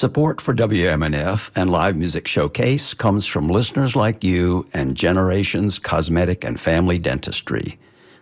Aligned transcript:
Support 0.00 0.40
for 0.40 0.54
WMNF 0.54 1.50
and 1.54 1.68
Live 1.68 1.94
Music 1.94 2.26
Showcase 2.26 2.94
comes 2.94 3.26
from 3.26 3.48
listeners 3.48 3.94
like 3.94 4.24
you 4.24 4.66
and 4.72 4.96
Generations 4.96 5.78
Cosmetic 5.78 6.42
and 6.42 6.58
Family 6.58 6.98
Dentistry. 6.98 7.78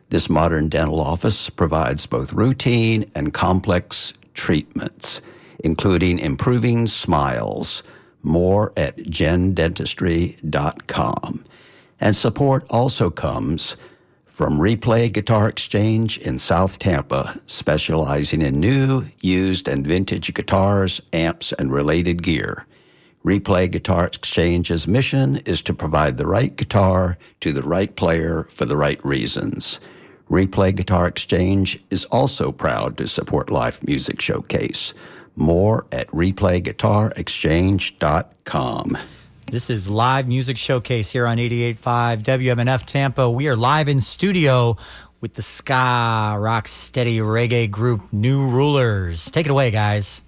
This 0.09 0.29
modern 0.29 0.71
dental 0.71 1.01
office 1.01 1.49
provides 1.49 2.05
both 2.05 2.33
routine 2.33 3.09
and 3.15 3.33
complex 3.33 4.13
treatments, 4.35 5.23
including 5.61 6.19
improving 6.19 6.89
smiles. 6.89 7.85
More 8.25 8.73
at 8.77 8.97
gendentistry.com. 8.97 11.45
And 12.01 12.17
support 12.17 12.67
also 12.71 13.09
comes 13.09 13.77
from 14.39 14.59
Replay 14.61 15.13
Guitar 15.13 15.49
Exchange 15.49 16.17
in 16.19 16.39
South 16.39 16.79
Tampa, 16.79 17.41
specializing 17.47 18.41
in 18.41 18.61
new, 18.61 19.05
used, 19.21 19.67
and 19.67 19.85
vintage 19.85 20.33
guitars, 20.33 21.01
amps, 21.13 21.53
and 21.55 21.73
related 21.73 22.23
gear. 22.23 22.65
Replay 23.25 23.69
Guitar 23.69 24.07
Exchange's 24.07 24.87
mission 24.87 25.39
is 25.39 25.61
to 25.63 25.75
provide 25.75 26.19
the 26.19 26.27
right 26.29 26.55
guitar 26.55 27.19
to 27.41 27.53
the 27.53 27.65
right 27.65 27.97
player 27.97 28.45
for 28.45 28.65
the 28.65 28.77
right 28.77 29.05
reasons. 29.05 29.81
Replay 30.31 30.73
Guitar 30.73 31.09
Exchange 31.09 31.83
is 31.91 32.05
also 32.05 32.53
proud 32.53 32.97
to 32.99 33.09
support 33.09 33.51
Live 33.51 33.85
Music 33.89 34.21
Showcase. 34.21 34.95
More 35.35 35.85
at 35.91 36.07
replayguitarexchange.com. 36.11 38.99
This 39.51 39.71
is 39.71 39.89
live 39.89 40.29
music 40.29 40.59
showcase 40.59 41.11
here 41.11 41.27
on 41.27 41.39
88.5 41.39 42.23
WMNF 42.23 42.85
Tampa. 42.85 43.31
We 43.31 43.49
are 43.49 43.57
live 43.57 43.89
in 43.89 44.03
studio 44.03 44.77
with 45.23 45.33
the 45.35 45.43
ska 45.43 46.37
rock 46.39 46.69
steady 46.69 47.17
reggae 47.21 47.71
group 47.71 48.13
New 48.13 48.47
Rulers. 48.47 49.31
Take 49.31 49.47
it 49.47 49.51
away, 49.51 49.71
guys. 49.71 50.21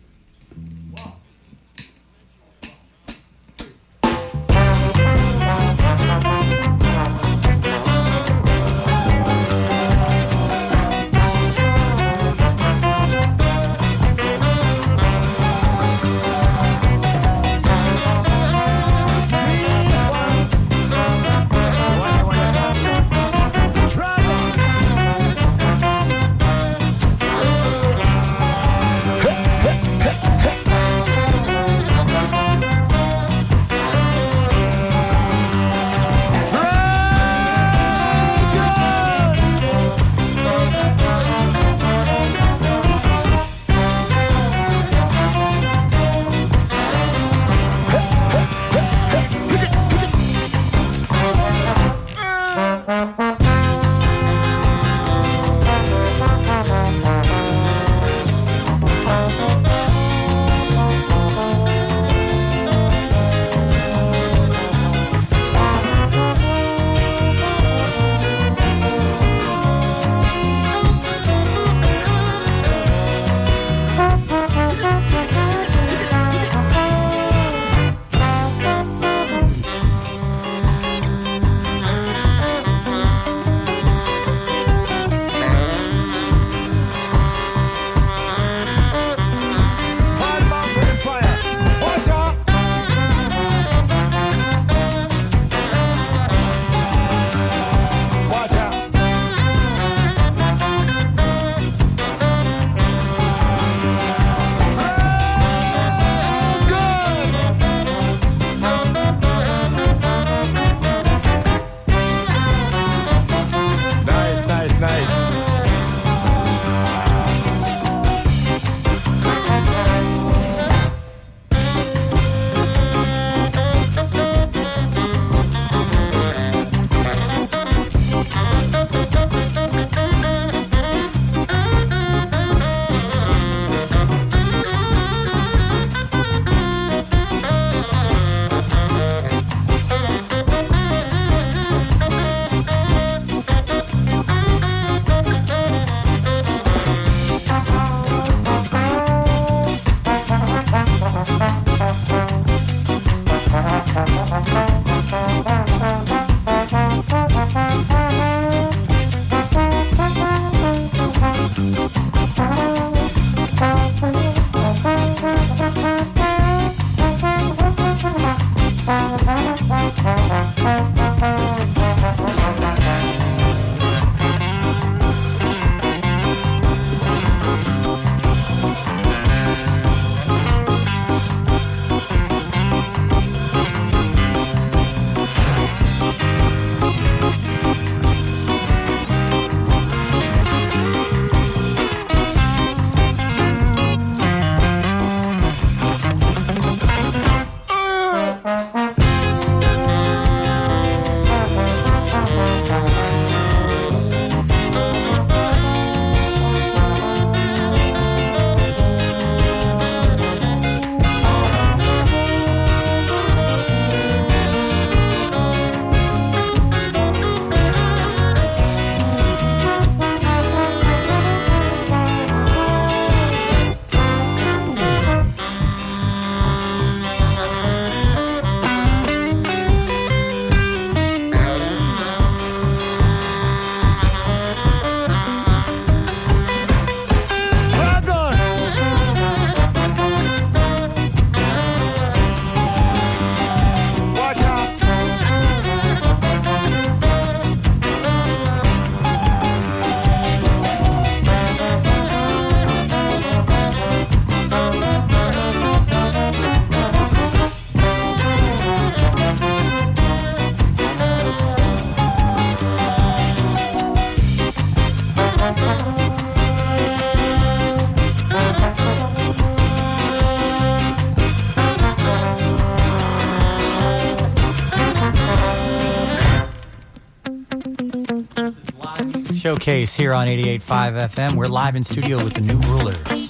Showcase 279.50 279.96
here 279.96 280.12
on 280.12 280.28
88.5 280.28 281.10
FM. 281.10 281.34
We're 281.34 281.48
live 281.48 281.74
in 281.74 281.82
studio 281.82 282.18
with 282.18 282.34
the 282.34 282.40
new 282.40 282.56
rulers. 282.70 283.29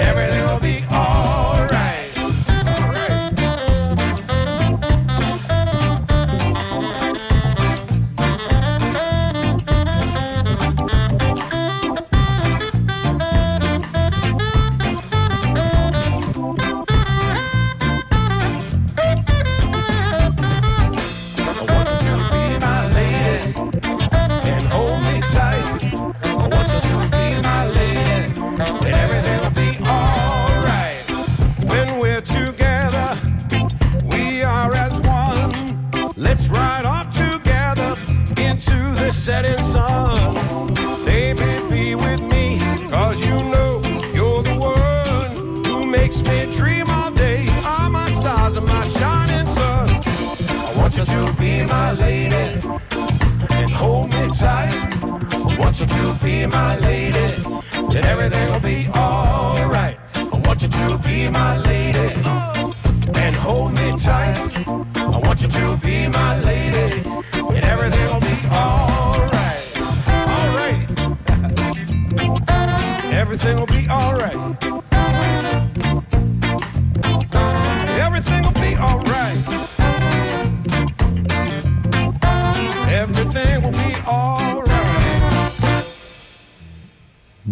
Everything 0.00 0.49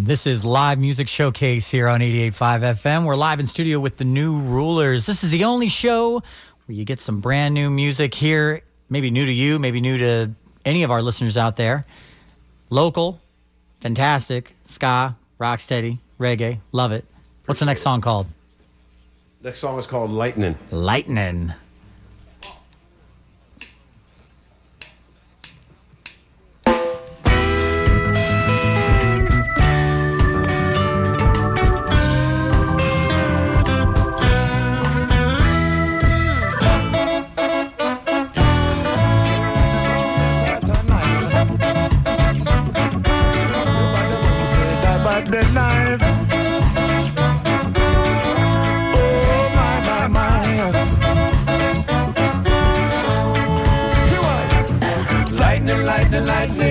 This 0.09 0.25
is 0.25 0.43
live 0.43 0.79
music 0.79 1.07
showcase 1.07 1.69
here 1.69 1.87
on 1.87 1.99
88.5 1.99 2.81
FM. 2.81 3.05
We're 3.05 3.15
live 3.15 3.39
in 3.39 3.45
studio 3.45 3.79
with 3.79 3.97
the 3.97 4.05
new 4.05 4.39
rulers. 4.39 5.05
This 5.05 5.23
is 5.23 5.29
the 5.29 5.43
only 5.43 5.69
show 5.69 6.13
where 6.13 6.75
you 6.75 6.83
get 6.83 6.99
some 6.99 7.19
brand 7.21 7.53
new 7.53 7.69
music 7.69 8.15
here, 8.15 8.61
maybe 8.89 9.11
new 9.11 9.27
to 9.27 9.31
you, 9.31 9.59
maybe 9.59 9.79
new 9.79 9.99
to 9.99 10.31
any 10.65 10.81
of 10.81 10.89
our 10.89 11.03
listeners 11.03 11.37
out 11.37 11.57
there. 11.57 11.85
Local, 12.71 13.21
fantastic, 13.81 14.55
ska, 14.65 15.15
rocksteady, 15.39 15.99
reggae, 16.19 16.57
love 16.71 16.91
it. 16.91 17.05
What's 17.45 17.59
the 17.59 17.67
next 17.67 17.81
song 17.81 18.01
called? 18.01 18.25
Next 19.43 19.59
song 19.59 19.77
is 19.77 19.85
called 19.85 20.09
Lightning. 20.09 20.55
Lightning. 20.71 21.53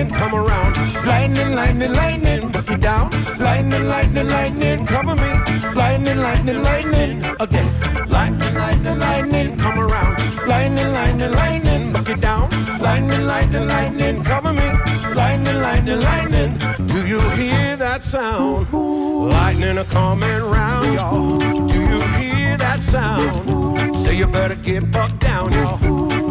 Lightning, 0.09 0.19
come 0.19 0.35
around. 0.35 1.05
Lightning, 1.05 1.55
lightning, 1.55 1.93
lightning, 1.93 2.51
book 2.51 2.69
it 2.69 2.81
down. 2.81 3.09
Lightning, 3.39 3.87
lightning, 3.87 4.27
lightning, 4.27 4.85
cover 4.85 5.15
me. 5.15 5.73
Lightning, 5.75 6.17
lightning, 6.17 6.61
lightning, 6.61 7.23
again. 7.39 8.09
Lightning, 8.09 8.53
lightning, 8.55 8.99
lightning, 8.99 9.57
come 9.57 9.79
around. 9.79 10.47
Lightning, 10.47 10.91
lightning, 10.91 11.31
lightning, 11.31 11.93
book 11.93 12.09
it 12.09 12.21
down. 12.21 12.49
Lightning, 12.79 13.25
lightning, 13.25 13.67
lightning, 13.67 14.23
cover 14.23 14.53
me. 14.53 14.69
Lightning, 15.15 15.61
lightning, 15.61 16.01
lightning, 16.01 16.57
do 16.87 17.05
you 17.05 17.19
hear 17.31 17.75
that 17.77 18.01
sound? 18.01 18.71
Lightning 18.71 19.77
are 19.77 19.85
coming 19.85 20.41
round, 20.43 20.93
y'all. 20.93 21.37
Do 21.67 21.75
you 21.75 22.01
hear 22.19 22.57
that 22.57 22.79
sound? 22.81 23.95
Say 23.97 24.15
you 24.15 24.27
better 24.27 24.55
get 24.55 24.91
bucked 24.91 25.19
down, 25.19 25.51
y'all. 25.51 25.77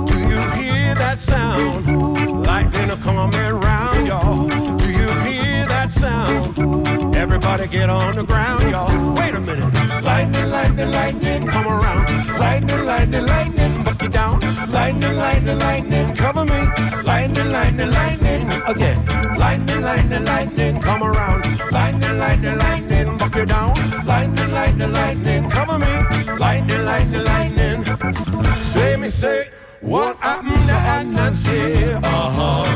Do 0.06 0.18
you 0.18 0.38
hear 0.56 0.94
that 0.94 1.18
sound? 1.18 2.37
Coming 3.08 3.32
round, 3.32 4.06
y'all. 4.06 4.48
Do 4.76 4.84
you 4.84 5.08
hear 5.24 5.66
that 5.66 5.90
sound? 5.90 7.16
Everybody 7.16 7.66
get 7.66 7.88
on 7.88 8.16
the 8.16 8.22
ground, 8.22 8.70
y'all. 8.70 9.14
Wait 9.14 9.34
a 9.34 9.40
minute. 9.40 9.72
Lightning, 10.04 10.50
lightning, 10.50 10.90
lightning, 10.90 11.46
come 11.46 11.68
around. 11.68 12.04
Lightning, 12.38 12.84
lightning, 12.84 13.24
lightning, 13.24 13.82
buck 13.82 14.02
you 14.02 14.10
down. 14.10 14.40
Lightning, 14.70 15.16
lightning, 15.16 15.58
lightning, 15.58 16.14
cover 16.16 16.44
me. 16.44 16.60
Lightning, 17.02 17.50
lightning, 17.50 17.90
lightning, 17.90 18.42
again. 18.68 18.98
Lightning, 19.38 19.80
lightning, 19.80 20.24
lightning, 20.24 20.80
come 20.82 21.02
around. 21.02 21.46
Lightning, 21.72 22.18
lightning, 22.18 22.58
lightning, 22.58 23.16
buck 23.16 23.34
you 23.34 23.46
down. 23.46 23.74
Lightning, 24.04 24.52
lightning, 24.52 24.92
lightning, 24.92 25.48
cover 25.48 25.78
me. 25.78 25.94
Lightning, 26.38 26.84
lightning, 26.84 27.24
lightning. 27.24 27.84
Say 28.74 28.96
me, 28.96 29.08
say, 29.08 29.48
what 29.80 30.16
happened 30.16 30.66
to 30.68 31.04
Nancy? 31.04 31.84
Uh 31.94 32.00
huh. 32.02 32.67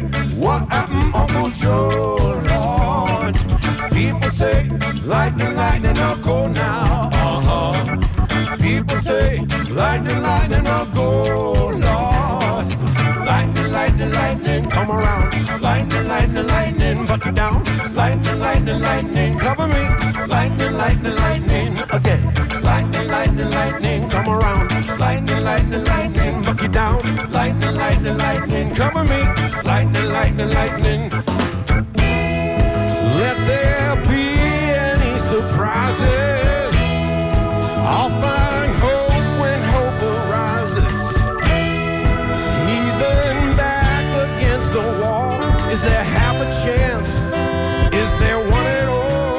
What 0.00 0.68
happened, 0.70 1.14
Uncle 1.14 1.50
Joe? 1.50 2.42
Lord, 2.48 3.34
people 3.92 4.30
say, 4.30 4.68
Lightning, 5.04 5.54
lightning, 5.54 5.98
I'll 5.98 6.16
go 6.22 6.46
now. 6.48 7.10
Uh 7.12 7.40
huh. 7.46 8.56
People 8.56 8.96
say, 8.96 9.44
Lightning, 9.70 10.22
lightning, 10.22 10.66
I'll 10.66 10.86
go, 10.86 11.68
Lord. 11.68 12.66
Lightning, 13.26 13.72
lightning, 13.72 14.12
lightning, 14.12 14.70
come 14.70 14.90
around. 14.90 15.62
Lightning, 15.62 16.08
lightning, 16.08 16.46
lightning, 16.46 17.04
buck 17.06 17.26
it 17.26 17.34
down. 17.34 17.62
Lightning, 17.94 18.38
lightning, 18.38 18.80
lightning, 18.80 19.38
cover 19.38 19.66
me. 19.68 19.82
Lightning, 20.26 20.72
lightning, 20.72 21.14
lightning, 21.14 21.78
again. 21.92 22.62
Lightning, 22.62 23.08
lightning, 23.08 23.50
lightning, 23.50 24.10
come 24.10 24.28
around. 24.28 24.98
Lightning, 24.98 25.44
lightning, 25.44 25.84
lightning, 25.84 26.42
buck 26.42 26.62
it 26.62 26.72
down. 26.72 27.00
Lightning, 27.30 27.61
lightning, 28.02 28.18
lightning, 28.18 28.74
cover 28.74 29.04
me. 29.04 29.22
Lightning, 29.64 30.08
lightning, 30.12 30.48
lightning. 30.48 31.10
Let 33.18 33.36
there 33.46 33.96
be 34.08 34.24
any 34.70 35.18
surprises. 35.18 36.74
I'll 37.86 38.10
find 38.10 38.74
hope 38.74 39.40
when 39.40 39.62
hope 39.74 40.02
arises. 40.02 40.92
Heathen 42.66 43.56
back 43.56 44.04
against 44.26 44.72
the 44.72 44.80
wall. 45.00 45.40
Is 45.70 45.82
there 45.82 46.04
half 46.04 46.36
a 46.40 46.66
chance? 46.66 47.08
Is 47.94 48.10
there 48.18 48.38
one 48.38 48.66
at 48.66 48.88
all? 48.88 49.38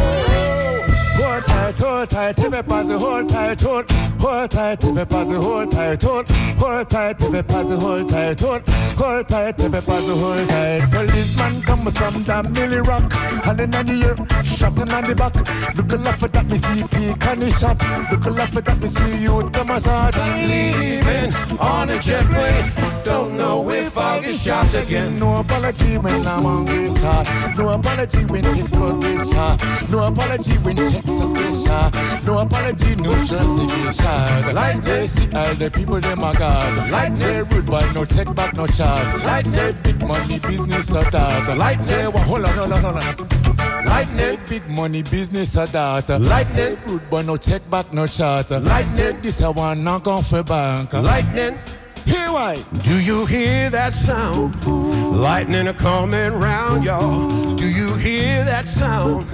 Hold 1.22 1.46
tight, 1.46 1.80
hold 1.80 2.10
tight, 2.10 2.40
if 2.40 2.54
it 2.54 2.68
pass, 2.68 2.90
hold 2.90 3.30
tight, 3.30 3.62
hold. 3.62 4.13
Hold 4.24 4.52
tight, 4.52 4.82
if 4.86 4.98
it 4.98 5.10
pass, 5.10 5.30
hold 5.30 5.70
tight, 5.70 6.02
hold. 6.02 6.32
Hold 6.32 6.90
tight, 6.90 7.22
if 7.22 7.34
it 7.34 7.46
pass, 7.46 7.70
hold 7.70 8.08
tight, 8.08 8.40
hold. 8.40 8.62
Hold 8.70 9.28
tight, 9.28 9.60
if 9.60 9.74
it 9.74 9.86
pass, 9.86 10.08
hold 10.08 10.48
tight. 10.48 10.90
Policeman 10.90 11.62
come 11.64 11.92
from 11.92 12.24
the 12.24 12.50
Millie 12.50 12.80
Rock, 12.80 13.14
and 13.46 13.60
then 13.60 13.76
on 13.76 13.86
the 13.86 13.94
ear, 13.94 14.16
shot 14.46 14.80
in 14.80 14.90
on 14.94 15.10
the 15.10 15.14
back. 15.14 15.36
Look 15.76 15.92
a 15.92 15.98
laugh 15.98 16.24
at 16.24 16.32
that, 16.32 16.46
me 16.48 16.58
see 16.58 17.10
on 17.28 17.40
the 17.40 17.52
shot. 17.52 17.78
Look 18.12 18.26
a 18.26 18.30
laugh 18.30 18.56
at 18.56 18.64
that, 18.64 18.80
me 18.80 18.88
see 18.88 19.24
youth 19.24 19.52
come 19.52 19.72
a 19.72 19.82
shot. 19.82 20.16
Leaving 20.16 21.34
on 21.60 21.90
a 21.90 22.00
jet 22.00 22.24
plane. 22.28 22.94
Don't 23.04 23.36
know 23.36 23.70
if 23.72 23.98
I'll 23.98 24.22
get 24.22 24.36
shot 24.36 24.74
again. 24.74 25.20
No 25.20 25.42
apology 25.42 25.98
when 25.98 26.26
I'm 26.26 26.46
on 26.46 26.64
this 26.64 26.98
shot. 27.02 27.28
No 27.58 27.68
apology 27.68 28.24
when 28.24 28.44
Pittsburgh 28.44 29.02
gets 29.02 29.32
shot. 29.32 29.62
No 29.92 30.04
apology 30.06 30.54
when 30.60 30.78
Texas 30.78 31.34
gets 31.34 31.66
shot. 31.66 31.94
No 32.26 32.40
apology, 32.40 32.96
New 32.96 33.14
Jersey 33.26 33.68
gets 33.68 33.98
shot. 33.98 34.13
Like 34.54 34.82
they 34.82 35.08
see 35.08 35.28
all 35.34 35.54
the 35.56 35.72
people 35.72 36.00
them 36.00 36.24
are 36.24 36.34
God. 36.36 36.92
Like 36.92 37.16
say 37.18 37.42
rude 37.42 37.66
boy, 37.66 37.84
no 37.94 38.06
take 38.06 38.34
back 38.36 38.54
no 38.54 38.68
charge. 38.68 39.24
Like 39.24 39.46
say 39.46 39.72
big 39.84 40.00
money 40.06 40.40
business 40.40 40.90
of 40.92 41.12
that. 41.12 41.58
Like 41.58 41.82
say 41.84 42.08
well, 42.08 42.24
hold 42.24 42.46
on, 42.46 42.54
hold 42.54 42.72
on, 42.74 42.84
hold 42.84 42.98
on. 42.98 43.86
Like 43.86 44.08
say 44.08 44.38
big 44.48 44.68
money 44.70 45.02
business 45.04 45.58
of 45.58 45.72
that. 45.72 46.08
Like 46.22 46.48
say 46.48 46.78
rude 46.88 47.10
boy, 47.10 47.24
no 47.24 47.38
take 47.38 47.68
back 47.70 47.92
no 47.94 48.06
charge. 48.08 48.50
Like 48.52 48.90
say 48.92 49.14
this 49.14 49.42
I 49.42 49.50
want 49.50 49.80
knock 49.82 50.08
off 50.08 50.32
a 50.34 50.44
bank. 50.44 50.94
Lightning, 50.94 51.58
Here 52.06 52.32
why? 52.32 52.56
do 52.84 53.00
you 53.02 53.26
hear 53.26 53.70
that 53.72 53.94
sound? 53.94 54.64
Lightning 54.66 55.68
a 55.68 55.74
coming 55.74 56.34
round, 56.34 56.84
y'all. 56.84 57.56
Do 57.56 57.68
you 57.68 57.96
hear 57.96 58.44
that 58.46 58.68
sound? 58.68 59.26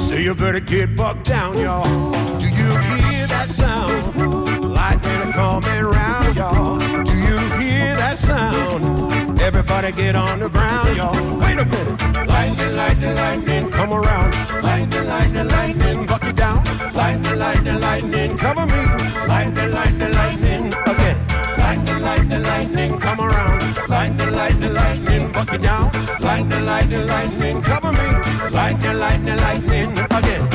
So 0.00 0.14
you 0.14 0.34
better 0.34 0.60
get 0.60 0.94
bucked 0.96 1.24
down, 1.26 1.56
y'all. 1.58 2.10
Do 2.38 2.46
you 2.46 2.76
hear 2.76 3.26
that 3.28 3.48
sound? 3.50 4.37
Lightning 4.88 5.32
coming 5.32 5.84
round, 5.84 6.34
y'all. 6.34 6.78
Do 6.78 7.12
you 7.12 7.36
hear 7.60 7.94
that 7.96 8.16
sound? 8.16 9.38
Everybody 9.38 9.92
get 9.92 10.16
on 10.16 10.38
the 10.38 10.48
ground, 10.48 10.96
y'all. 10.96 11.12
Wait 11.36 11.58
a 11.58 11.66
minute. 11.66 12.26
Lightning, 12.26 12.74
lightning, 12.74 13.14
lightning, 13.14 13.70
come 13.70 13.92
around. 13.92 14.34
Lightning, 14.62 15.06
lightning, 15.06 15.46
lightning, 15.46 16.06
buck 16.06 16.24
you 16.24 16.32
down. 16.32 16.64
Lightning, 16.94 17.38
lightning, 17.38 17.80
lightning, 17.80 18.38
cover 18.38 18.64
me. 18.64 18.82
Lightning, 19.28 19.72
lightning, 19.72 20.12
lightning, 20.14 20.72
again. 20.86 21.18
Lightning, 21.58 22.00
lightning, 22.00 22.42
lightning, 22.42 22.98
come 22.98 23.20
around. 23.20 23.60
Lightning, 23.90 24.32
lightning, 24.32 24.72
lightning, 24.72 25.32
buck 25.32 25.52
you 25.52 25.58
down. 25.58 25.92
Lightning, 26.22 26.64
lightning, 26.64 27.06
lightning, 27.06 27.60
cover 27.60 27.92
me. 27.92 28.08
Lightning, 28.50 28.98
lightning, 28.98 29.36
lightning, 29.36 29.90
again. 29.98 30.47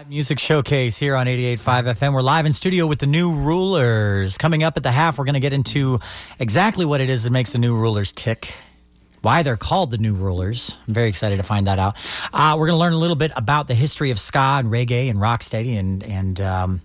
Live 0.00 0.08
music 0.08 0.38
showcase 0.38 0.96
here 0.96 1.14
on 1.14 1.26
88.5 1.26 1.58
FM. 1.96 2.14
We're 2.14 2.22
live 2.22 2.46
in 2.46 2.54
studio 2.54 2.86
with 2.86 3.00
the 3.00 3.06
new 3.06 3.34
rulers. 3.34 4.38
Coming 4.38 4.62
up 4.62 4.78
at 4.78 4.82
the 4.82 4.90
half, 4.90 5.18
we're 5.18 5.26
going 5.26 5.34
to 5.34 5.40
get 5.40 5.52
into 5.52 6.00
exactly 6.38 6.86
what 6.86 7.02
it 7.02 7.10
is 7.10 7.24
that 7.24 7.30
makes 7.30 7.50
the 7.50 7.58
new 7.58 7.76
rulers 7.76 8.10
tick. 8.10 8.54
Why 9.20 9.42
they're 9.42 9.58
called 9.58 9.90
the 9.90 9.98
New 9.98 10.14
Rulers. 10.14 10.78
I'm 10.88 10.94
very 10.94 11.10
excited 11.10 11.36
to 11.36 11.42
find 11.42 11.66
that 11.66 11.78
out. 11.78 11.96
Uh, 12.32 12.56
we're 12.58 12.68
going 12.68 12.78
to 12.78 12.80
learn 12.80 12.94
a 12.94 12.98
little 12.98 13.14
bit 13.14 13.30
about 13.36 13.68
the 13.68 13.74
history 13.74 14.10
of 14.10 14.18
ska 14.18 14.38
and 14.38 14.68
reggae 14.68 15.10
and 15.10 15.18
rocksteady, 15.18 15.78
and 15.78 16.02
and 16.04 16.40
um, 16.40 16.80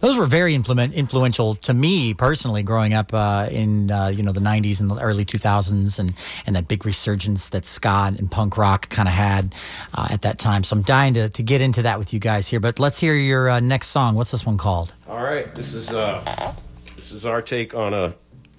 those 0.00 0.16
were 0.16 0.26
very 0.26 0.54
influential 0.54 1.54
to 1.56 1.74
me 1.74 2.14
personally 2.14 2.62
growing 2.62 2.94
up 2.94 3.12
uh, 3.14 3.48
in 3.50 3.90
uh, 3.90 4.08
you 4.08 4.22
know 4.22 4.32
the 4.32 4.40
90s 4.40 4.80
and 4.80 4.90
the 4.90 4.98
early 4.98 5.24
2000s, 5.24 5.98
and 5.98 6.14
and 6.46 6.56
that 6.56 6.68
big 6.68 6.84
resurgence 6.84 7.50
that 7.50 7.66
ska 7.66 8.12
and 8.18 8.30
punk 8.30 8.56
rock 8.56 8.88
kind 8.88 9.08
of 9.08 9.14
had 9.14 9.54
uh, 9.94 10.08
at 10.10 10.22
that 10.22 10.38
time. 10.38 10.64
So 10.64 10.76
I'm 10.76 10.82
dying 10.82 11.14
to 11.14 11.28
to 11.28 11.42
get 11.42 11.60
into 11.60 11.82
that 11.82 11.98
with 11.98 12.12
you 12.12 12.18
guys 12.20 12.48
here. 12.48 12.60
But 12.60 12.78
let's 12.78 12.98
hear 12.98 13.14
your 13.14 13.48
uh, 13.48 13.60
next 13.60 13.88
song. 13.88 14.14
What's 14.14 14.30
this 14.30 14.44
one 14.44 14.58
called? 14.58 14.92
All 15.08 15.22
right, 15.22 15.54
this 15.54 15.74
is 15.74 15.90
uh, 15.90 16.54
this 16.96 17.12
is 17.12 17.26
our 17.26 17.42
take 17.42 17.74
on 17.74 17.94
a 17.94 18.14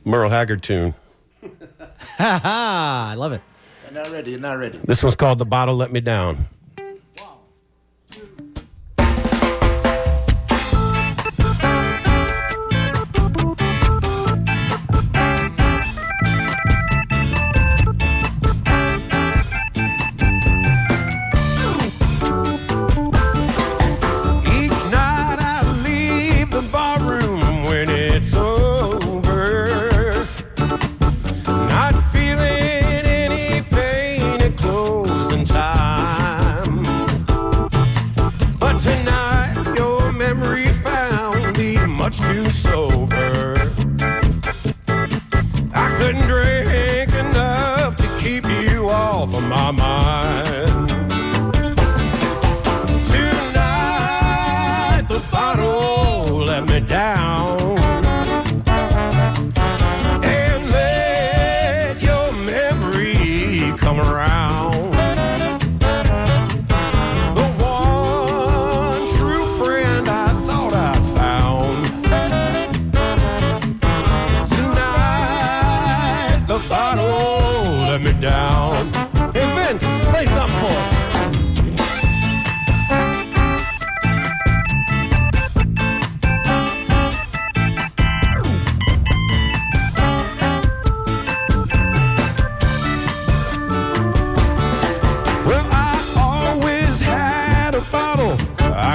Merle 0.06 0.30
Haggard 0.30 0.64
tune. 0.64 0.94
Ha 2.18 2.40
ha! 2.40 3.10
I 3.12 3.16
love 3.16 3.32
it. 3.32 3.42
You're 3.86 4.04
not 4.04 4.12
ready. 4.12 4.32
You're 4.32 4.40
not 4.40 4.58
ready. 4.58 4.80
This 4.84 5.02
one's 5.02 5.16
called 5.16 5.40
"The 5.40 5.46
Bottle 5.46 5.76
Let 5.76 5.92
Me 5.92 6.02
Down." 6.02 6.48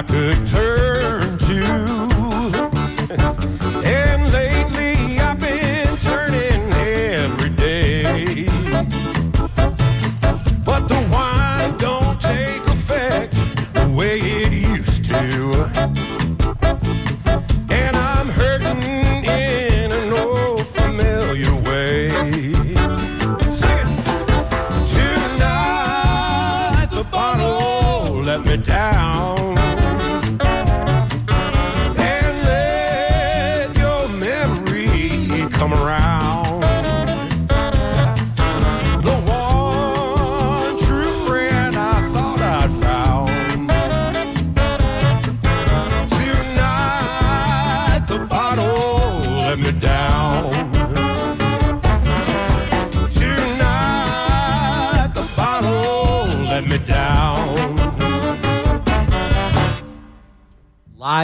Could 0.08 0.46
turn 0.46 0.65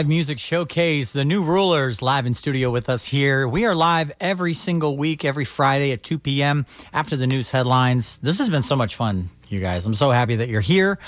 Live 0.02 0.08
music 0.08 0.40
showcase, 0.40 1.12
the 1.12 1.24
new 1.24 1.44
rulers 1.44 2.02
live 2.02 2.26
in 2.26 2.34
studio 2.34 2.72
with 2.72 2.88
us 2.88 3.04
here. 3.04 3.46
We 3.46 3.66
are 3.66 3.74
live 3.76 4.10
every 4.20 4.52
single 4.52 4.96
week, 4.96 5.24
every 5.24 5.44
Friday 5.44 5.92
at 5.92 6.02
2 6.02 6.18
p.m. 6.18 6.66
after 6.92 7.14
the 7.14 7.28
news 7.28 7.50
headlines. 7.50 8.16
This 8.20 8.38
has 8.38 8.50
been 8.50 8.64
so 8.64 8.74
much 8.74 8.96
fun, 8.96 9.30
you 9.48 9.60
guys. 9.60 9.86
I'm 9.86 9.94
so 9.94 10.10
happy 10.10 10.34
that 10.34 10.48
you're 10.48 10.60
here. 10.60 10.98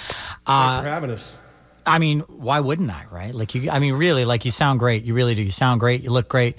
Uh, 0.47 0.71
Thanks 0.71 0.85
for 0.85 0.91
having 0.91 1.11
us. 1.11 1.37
I 1.85 1.99
mean, 1.99 2.21
why 2.21 2.61
wouldn't 2.61 2.89
I, 2.89 3.07
right? 3.11 3.35
Like 3.35 3.57
you, 3.57 3.69
I 3.69 3.81
mean, 3.81 3.95
really, 3.95 4.25
like 4.25 4.45
you 4.45 4.53
sound 4.53 4.79
great. 4.79 5.03
You 5.03 5.13
really 5.13 5.35
do. 5.35 5.43
You 5.43 5.51
sound 5.51 5.81
great. 5.81 6.05
You 6.05 6.11
look 6.11 6.29
great. 6.29 6.55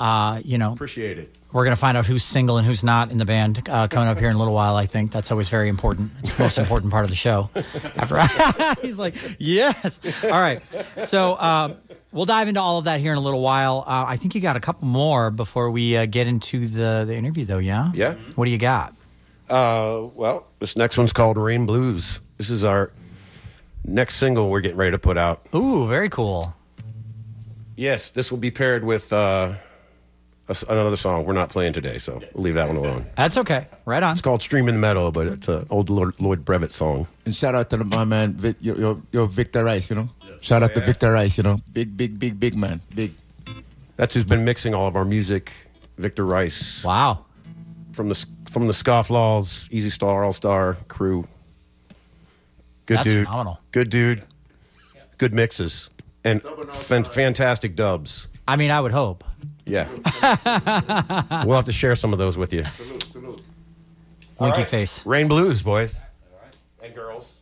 Uh, 0.00 0.40
you 0.42 0.56
know, 0.56 0.72
Appreciate 0.72 1.18
it. 1.18 1.34
We're 1.54 1.64
going 1.64 1.74
to 1.76 1.80
find 1.80 1.96
out 1.96 2.04
who's 2.04 2.24
single 2.24 2.58
and 2.58 2.66
who's 2.66 2.82
not 2.82 3.12
in 3.12 3.16
the 3.16 3.24
band 3.24 3.66
uh, 3.68 3.86
coming 3.86 4.08
up 4.08 4.18
here 4.18 4.28
in 4.28 4.34
a 4.34 4.38
little 4.38 4.52
while. 4.52 4.74
I 4.74 4.86
think 4.86 5.12
that's 5.12 5.30
always 5.30 5.48
very 5.48 5.68
important. 5.68 6.10
It's 6.18 6.36
the 6.36 6.42
most 6.42 6.58
important 6.58 6.90
part 6.90 7.04
of 7.04 7.10
the 7.10 7.16
show. 7.16 7.48
After 7.94 8.20
he's 8.82 8.98
like, 8.98 9.14
yes. 9.38 10.00
All 10.24 10.30
right. 10.30 10.60
So 11.04 11.34
uh, 11.34 11.76
we'll 12.10 12.24
dive 12.24 12.48
into 12.48 12.60
all 12.60 12.78
of 12.78 12.86
that 12.86 12.98
here 12.98 13.12
in 13.12 13.18
a 13.18 13.20
little 13.20 13.40
while. 13.40 13.84
Uh, 13.86 14.04
I 14.08 14.16
think 14.16 14.34
you 14.34 14.40
got 14.40 14.56
a 14.56 14.60
couple 14.60 14.88
more 14.88 15.30
before 15.30 15.70
we 15.70 15.96
uh, 15.96 16.06
get 16.06 16.26
into 16.26 16.66
the 16.66 17.04
the 17.06 17.14
interview, 17.14 17.44
though. 17.44 17.58
Yeah. 17.58 17.92
Yeah. 17.94 18.14
What 18.34 18.46
do 18.46 18.50
you 18.50 18.58
got? 18.58 18.92
Uh, 19.48 20.08
well, 20.12 20.48
this 20.58 20.76
next 20.76 20.98
one's 20.98 21.12
called 21.12 21.36
Rain 21.36 21.66
Blues. 21.66 22.18
This 22.36 22.50
is 22.50 22.64
our 22.64 22.90
next 23.84 24.16
single 24.16 24.50
we're 24.50 24.60
getting 24.60 24.76
ready 24.76 24.90
to 24.90 24.98
put 24.98 25.16
out. 25.16 25.46
Ooh, 25.54 25.86
very 25.86 26.10
cool. 26.10 26.52
Yes, 27.76 28.10
this 28.10 28.32
will 28.32 28.38
be 28.38 28.50
paired 28.50 28.82
with 28.82 29.12
uh, 29.12 29.54
a 30.48 30.50
s 30.50 30.62
another 30.64 30.96
song 30.96 31.24
we're 31.24 31.32
not 31.32 31.48
playing 31.48 31.72
today, 31.72 31.98
so 31.98 32.20
we'll 32.34 32.42
leave 32.44 32.54
that 32.54 32.68
one 32.68 32.76
alone. 32.76 33.06
That's 33.16 33.36
okay. 33.38 33.66
Right 33.86 34.02
on. 34.02 34.12
It's 34.12 34.20
called 34.20 34.42
Stream 34.42 34.68
in 34.68 34.74
the 34.74 34.80
Meadow, 34.80 35.10
but 35.10 35.26
it's 35.26 35.48
an 35.48 35.66
old 35.70 35.88
Lloyd, 35.90 36.14
Lloyd 36.20 36.44
Brevett 36.44 36.72
song. 36.72 37.06
And 37.26 37.34
shout 37.34 37.54
out 37.54 37.70
to 37.70 37.78
the, 37.78 37.84
my 37.84 38.04
man, 38.04 38.34
Vic, 38.34 38.56
your, 38.60 38.76
your, 38.78 39.02
your 39.12 39.26
Victor 39.26 39.64
Rice, 39.64 39.88
you 39.90 39.96
know? 39.96 40.08
Shout 40.42 40.62
out 40.62 40.74
to. 40.74 40.80
Victor 40.80 41.12
Rice, 41.12 41.38
you 41.38 41.44
know? 41.44 41.60
Big, 41.72 41.96
big, 41.96 42.18
big, 42.18 42.38
big 42.38 42.54
man. 42.56 42.80
Big. 42.94 43.14
That's 43.96 44.12
who's 44.14 44.24
been 44.24 44.44
mixing 44.44 44.74
all 44.74 44.86
of 44.86 44.96
our 44.96 45.04
music. 45.04 45.50
Victor 45.96 46.26
Rice 46.26 46.82
Wow. 46.84 47.24
from 47.92 48.08
the 48.08 48.26
from 48.50 48.66
the 48.66 48.72
Scofflaws, 48.72 49.68
Easy 49.70 49.90
Star 49.90 50.24
All 50.24 50.32
Star 50.32 50.76
crew. 50.88 51.26
Good 52.86 52.98
That's 52.98 53.08
dude. 53.08 53.24
phenomenal. 53.26 53.60
Good 53.72 53.90
dude. 53.90 54.24
Good 55.18 55.32
mixes 55.32 55.90
and 56.24 56.42
fan- 56.70 57.04
fantastic 57.04 57.76
dubs. 57.76 58.28
I 58.46 58.56
mean, 58.56 58.70
I 58.70 58.80
would 58.80 58.92
hope. 58.92 59.24
Yeah. 59.66 59.88
we'll 61.44 61.56
have 61.56 61.64
to 61.64 61.72
share 61.72 61.94
some 61.94 62.12
of 62.12 62.18
those 62.18 62.36
with 62.36 62.52
you. 62.52 62.64
Salute, 62.76 63.04
salute. 63.04 63.42
Winky 64.38 64.58
right. 64.58 64.68
face. 64.68 65.04
Rain 65.06 65.28
Blues, 65.28 65.62
boys. 65.62 66.00
And 66.82 66.94
girls. 66.94 67.33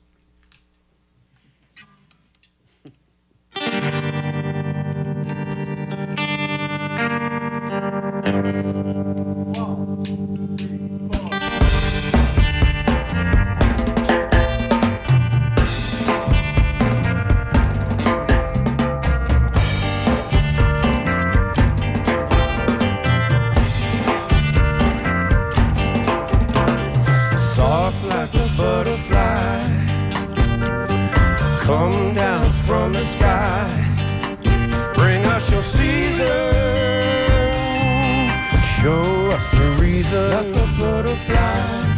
The. 40.10 40.22
Like 40.34 40.46
a 40.46 40.66
butterfly. 40.78 41.92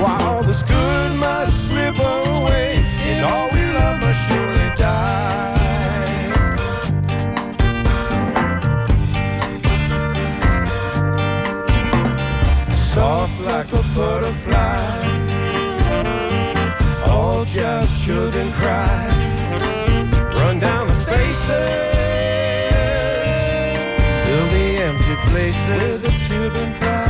Why 0.00 0.22
all 0.22 0.42
this 0.42 0.62
good 0.62 1.12
must 1.16 1.68
slip 1.68 1.98
away, 1.98 2.76
and 3.08 3.24
all 3.24 3.48
we 3.50 3.62
love 3.78 4.00
must 4.00 4.20
surely 4.28 4.74
die. 4.76 5.28
soft 12.98 13.40
like 13.42 13.70
a 13.72 13.82
butterfly. 13.94 14.78
All 17.06 17.44
just 17.44 18.04
children 18.04 18.50
cry, 18.52 18.98
run 20.34 20.58
down 20.58 20.88
the 20.88 20.98
faces, 21.12 21.48
fill 24.24 24.46
the 24.56 24.82
empty 24.88 25.16
places. 25.28 26.17
The 26.48 26.54
children 26.54 27.07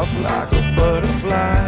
off 0.00 0.14
like 0.20 0.52
a 0.52 0.74
butterfly. 0.74 1.59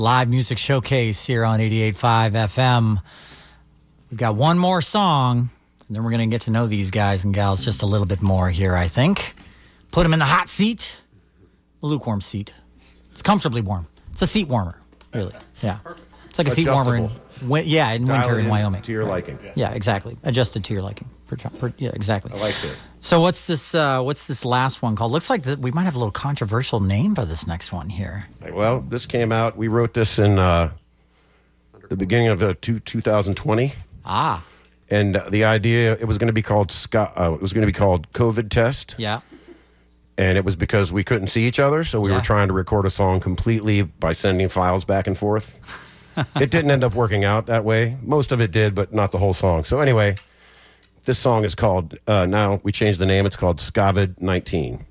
Live 0.00 0.28
music 0.30 0.56
showcase 0.56 1.26
here 1.26 1.44
on 1.44 1.60
88.5 1.60 2.32
FM. 2.32 3.02
We've 4.10 4.18
got 4.18 4.34
one 4.34 4.58
more 4.58 4.80
song, 4.80 5.50
and 5.86 5.94
then 5.94 6.02
we're 6.02 6.10
going 6.10 6.28
to 6.28 6.34
get 6.34 6.42
to 6.42 6.50
know 6.50 6.66
these 6.66 6.90
guys 6.90 7.22
and 7.22 7.34
gals 7.34 7.62
just 7.62 7.82
a 7.82 7.86
little 7.86 8.06
bit 8.06 8.22
more 8.22 8.48
here, 8.48 8.74
I 8.74 8.88
think. 8.88 9.34
Put 9.90 10.04
them 10.04 10.14
in 10.14 10.18
the 10.18 10.24
hot 10.24 10.48
seat, 10.48 10.96
lukewarm 11.82 12.22
seat. 12.22 12.52
It's 13.12 13.20
comfortably 13.20 13.60
warm. 13.60 13.86
It's 14.12 14.22
a 14.22 14.26
seat 14.26 14.48
warmer, 14.48 14.80
really. 15.12 15.34
Yeah. 15.62 15.78
It's 16.30 16.38
like 16.38 16.46
a 16.46 16.50
seat 16.50 16.66
warmer 16.68 16.96
in, 16.96 17.10
win- 17.42 17.66
yeah, 17.66 17.90
in 17.90 18.04
winter 18.06 18.38
in 18.38 18.48
Wyoming. 18.48 18.82
To 18.82 18.92
your 18.92 19.04
liking. 19.04 19.38
Yeah, 19.56 19.70
exactly. 19.72 20.16
Adjusted 20.22 20.64
to 20.64 20.72
your 20.72 20.82
liking. 20.82 21.08
Per- 21.26 21.36
per- 21.36 21.74
yeah, 21.76 21.90
exactly. 21.92 22.32
I 22.32 22.36
like 22.38 22.54
it. 22.64 22.74
So 23.00 23.20
what's 23.20 23.46
this? 23.46 23.74
Uh, 23.74 24.00
what's 24.02 24.26
this 24.26 24.44
last 24.44 24.80
one 24.82 24.96
called? 24.96 25.12
Looks 25.12 25.28
like 25.28 25.44
we 25.58 25.70
might 25.70 25.84
have 25.84 25.94
a 25.94 25.98
little 25.98 26.10
controversial 26.12 26.80
name 26.80 27.14
for 27.14 27.24
this 27.24 27.46
next 27.46 27.72
one 27.72 27.88
here. 27.88 28.26
Well, 28.52 28.80
this 28.80 29.06
came 29.06 29.32
out. 29.32 29.56
We 29.56 29.68
wrote 29.68 29.94
this 29.94 30.18
in 30.18 30.38
uh, 30.38 30.72
the 31.88 31.96
beginning 31.96 32.28
of 32.28 32.42
uh, 32.42 32.54
two, 32.60 32.78
2020, 32.80 33.72
Ah, 34.04 34.44
and 34.90 35.16
uh, 35.16 35.28
the 35.30 35.44
idea 35.44 35.92
it 35.94 36.06
was 36.06 36.18
going 36.18 36.26
to 36.28 36.32
be 36.32 36.42
called 36.42 36.70
Scott. 36.70 37.12
Uh, 37.16 37.32
it 37.34 37.40
was 37.42 37.52
going 37.52 37.62
to 37.62 37.66
be 37.66 37.72
called 37.76 38.10
COVID 38.12 38.50
Test, 38.50 38.94
yeah. 38.98 39.20
and 40.18 40.36
it 40.38 40.44
was 40.44 40.56
because 40.56 40.92
we 40.92 41.02
couldn't 41.04 41.28
see 41.28 41.46
each 41.46 41.58
other, 41.58 41.82
so 41.84 42.00
we 42.00 42.10
Yeah. 42.10 42.16
were 42.16 42.22
trying 42.22 42.48
to 42.48 42.54
record 42.54 42.86
a 42.86 42.90
song 42.90 43.18
completely 43.20 43.82
by 43.82 44.12
sending 44.12 44.48
files 44.48 44.84
back 44.84 45.06
and 45.06 45.16
forth. 45.18 45.58
It 46.16 46.50
didn't 46.50 46.70
end 46.70 46.84
up 46.84 46.94
working 46.94 47.24
out 47.24 47.46
that 47.46 47.64
way. 47.64 47.98
Most 48.02 48.32
of 48.32 48.40
it 48.40 48.50
did, 48.50 48.74
but 48.74 48.92
not 48.92 49.12
the 49.12 49.18
whole 49.18 49.34
song. 49.34 49.64
So 49.64 49.80
anyway, 49.80 50.16
this 51.04 51.18
song 51.18 51.44
is 51.44 51.54
called. 51.54 51.98
Uh, 52.06 52.26
now 52.26 52.60
we 52.62 52.72
changed 52.72 52.98
the 52.98 53.06
name. 53.06 53.26
It's 53.26 53.36
called 53.36 53.58
Scavid 53.58 54.20
19. 54.20 54.86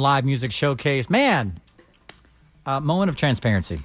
Live 0.00 0.24
Music 0.24 0.52
Showcase. 0.52 1.08
Man, 1.10 1.60
uh, 2.66 2.80
moment 2.80 3.08
of 3.08 3.16
transparency. 3.16 3.80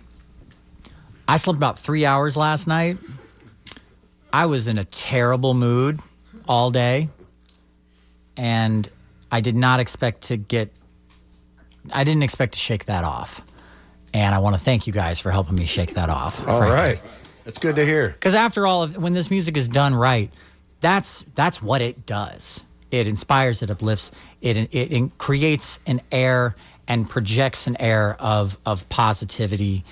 I 1.27 1.37
slept 1.37 1.57
about 1.57 1.79
three 1.79 2.05
hours 2.05 2.37
last 2.37 2.67
night. 2.67 2.97
I 4.31 4.45
was 4.45 4.67
in 4.67 4.77
a 4.77 4.85
terrible 4.85 5.53
mood 5.53 5.99
all 6.47 6.69
day, 6.71 7.09
and 8.35 8.89
I 9.31 9.41
did 9.41 9.55
not 9.55 9.79
expect 9.79 10.23
to 10.23 10.37
get. 10.37 10.71
I 11.91 12.03
didn't 12.03 12.23
expect 12.23 12.53
to 12.53 12.59
shake 12.59 12.85
that 12.85 13.03
off, 13.03 13.41
and 14.13 14.35
I 14.35 14.39
want 14.39 14.55
to 14.57 14.61
thank 14.61 14.87
you 14.87 14.93
guys 14.93 15.19
for 15.19 15.31
helping 15.31 15.55
me 15.55 15.65
shake 15.65 15.95
that 15.95 16.09
off. 16.09 16.45
All 16.47 16.61
right, 16.61 17.01
that's 17.43 17.59
good 17.59 17.75
to 17.77 17.85
hear. 17.85 18.09
Because 18.09 18.35
after 18.35 18.67
all, 18.67 18.83
of 18.83 18.97
when 18.97 19.13
this 19.13 19.29
music 19.29 19.57
is 19.57 19.67
done 19.67 19.95
right, 19.95 20.31
that's 20.81 21.25
that's 21.35 21.61
what 21.61 21.81
it 21.81 22.05
does. 22.05 22.63
It 22.91 23.07
inspires, 23.07 23.61
it 23.61 23.69
uplifts, 23.69 24.11
it 24.41 24.57
it, 24.57 24.69
it 24.73 25.17
creates 25.17 25.79
an 25.85 26.01
air 26.11 26.55
and 26.87 27.09
projects 27.09 27.67
an 27.67 27.77
air 27.79 28.15
of 28.19 28.57
of 28.65 28.87
positivity. 28.89 29.83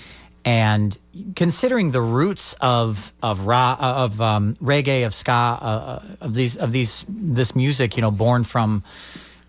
And 0.43 0.95
considering 1.35 1.91
the 1.91 2.01
roots 2.01 2.53
of 2.61 3.11
of 3.23 3.47
ra, 3.47 3.77
of 3.79 4.21
um, 4.21 4.55
reggae, 4.61 5.05
of 5.05 5.13
ska, 5.13 5.31
uh, 5.31 5.99
of 6.21 6.33
these 6.33 6.55
of 6.57 6.71
these 6.71 7.03
this 7.09 7.55
music, 7.55 7.97
you 7.97 8.01
know, 8.01 8.11
born 8.11 8.43
from 8.43 8.83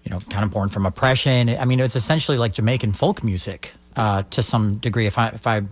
you 0.05 0.11
know, 0.11 0.21
kind 0.31 0.45
of 0.45 0.53
born 0.53 0.69
from 0.69 0.87
oppression. 0.87 1.49
I 1.49 1.65
mean, 1.65 1.81
it's 1.81 1.97
essentially 1.97 2.39
like 2.39 2.53
Jamaican 2.53 2.93
folk 2.93 3.25
music 3.25 3.73
uh, 3.97 4.23
to 4.31 4.43
some 4.43 4.77
degree, 4.77 5.07
if 5.07 5.19
I 5.19 5.29
if 5.29 5.47
I 5.47 5.63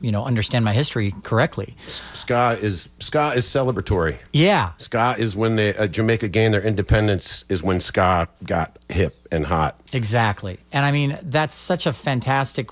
you 0.00 0.12
know 0.12 0.24
understand 0.24 0.64
my 0.64 0.72
history 0.72 1.14
correctly. 1.22 1.76
Ska 2.12 2.58
is 2.60 2.88
ska 2.98 3.32
is 3.34 3.46
celebratory. 3.46 4.16
Yeah, 4.32 4.72
Ska 4.78 5.16
is 5.18 5.34
when 5.34 5.56
the 5.56 5.78
uh, 5.80 5.86
Jamaica 5.86 6.28
gained 6.28 6.54
their 6.54 6.62
independence. 6.62 7.44
Is 7.48 7.62
when 7.62 7.80
ska 7.80 8.28
got 8.44 8.78
hip 8.88 9.26
and 9.32 9.46
hot. 9.46 9.80
exactly. 9.92 10.58
And 10.72 10.84
I 10.84 10.92
mean, 10.92 11.18
that's 11.22 11.54
such 11.54 11.86
a 11.86 11.92
fantastic. 11.92 12.70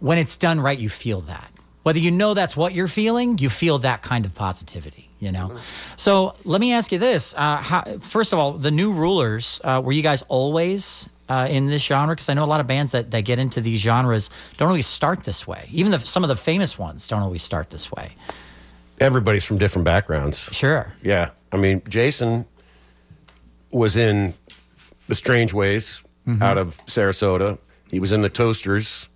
When 0.00 0.18
it's 0.18 0.36
done 0.36 0.60
right, 0.60 0.78
you 0.78 0.88
feel 0.88 1.22
that. 1.22 1.50
Whether 1.82 1.98
you 1.98 2.10
know 2.10 2.34
that's 2.34 2.56
what 2.56 2.74
you're 2.74 2.88
feeling, 2.88 3.38
you 3.38 3.48
feel 3.50 3.78
that 3.80 4.02
kind 4.02 4.24
of 4.26 4.34
positivity. 4.34 5.08
You 5.20 5.32
know. 5.32 5.58
So 5.96 6.34
let 6.44 6.60
me 6.60 6.72
ask 6.72 6.92
you 6.92 6.98
this: 6.98 7.32
uh, 7.34 7.56
how, 7.56 7.84
First 8.00 8.32
of 8.32 8.38
all, 8.38 8.52
the 8.52 8.70
new 8.70 8.92
rulers. 8.92 9.60
Uh, 9.64 9.80
were 9.84 9.92
you 9.92 10.02
guys 10.02 10.22
always 10.28 11.08
uh, 11.28 11.46
in 11.50 11.66
this 11.66 11.82
genre? 11.82 12.14
Because 12.14 12.28
I 12.28 12.34
know 12.34 12.44
a 12.44 12.46
lot 12.46 12.60
of 12.60 12.66
bands 12.66 12.92
that, 12.92 13.10
that 13.10 13.22
get 13.22 13.38
into 13.38 13.60
these 13.60 13.80
genres 13.80 14.30
don't 14.56 14.68
always 14.68 14.86
start 14.86 15.24
this 15.24 15.46
way. 15.46 15.68
Even 15.72 15.92
the, 15.92 15.98
some 16.00 16.22
of 16.24 16.28
the 16.28 16.36
famous 16.36 16.78
ones 16.78 17.08
don't 17.08 17.22
always 17.22 17.42
start 17.42 17.70
this 17.70 17.90
way. 17.92 18.14
everybody's 19.00 19.44
from 19.44 19.58
different 19.58 19.84
backgrounds. 19.84 20.48
Sure. 20.52 20.92
Yeah. 21.02 21.30
I 21.52 21.56
mean, 21.56 21.82
Jason 21.88 22.46
was 23.70 23.96
in 23.96 24.34
the 25.08 25.14
Strange 25.14 25.52
Ways 25.52 26.02
Mm-hmm. 26.26 26.42
out 26.42 26.56
of 26.56 26.78
Sarasota. 26.86 27.58
He 27.90 28.00
was 28.00 28.10
in 28.10 28.22
the 28.22 28.30
Toasters, 28.30 29.10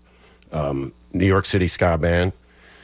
um, 0.52 0.92
New 1.14 1.24
York 1.24 1.46
City 1.46 1.66
ska 1.66 1.96
band. 1.96 2.34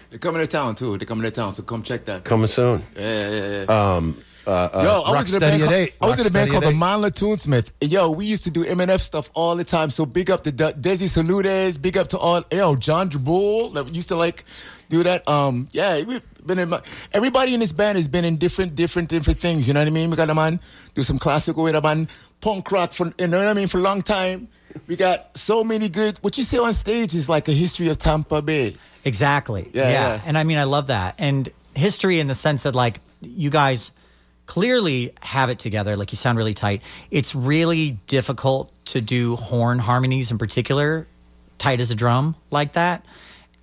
They're 0.08 0.18
coming 0.18 0.40
to 0.40 0.46
town 0.46 0.76
too. 0.76 0.96
They're 0.96 1.04
coming 1.06 1.24
to 1.24 1.30
town, 1.30 1.52
so 1.52 1.62
come 1.62 1.82
check 1.82 2.06
that. 2.06 2.24
Coming 2.24 2.46
soon. 2.46 2.82
Yeah, 2.96 3.28
yeah, 3.28 3.64
yeah. 3.68 3.94
Um, 3.96 4.16
uh, 4.46 4.50
uh, 4.50 4.82
Yo, 4.82 5.02
I 5.02 5.12
was 5.18 5.30
in 5.30 5.36
a 5.36 5.40
band. 5.40 5.62
at 5.62 5.66
Called, 5.66 5.72
eight. 5.72 5.94
I 6.00 6.06
was 6.06 6.20
in 6.20 6.26
a 6.26 6.30
band 6.30 6.50
called 6.50 6.64
the 6.64 6.68
eight. 6.68 6.74
Manla 6.74 7.10
Toonsmith. 7.10 7.70
Yo, 7.80 8.10
we 8.10 8.26
used 8.26 8.44
to 8.44 8.50
do 8.50 8.64
MNF 8.64 9.00
stuff 9.00 9.30
all 9.34 9.56
the 9.56 9.64
time. 9.64 9.90
So 9.90 10.06
big 10.06 10.30
up 10.30 10.44
to 10.44 10.52
De- 10.52 10.72
Desi 10.74 11.08
Saludes. 11.08 11.78
Big 11.78 11.96
up 11.96 12.08
to 12.08 12.18
all. 12.18 12.44
Yo, 12.52 12.76
John 12.76 13.10
Drabul 13.10 13.72
that 13.74 13.94
used 13.94 14.08
to 14.08 14.16
like 14.16 14.44
do 14.88 15.02
that. 15.02 15.26
Um, 15.28 15.68
yeah, 15.72 16.02
we've 16.02 16.22
been 16.44 16.58
in. 16.58 16.68
My, 16.68 16.82
everybody 17.12 17.54
in 17.54 17.60
this 17.60 17.72
band 17.72 17.96
has 17.98 18.08
been 18.08 18.24
in 18.24 18.36
different, 18.36 18.74
different, 18.74 19.08
different 19.08 19.40
things. 19.40 19.66
You 19.66 19.74
know 19.74 19.80
what 19.80 19.88
I 19.88 19.90
mean? 19.90 20.10
We 20.10 20.16
got 20.16 20.30
a 20.30 20.34
man 20.34 20.60
do 20.94 21.02
some 21.02 21.18
classical 21.18 21.64
with 21.64 21.74
a 21.74 21.82
man 21.82 22.08
punk 22.40 22.70
rock 22.70 22.92
for 22.92 23.12
you 23.18 23.26
know 23.26 23.38
what 23.38 23.48
I 23.48 23.54
mean 23.54 23.68
for 23.68 23.78
a 23.78 23.82
long 23.82 24.02
time. 24.02 24.48
We 24.86 24.96
got 24.96 25.36
so 25.38 25.62
many 25.64 25.88
good. 25.88 26.18
What 26.20 26.36
you 26.36 26.44
see 26.44 26.58
on 26.58 26.74
stage 26.74 27.14
is 27.14 27.28
like 27.28 27.48
a 27.48 27.52
history 27.52 27.88
of 27.88 27.98
Tampa 27.98 28.42
Bay. 28.42 28.76
Exactly. 29.04 29.70
Yeah, 29.72 29.88
yeah. 29.90 30.20
And 30.24 30.36
I 30.36 30.44
mean, 30.44 30.58
I 30.58 30.64
love 30.64 30.88
that. 30.88 31.14
And 31.18 31.50
history 31.74 32.18
in 32.20 32.26
the 32.26 32.34
sense 32.34 32.64
that, 32.64 32.74
like, 32.74 33.00
you 33.20 33.50
guys 33.50 33.92
clearly 34.46 35.12
have 35.20 35.50
it 35.50 35.58
together. 35.58 35.96
Like, 35.96 36.12
you 36.12 36.16
sound 36.16 36.38
really 36.38 36.54
tight. 36.54 36.82
It's 37.10 37.34
really 37.34 37.98
difficult 38.06 38.70
to 38.86 39.00
do 39.00 39.36
horn 39.36 39.78
harmonies 39.78 40.30
in 40.30 40.38
particular, 40.38 41.06
tight 41.58 41.80
as 41.80 41.90
a 41.90 41.94
drum 41.94 42.36
like 42.50 42.74
that. 42.74 43.04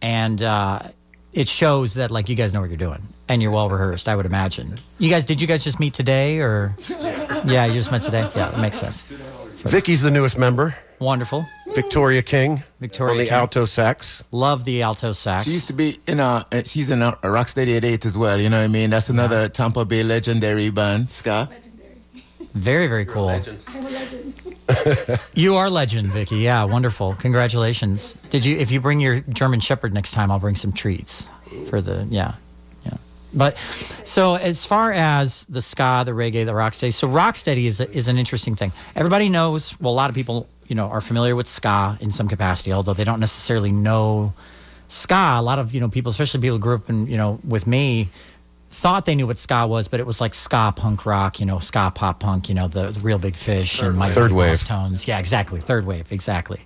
And, 0.02 0.41
uh, 0.41 0.89
it 1.34 1.48
shows 1.48 1.94
that 1.94 2.12
like 2.12 2.28
you 2.28 2.36
guys 2.36 2.52
know 2.52 2.60
what 2.60 2.70
you're 2.70 2.76
doing 2.78 3.08
and 3.30 3.41
you're 3.41 3.52
well 3.52 3.70
rehearsed. 3.70 4.10
I 4.10 4.15
would 4.17 4.26
imagine. 4.26 4.76
You 4.98 5.10
guys, 5.10 5.24
did 5.24 5.39
you 5.39 5.48
guys 5.48 5.63
just 5.63 5.80
meet 5.80 5.94
today 5.94 6.39
or? 6.39 6.76
Yeah, 7.44 7.65
you 7.65 7.74
just 7.74 7.89
met 7.89 8.04
today. 8.04 8.30
Yeah, 8.36 8.52
that 8.52 8.60
makes 8.60 8.78
sense. 8.78 9.02
Vicky's 9.63 10.04
the 10.04 10.12
newest 10.12 10.38
member. 10.38 10.76
Wonderful. 11.00 11.48
Victoria 11.73 12.21
King. 12.21 12.63
Victoria 12.79 13.12
on 13.13 13.17
the 13.17 13.23
King. 13.25 13.34
alto 13.34 13.65
sax. 13.65 14.23
Love 14.31 14.65
the 14.65 14.81
alto 14.81 15.13
sax. 15.13 15.45
She 15.45 15.51
used 15.51 15.67
to 15.67 15.73
be 15.73 15.99
in 16.07 16.19
a. 16.19 16.45
uh, 16.51 16.63
She's 16.65 16.89
in 16.89 17.01
a, 17.01 17.10
a 17.23 17.27
Rocksteady 17.27 17.77
at 17.77 17.86
eight 17.86 18.05
as 18.05 18.17
well. 18.17 18.39
You 18.39 18.49
know 18.49 18.57
what 18.60 18.63
I 18.65 18.67
mean? 18.67 18.89
That's 18.89 19.10
another 19.10 19.47
Tampa 19.49 19.86
Bay 19.86 20.03
legendary 20.03 20.69
band, 20.69 21.10
ska. 21.10 21.49
Very, 22.53 22.88
very 22.88 23.05
cool. 23.05 23.29
You 25.34 25.55
are 25.55 25.69
legend, 25.69 26.12
Vicky. 26.13 26.38
Yeah, 26.38 26.63
wonderful. 26.63 27.15
Congratulations. 27.15 28.15
Did 28.29 28.45
you? 28.45 28.57
If 28.57 28.71
you 28.71 28.79
bring 28.79 28.99
your 29.01 29.19
German 29.21 29.60
Shepherd 29.60 29.93
next 29.93 30.12
time, 30.12 30.31
I'll 30.31 30.39
bring 30.39 30.55
some 30.55 30.71
treats 30.71 31.27
for 31.69 31.81
the. 31.81 32.07
Yeah, 32.10 32.36
yeah. 32.86 32.93
But 33.34 33.57
so 34.05 34.36
as 34.36 34.65
far 34.65 34.93
as 34.93 35.45
the 35.49 35.62
ska, 35.62 36.03
the 36.05 36.12
reggae, 36.12 36.45
the 36.45 36.53
rocksteady. 36.53 36.93
So 36.93 37.07
rocksteady 37.07 37.65
is 37.65 37.81
is 37.81 38.07
an 38.07 38.17
interesting 38.17 38.55
thing. 38.55 38.71
Everybody 38.95 39.27
knows. 39.27 39.77
Well, 39.81 39.91
a 39.93 39.95
lot 39.95 40.10
of 40.10 40.15
people 40.15 40.47
you 40.71 40.75
know 40.75 40.88
are 40.88 41.01
familiar 41.01 41.36
with 41.36 41.47
ska 41.47 41.97
in 41.99 42.12
some 42.12 42.29
capacity, 42.29 42.71
although 42.71 42.93
they 42.93 43.03
don't 43.03 43.19
necessarily 43.19 43.73
know 43.73 44.34
ska. 44.88 45.36
A 45.38 45.41
lot 45.41 45.60
of 45.60 45.73
you 45.73 45.81
know 45.81 45.89
people, 45.89 46.10
especially 46.10 46.39
people 46.39 46.55
who 46.55 46.62
grew 46.62 46.75
up 46.75 46.89
in 46.89 47.07
you 47.07 47.17
know 47.17 47.41
with 47.43 47.67
me, 47.67 48.10
thought 48.69 49.05
they 49.05 49.13
knew 49.13 49.27
what 49.27 49.38
ska 49.38 49.67
was, 49.67 49.89
but 49.89 49.99
it 49.99 50.05
was 50.05 50.21
like 50.21 50.34
ska 50.34 50.71
punk 50.73 51.05
rock, 51.05 51.41
you 51.41 51.45
know, 51.45 51.60
ska 51.60 51.91
pop 51.93 52.21
punk, 52.21 52.47
you 52.47 52.55
know, 52.55 52.69
the, 52.69 52.91
the 52.91 53.01
real 53.01 53.17
big 53.17 53.36
fish 53.36 53.81
and 53.81 53.97
Mighty 53.97 54.13
Third 54.13 54.31
wave. 54.31 54.63
Tones. 54.63 55.05
Yeah, 55.05 55.19
exactly. 55.19 55.60
Third 55.60 55.86
wave, 55.86 56.10
exactly. 56.10 56.62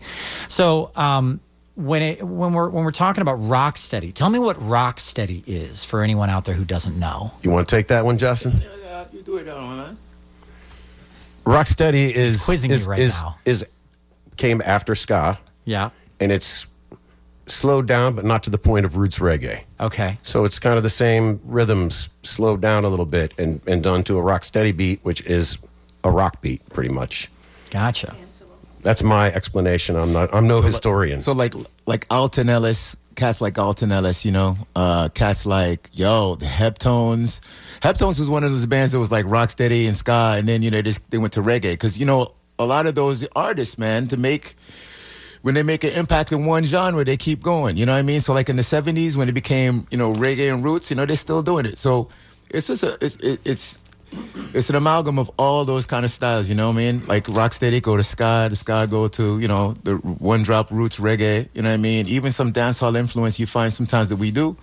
So 0.50 0.92
um, 0.96 1.40
when 1.74 2.04
it 2.04 2.24
when 2.24 2.54
we're 2.54 2.70
when 2.70 2.84
we're 2.84 2.92
talking 2.92 3.24
about 3.24 3.38
rock 3.38 3.76
steady, 3.76 4.12
tell 4.12 4.30
me 4.30 4.38
what 4.38 4.64
rock 4.64 5.00
steady 5.00 5.44
is 5.48 5.84
for 5.84 6.04
anyone 6.04 6.30
out 6.30 6.46
there 6.46 6.54
who 6.54 6.64
doesn't 6.64 7.00
know. 7.00 7.32
You 7.42 7.50
want 7.50 7.68
to 7.68 7.76
take 7.76 7.88
that 7.88 8.06
one, 8.06 8.20
Justin? 8.20 8.62
Yeah, 8.84 9.06
you 9.12 9.24
do 9.24 9.38
it, 9.38 9.48
man. 9.48 9.98
Rocksteady 11.46 12.12
is 12.12 12.44
quizzing 12.44 12.72
is, 12.72 12.86
you 12.86 12.92
right 12.92 13.00
is, 13.00 13.22
now. 13.22 13.38
is 13.46 13.66
came 14.38 14.62
after 14.66 14.96
ska, 14.96 15.40
Yeah. 15.66 15.90
and 16.20 16.32
it's 16.32 16.66
slowed 17.48 17.88
down, 17.88 18.16
but 18.16 18.26
not 18.26 18.42
to 18.44 18.50
the 18.50 18.58
point 18.58 18.86
of 18.86 18.98
roots 18.98 19.20
reggae. 19.20 19.62
Okay. 19.80 20.18
So 20.24 20.46
it's 20.46 20.58
kind 20.60 20.78
of 20.78 20.84
the 20.84 20.90
same 20.90 21.40
rhythms, 21.46 22.10
slowed 22.24 22.62
down 22.62 22.84
a 22.86 22.90
little 22.90 23.06
bit, 23.06 23.34
and, 23.38 23.62
and 23.68 23.84
done 23.84 24.04
to 24.06 24.18
a 24.18 24.22
rock 24.22 24.44
steady 24.44 24.72
beat, 24.72 25.00
which 25.04 25.22
is 25.22 25.58
a 26.04 26.10
rock 26.10 26.42
beat, 26.42 26.68
pretty 26.70 26.90
much. 26.90 27.30
Gotcha. 27.70 28.16
That's 28.82 29.02
my 29.04 29.32
explanation. 29.32 29.96
I'm 29.96 30.14
not. 30.14 30.34
I'm 30.34 30.48
no 30.48 30.62
historian. 30.62 31.20
So 31.22 31.32
like 31.32 31.56
like 31.88 32.06
Alton 32.12 32.50
Ellis, 32.50 32.96
cats 33.16 33.42
like 33.42 33.58
Alton 33.58 33.92
Ellis, 33.92 34.24
you 34.26 34.32
know, 34.32 34.58
uh, 34.76 35.10
cats 35.10 35.48
like 35.48 35.90
yo 35.92 36.36
the 36.36 36.46
Heptones. 36.46 37.40
Heptones 37.82 38.20
was 38.20 38.30
one 38.30 38.44
of 38.44 38.52
those 38.52 38.68
bands 38.68 38.92
that 38.92 39.00
was 39.00 39.12
like 39.12 39.26
Rocksteady 39.26 39.88
and 39.88 39.98
ska, 39.98 40.36
and 40.38 40.48
then 40.48 40.62
you 40.62 40.70
know 40.70 40.84
they, 40.84 40.94
they 41.10 41.18
went 41.18 41.34
to 41.34 41.42
reggae 41.42 41.72
because 41.72 41.98
you 41.98 42.06
know 42.06 42.34
a 42.58 42.66
lot 42.66 42.88
of 42.88 42.96
those 42.96 43.26
artists, 43.36 43.78
man, 43.78 44.08
to 44.08 44.18
make 44.18 44.56
when 45.42 45.54
they 45.54 45.64
make 45.64 45.84
an 45.84 45.92
impact 45.92 46.32
in 46.32 46.46
one 46.46 46.64
genre, 46.64 47.06
they 47.06 47.18
keep 47.18 47.44
going. 47.44 47.78
You 47.78 47.86
know 47.86 47.92
what 47.92 48.00
I 48.00 48.02
mean? 48.02 48.20
So 48.20 48.34
like 48.34 48.50
in 48.50 48.56
the 48.56 48.64
'70s 48.64 49.16
when 49.16 49.30
it 49.30 49.34
became 49.34 49.88
you 49.92 49.98
know 49.98 50.14
reggae 50.14 50.52
and 50.52 50.64
roots, 50.64 50.90
you 50.90 50.96
know 50.96 51.06
they're 51.06 51.16
still 51.16 51.44
doing 51.44 51.66
it. 51.66 51.78
So 51.78 52.10
it's 52.50 52.68
just 52.68 52.84
a 52.84 52.98
it's 53.04 53.16
it, 53.18 53.40
it's 53.46 53.80
it's 54.54 54.70
an 54.70 54.76
amalgam 54.76 55.20
of 55.20 55.30
all 55.38 55.66
those 55.66 55.86
kind 55.86 56.06
of 56.06 56.12
styles, 56.12 56.48
you 56.48 56.56
know 56.56 56.70
what 56.70 56.76
I 56.76 56.92
mean? 56.92 57.06
Like 57.08 57.26
Rocksteady 57.26 57.82
go 57.82 57.98
to 57.98 58.04
ska, 58.04 58.48
the 58.50 58.56
ska 58.56 58.88
go 58.90 59.08
to, 59.10 59.40
you 59.40 59.48
know, 59.48 59.76
the 59.84 59.96
one 59.96 60.44
drop 60.44 60.72
roots 60.72 61.00
reggae, 61.00 61.50
you 61.54 61.62
know 61.62 61.70
what 61.70 61.76
I 61.76 61.78
mean? 61.78 62.08
Even 62.08 62.32
some 62.32 62.54
dancehall 62.54 62.96
influence 62.98 63.40
you 63.40 63.48
find 63.48 63.74
sometimes 63.74 64.10
that 64.10 64.16
we 64.18 64.32
do 64.32 64.56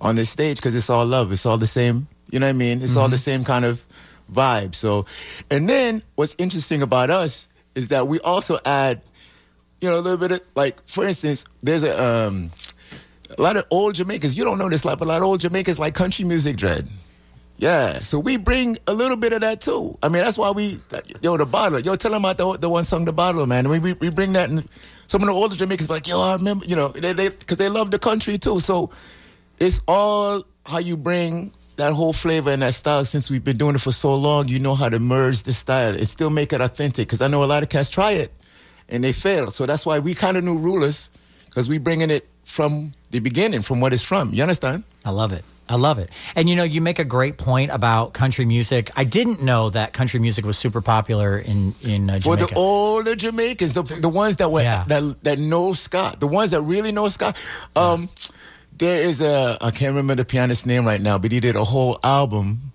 on 0.00 0.14
this 0.14 0.30
stage 0.30 0.58
because 0.58 0.76
it's 0.76 0.90
all 0.90 1.06
love. 1.06 1.32
It's 1.32 1.46
all 1.46 1.58
the 1.58 1.66
same, 1.66 2.08
you 2.30 2.38
know 2.38 2.46
what 2.46 2.50
I 2.50 2.54
mean? 2.54 2.82
It's 2.82 2.96
all 2.96 3.08
the 3.08 3.16
mm-hmm. 3.16 3.22
same 3.22 3.44
kind 3.44 3.64
of 3.64 3.84
vibe. 4.32 4.74
So, 4.74 5.06
and 5.50 5.68
then 5.68 6.02
what's 6.14 6.34
interesting 6.38 6.82
about 6.82 7.10
us 7.10 7.48
is 7.74 7.88
that 7.88 8.08
we 8.08 8.20
also 8.20 8.58
add, 8.64 9.02
you 9.80 9.88
know, 9.88 9.98
a 9.98 10.00
little 10.00 10.18
bit 10.18 10.32
of, 10.32 10.40
like, 10.54 10.86
for 10.86 11.06
instance, 11.06 11.44
there's 11.62 11.84
a, 11.84 12.02
um, 12.02 12.50
a 13.36 13.40
lot 13.40 13.56
of 13.56 13.66
old 13.70 13.94
Jamaicans, 13.94 14.36
you 14.36 14.44
don't 14.44 14.58
know 14.58 14.68
this, 14.68 14.84
like, 14.84 14.98
but 14.98 15.06
a 15.06 15.08
lot 15.08 15.22
of 15.22 15.28
old 15.28 15.40
Jamaicans 15.40 15.78
like 15.78 15.94
country 15.94 16.24
music 16.24 16.56
dread. 16.56 16.88
Yeah, 17.60 18.02
so 18.02 18.20
we 18.20 18.36
bring 18.36 18.78
a 18.86 18.94
little 18.94 19.16
bit 19.16 19.32
of 19.32 19.40
that 19.40 19.60
too. 19.60 19.98
I 20.00 20.08
mean, 20.08 20.22
that's 20.22 20.38
why 20.38 20.52
we, 20.52 20.80
yo, 21.20 21.36
the 21.36 21.44
bottle. 21.44 21.80
Yo, 21.80 21.96
tell 21.96 22.12
them 22.12 22.24
about 22.24 22.38
the, 22.38 22.58
the 22.58 22.68
one 22.68 22.84
song, 22.84 23.04
The 23.04 23.12
Bottle, 23.12 23.46
man. 23.46 23.68
We, 23.68 23.80
we, 23.80 23.94
we 23.94 24.10
bring 24.10 24.32
that, 24.34 24.48
and 24.48 24.68
some 25.08 25.22
of 25.22 25.26
the 25.26 25.32
older 25.32 25.56
Jamaicans 25.56 25.88
be 25.88 25.94
like, 25.94 26.06
yo, 26.06 26.20
I 26.20 26.34
remember, 26.34 26.64
you 26.66 26.76
know, 26.76 26.88
they, 26.88 27.12
they, 27.12 27.30
because 27.30 27.56
they 27.56 27.68
love 27.68 27.90
the 27.90 27.98
country 27.98 28.38
too. 28.38 28.60
So 28.60 28.90
it's 29.58 29.80
all 29.88 30.44
how 30.66 30.78
you 30.78 30.96
bring 30.96 31.52
that 31.78 31.94
whole 31.94 32.12
flavor 32.12 32.50
and 32.50 32.62
that 32.62 32.74
style. 32.74 33.04
Since 33.04 33.30
we've 33.30 33.42
been 33.42 33.56
doing 33.56 33.74
it 33.74 33.80
for 33.80 33.92
so 33.92 34.14
long, 34.14 34.48
you 34.48 34.58
know 34.58 34.74
how 34.74 34.88
to 34.88 34.98
merge 34.98 35.42
the 35.44 35.52
style 35.52 35.94
and 35.94 36.08
still 36.08 36.30
make 36.30 36.52
it 36.52 36.60
authentic. 36.60 37.08
Because 37.08 37.20
I 37.22 37.28
know 37.28 37.42
a 37.42 37.46
lot 37.46 37.62
of 37.62 37.68
cats 37.70 37.88
try 37.90 38.12
it 38.12 38.32
and 38.88 39.02
they 39.02 39.12
fail. 39.12 39.50
So 39.50 39.66
that's 39.66 39.84
why 39.86 39.98
we 39.98 40.14
kind 40.14 40.36
of 40.36 40.44
new 40.44 40.56
rulers, 40.56 41.10
because 41.46 41.68
we 41.68 41.78
bringing 41.78 42.10
it 42.10 42.28
from 42.44 42.92
the 43.10 43.20
beginning, 43.20 43.62
from 43.62 43.80
what 43.80 43.92
it's 43.92 44.02
from. 44.02 44.32
You 44.32 44.42
understand? 44.42 44.84
I 45.04 45.10
love 45.10 45.32
it. 45.32 45.44
I 45.70 45.74
love 45.74 45.98
it. 45.98 46.08
And 46.34 46.48
you 46.48 46.56
know, 46.56 46.64
you 46.64 46.80
make 46.80 46.98
a 46.98 47.04
great 47.04 47.36
point 47.36 47.70
about 47.70 48.14
country 48.14 48.46
music. 48.46 48.90
I 48.96 49.04
didn't 49.04 49.42
know 49.42 49.68
that 49.70 49.92
country 49.92 50.18
music 50.18 50.46
was 50.46 50.56
super 50.56 50.80
popular 50.80 51.38
in 51.38 51.74
in 51.82 52.08
uh, 52.08 52.20
For 52.20 52.36
the 52.36 52.50
older 52.56 53.14
Jamaicans, 53.14 53.74
the, 53.74 53.82
the 53.82 54.08
ones 54.08 54.36
that 54.36 54.50
were 54.50 54.62
Yeah. 54.62 54.84
that 54.88 55.22
that 55.24 55.38
know 55.38 55.74
ska, 55.74 56.16
the 56.18 56.26
ones 56.26 56.52
that 56.52 56.62
really 56.62 56.90
know 56.90 57.08
ska. 57.10 57.34
Um, 57.76 58.08
there 58.78 59.02
is 59.02 59.20
a 59.20 59.58
I 59.60 59.70
can't 59.70 59.90
remember 59.90 60.14
the 60.14 60.24
pianist's 60.24 60.66
name 60.66 60.84
right 60.86 61.00
now, 61.00 61.18
but 61.18 61.32
he 61.32 61.40
did 61.40 61.56
a 61.56 61.64
whole 61.64 61.98
album 62.04 62.72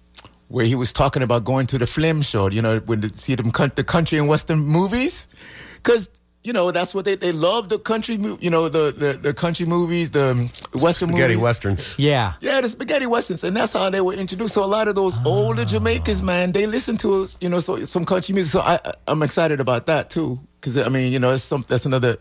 where 0.49 0.65
he 0.65 0.75
was 0.75 0.93
talking 0.93 1.23
about 1.23 1.43
going 1.45 1.65
to 1.67 1.77
the 1.77 1.87
film 1.87 2.21
show. 2.21 2.47
You 2.49 2.61
know, 2.61 2.79
when 2.79 3.01
to 3.01 3.15
see 3.17 3.35
them 3.35 3.51
the 3.75 3.83
country 3.83 4.17
and 4.19 4.27
western 4.27 4.59
movies, 4.59 5.27
because 5.77 6.09
you 6.43 6.51
know 6.51 6.71
that's 6.71 6.93
what 6.93 7.05
they 7.05 7.15
they 7.15 7.31
love 7.31 7.69
the 7.69 7.79
country. 7.79 8.15
You 8.15 8.49
know 8.49 8.67
the 8.69 8.91
the, 8.91 9.13
the 9.13 9.33
country 9.33 9.65
movies, 9.65 10.11
the 10.11 10.35
western 10.73 11.09
Spaghetti 11.09 11.33
movies. 11.35 11.43
westerns. 11.43 11.95
yeah. 11.97 12.33
Yeah, 12.41 12.59
the 12.59 12.67
spaghetti 12.69 13.05
westerns, 13.05 13.43
and 13.43 13.55
that's 13.55 13.73
how 13.73 13.89
they 13.89 14.01
were 14.01 14.13
introduced. 14.13 14.53
So 14.53 14.63
a 14.63 14.67
lot 14.67 14.87
of 14.89 14.95
those 14.95 15.17
older 15.25 15.63
Jamaicans, 15.63 16.21
ah. 16.21 16.25
man, 16.25 16.51
they 16.51 16.67
listen 16.67 16.97
to 16.97 17.27
you 17.39 17.49
know 17.49 17.61
so, 17.61 17.83
some 17.85 18.03
country 18.05 18.33
music. 18.35 18.51
So 18.51 18.59
I, 18.59 18.79
I- 18.83 18.93
I'm 19.07 19.23
excited 19.23 19.61
about 19.61 19.85
that 19.85 20.09
too, 20.09 20.39
because 20.59 20.77
I 20.77 20.89
mean, 20.89 21.13
you 21.13 21.19
know, 21.19 21.31
it's 21.31 21.43
some 21.45 21.63
that's 21.67 21.85
another 21.85 22.17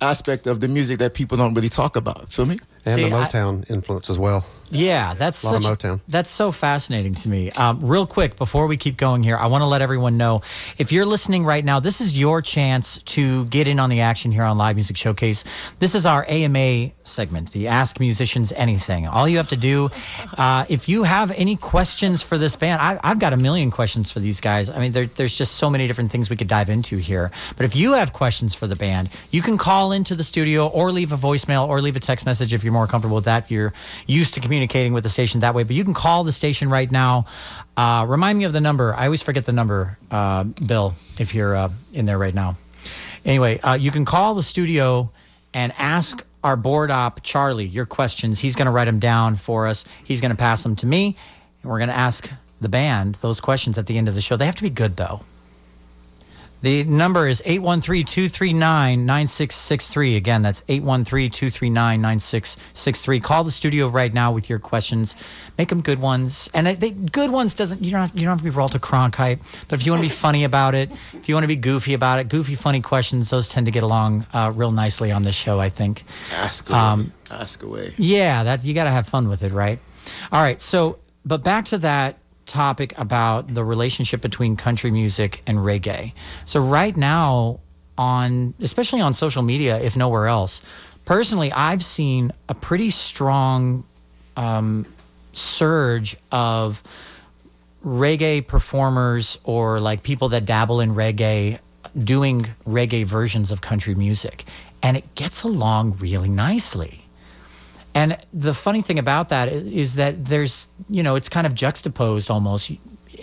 aspect 0.00 0.46
of 0.46 0.60
the 0.60 0.68
music 0.68 0.98
that 0.98 1.14
people 1.14 1.38
don't 1.38 1.54
really 1.54 1.70
talk 1.70 1.96
about. 1.96 2.30
Feel 2.32 2.44
me? 2.46 2.58
And 2.84 2.96
See, 2.96 3.08
the 3.08 3.16
I- 3.16 3.26
Motown 3.26 3.68
influence 3.70 4.10
as 4.10 4.18
well. 4.18 4.44
Yeah, 4.70 5.14
that's 5.14 5.42
A 5.44 5.46
lot 5.46 5.56
of 5.56 5.62
Motown. 5.62 6.00
That's 6.08 6.30
so 6.30 6.50
fascinating 6.50 7.14
to 7.16 7.28
me. 7.28 7.50
Um, 7.52 7.84
real 7.84 8.06
quick, 8.06 8.36
before 8.36 8.66
we 8.66 8.76
keep 8.76 8.96
going 8.96 9.22
here, 9.22 9.36
I 9.36 9.46
want 9.46 9.62
to 9.62 9.66
let 9.66 9.82
everyone 9.82 10.16
know 10.16 10.42
if 10.78 10.90
you're 10.90 11.06
listening 11.06 11.44
right 11.44 11.64
now, 11.64 11.80
this 11.80 12.00
is 12.00 12.18
your 12.18 12.42
chance 12.42 12.98
to 13.04 13.44
get 13.46 13.68
in 13.68 13.78
on 13.78 13.90
the 13.90 14.00
action 14.00 14.32
here 14.32 14.42
on 14.42 14.58
Live 14.58 14.74
Music 14.76 14.96
Showcase. 14.96 15.44
This 15.78 15.94
is 15.94 16.06
our 16.06 16.24
AMA 16.28 16.90
segment, 17.04 17.52
the 17.52 17.68
Ask 17.68 18.00
Musicians 18.00 18.52
Anything. 18.56 19.06
All 19.06 19.28
you 19.28 19.36
have 19.36 19.48
to 19.48 19.56
do, 19.56 19.90
uh, 20.38 20.64
if 20.68 20.88
you 20.88 21.04
have 21.04 21.30
any 21.32 21.56
questions 21.56 22.22
for 22.22 22.36
this 22.38 22.56
band, 22.56 22.80
I, 22.80 22.98
I've 23.04 23.18
got 23.18 23.32
a 23.32 23.36
million 23.36 23.70
questions 23.70 24.10
for 24.10 24.18
these 24.18 24.40
guys. 24.40 24.70
I 24.70 24.80
mean, 24.80 24.92
there, 24.92 25.06
there's 25.06 25.36
just 25.36 25.54
so 25.56 25.70
many 25.70 25.86
different 25.86 26.10
things 26.10 26.30
we 26.30 26.36
could 26.36 26.48
dive 26.48 26.70
into 26.70 26.96
here. 26.96 27.30
But 27.56 27.66
if 27.66 27.76
you 27.76 27.92
have 27.92 28.12
questions 28.12 28.54
for 28.54 28.66
the 28.66 28.76
band, 28.76 29.10
you 29.30 29.42
can 29.42 29.56
call 29.58 29.92
into 29.92 30.16
the 30.16 30.24
studio 30.24 30.66
or 30.66 30.90
leave 30.90 31.12
a 31.12 31.18
voicemail 31.18 31.68
or 31.68 31.80
leave 31.80 31.96
a 31.96 32.00
text 32.00 32.26
message 32.26 32.52
if 32.52 32.64
you're 32.64 32.72
more 32.74 32.86
comfortable 32.86 33.16
with 33.16 33.24
that 33.24 33.44
if 33.44 33.50
you're 33.50 33.72
used 34.06 34.34
to 34.34 34.40
communicating 34.40 34.92
with 34.92 35.02
the 35.04 35.08
station 35.08 35.40
that 35.40 35.54
way. 35.54 35.62
But 35.62 35.74
you 35.76 35.84
can 35.84 35.94
call 35.94 36.24
the 36.24 36.32
station 36.32 36.68
right 36.68 36.90
now. 36.90 37.24
Uh, 37.76 38.04
remind 38.06 38.38
me 38.38 38.44
of 38.44 38.52
the 38.52 38.60
number. 38.60 38.94
I 38.94 39.06
always 39.06 39.22
forget 39.22 39.46
the 39.46 39.52
number, 39.52 39.96
uh, 40.10 40.44
Bill, 40.44 40.94
if 41.18 41.34
you're 41.34 41.56
uh, 41.56 41.70
in 41.92 42.04
there 42.04 42.18
right 42.18 42.34
now. 42.34 42.58
Anyway, 43.24 43.58
uh, 43.60 43.74
you 43.74 43.90
can 43.90 44.04
call 44.04 44.34
the 44.34 44.42
studio 44.42 45.10
and 45.54 45.72
ask 45.78 46.22
our 46.42 46.56
board 46.56 46.90
op, 46.90 47.22
Charlie, 47.22 47.64
your 47.64 47.86
questions. 47.86 48.38
He's 48.38 48.54
going 48.54 48.66
to 48.66 48.72
write 48.72 48.84
them 48.84 48.98
down 48.98 49.36
for 49.36 49.66
us. 49.66 49.84
He's 50.04 50.20
going 50.20 50.30
to 50.30 50.36
pass 50.36 50.62
them 50.62 50.76
to 50.76 50.86
me, 50.86 51.16
and 51.62 51.70
we're 51.70 51.78
going 51.78 51.88
to 51.88 51.96
ask 51.96 52.28
the 52.60 52.68
band 52.68 53.16
those 53.22 53.40
questions 53.40 53.78
at 53.78 53.86
the 53.86 53.96
end 53.96 54.08
of 54.08 54.14
the 54.14 54.20
show. 54.20 54.36
They 54.36 54.46
have 54.46 54.56
to 54.56 54.62
be 54.62 54.70
good, 54.70 54.96
though. 54.96 55.22
The 56.64 56.82
number 56.84 57.28
is 57.28 57.42
813 57.44 58.06
239 58.06 59.04
9663. 59.04 60.16
Again, 60.16 60.40
that's 60.40 60.62
813 60.66 61.30
239 61.30 62.00
9663. 62.00 63.20
Call 63.20 63.44
the 63.44 63.50
studio 63.50 63.88
right 63.88 64.14
now 64.14 64.32
with 64.32 64.48
your 64.48 64.58
questions. 64.58 65.14
Make 65.58 65.68
them 65.68 65.82
good 65.82 65.98
ones. 65.98 66.48
And 66.54 66.66
they, 66.66 66.90
good 66.90 67.30
ones 67.30 67.54
doesn't, 67.54 67.84
you 67.84 67.90
don't, 67.90 68.00
have, 68.00 68.16
you 68.16 68.22
don't 68.22 68.30
have 68.30 68.38
to 68.38 68.44
be 68.44 68.48
Walter 68.48 68.78
Cronkite, 68.78 69.40
but 69.68 69.78
if 69.78 69.84
you 69.84 69.92
want 69.92 70.02
to 70.04 70.08
be 70.08 70.14
funny 70.14 70.44
about 70.44 70.74
it, 70.74 70.90
if 71.12 71.28
you 71.28 71.34
want 71.34 71.44
to 71.44 71.48
be 71.48 71.56
goofy 71.56 71.92
about 71.92 72.18
it, 72.18 72.30
goofy, 72.30 72.54
funny 72.54 72.80
questions, 72.80 73.28
those 73.28 73.46
tend 73.46 73.66
to 73.66 73.72
get 73.72 73.82
along 73.82 74.24
uh, 74.32 74.50
real 74.54 74.72
nicely 74.72 75.12
on 75.12 75.22
this 75.22 75.34
show, 75.34 75.60
I 75.60 75.68
think. 75.68 76.04
Ask 76.32 76.70
away. 76.70 76.78
Um, 76.78 77.12
Ask 77.30 77.62
away. 77.62 77.92
Yeah, 77.98 78.42
that 78.42 78.64
you 78.64 78.72
got 78.72 78.84
to 78.84 78.90
have 78.90 79.06
fun 79.06 79.28
with 79.28 79.42
it, 79.42 79.52
right? 79.52 79.78
All 80.32 80.40
right. 80.40 80.62
So, 80.62 80.98
but 81.26 81.44
back 81.44 81.66
to 81.66 81.78
that 81.78 82.16
topic 82.46 82.94
about 82.98 83.52
the 83.52 83.64
relationship 83.64 84.20
between 84.20 84.56
country 84.56 84.90
music 84.90 85.42
and 85.46 85.58
reggae. 85.58 86.12
So 86.46 86.60
right 86.60 86.96
now 86.96 87.60
on 87.96 88.54
especially 88.60 89.00
on 89.00 89.14
social 89.14 89.42
media 89.42 89.80
if 89.80 89.96
nowhere 89.96 90.26
else, 90.26 90.60
personally 91.04 91.52
I've 91.52 91.84
seen 91.84 92.32
a 92.48 92.54
pretty 92.54 92.90
strong 92.90 93.84
um, 94.36 94.86
surge 95.32 96.16
of 96.32 96.82
reggae 97.84 98.46
performers 98.46 99.38
or 99.44 99.80
like 99.80 100.02
people 100.02 100.30
that 100.30 100.46
dabble 100.46 100.80
in 100.80 100.94
reggae 100.94 101.58
doing 102.02 102.48
reggae 102.66 103.04
versions 103.04 103.50
of 103.50 103.60
country 103.60 103.94
music 103.94 104.44
and 104.82 104.96
it 104.96 105.14
gets 105.14 105.42
along 105.42 105.96
really 105.98 106.28
nicely 106.28 107.03
and 107.94 108.18
the 108.32 108.54
funny 108.54 108.82
thing 108.82 108.98
about 108.98 109.28
that 109.28 109.48
is 109.52 109.94
that 109.94 110.24
there's, 110.24 110.66
you 110.88 111.02
know, 111.02 111.14
it's 111.14 111.28
kind 111.28 111.46
of 111.46 111.54
juxtaposed 111.54 112.28
almost, 112.28 112.72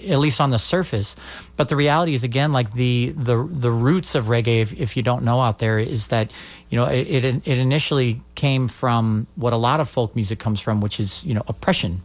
at 0.07 0.17
least 0.19 0.39
on 0.39 0.51
the 0.51 0.60
surface. 0.60 1.15
But 1.57 1.67
the 1.67 1.75
reality 1.75 2.13
is, 2.13 2.23
again, 2.23 2.53
like 2.53 2.71
the 2.73 3.10
the 3.17 3.47
the 3.51 3.71
roots 3.71 4.15
of 4.15 4.25
reggae, 4.25 4.62
if, 4.62 4.71
if 4.73 4.95
you 4.95 5.03
don't 5.03 5.23
know 5.23 5.41
out 5.41 5.60
there, 5.60 5.77
is 5.77 6.07
that 6.07 6.31
you 6.69 6.77
know 6.77 6.86
it, 6.86 7.07
it 7.07 7.25
it 7.25 7.57
initially 7.57 8.21
came 8.36 8.69
from 8.69 9.27
what 9.36 9.51
a 9.51 9.57
lot 9.57 9.81
of 9.81 9.89
folk 9.89 10.15
music 10.15 10.39
comes 10.39 10.62
from, 10.62 10.79
which 10.79 10.99
is 10.99 11.23
you 11.25 11.34
know 11.34 11.43
oppression, 11.47 12.01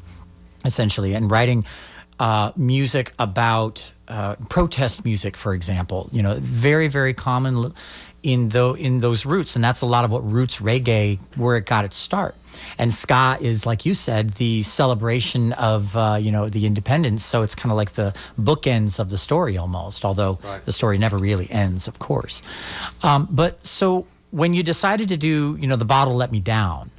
essentially, 0.65 1.15
and 1.15 1.31
writing 1.31 1.65
uh, 2.19 2.51
music 2.57 3.13
about 3.21 3.93
uh, 4.09 4.35
protest 4.49 5.05
music, 5.05 5.37
for 5.37 5.55
example. 5.55 6.09
You 6.11 6.23
know, 6.23 6.37
very 6.41 6.89
very 6.89 7.15
common 7.15 7.73
in 8.27 8.49
though 8.49 8.75
in 8.75 9.01
those 9.01 9.25
roots, 9.25 9.55
and 9.55 9.63
that's 9.63 9.81
a 9.81 9.87
lot 9.87 10.05
of 10.05 10.11
what 10.11 10.29
roots 10.31 10.59
reggae 10.59 11.19
where 11.37 11.57
it 11.57 11.65
got 11.65 11.85
its 11.85 11.97
start. 11.97 12.35
And 12.77 12.93
ska 12.93 13.39
is, 13.41 13.67
like 13.67 13.87
you 13.87 13.95
said, 13.95 14.35
the 14.35 14.63
celebration 14.65 15.53
of 15.53 15.97
uh, 15.97 16.19
you 16.21 16.33
know 16.33 16.49
the 16.49 16.67
independence. 16.67 17.25
So 17.25 17.43
it's 17.43 17.55
kind 17.55 17.71
of 17.71 17.77
like 17.77 17.95
the 17.95 18.13
bookends 18.39 18.99
of 18.99 19.11
the 19.11 19.19
story 19.19 19.57
almost, 19.57 20.05
although 20.05 20.41
right. 20.43 20.65
the 20.65 20.73
story 20.73 20.99
never 20.99 21.17
really 21.17 21.49
ends, 21.51 21.87
of 21.87 22.01
course. 22.01 22.43
Um, 23.03 23.29
but 23.31 23.65
so 23.65 24.07
when 24.33 24.55
you 24.55 24.65
decided 24.65 25.09
to 25.11 25.17
do 25.17 25.57
you 25.61 25.69
know 25.69 25.77
the 25.77 25.85
bottle 25.85 26.15
let 26.15 26.33
me 26.33 26.41
down, 26.41 26.91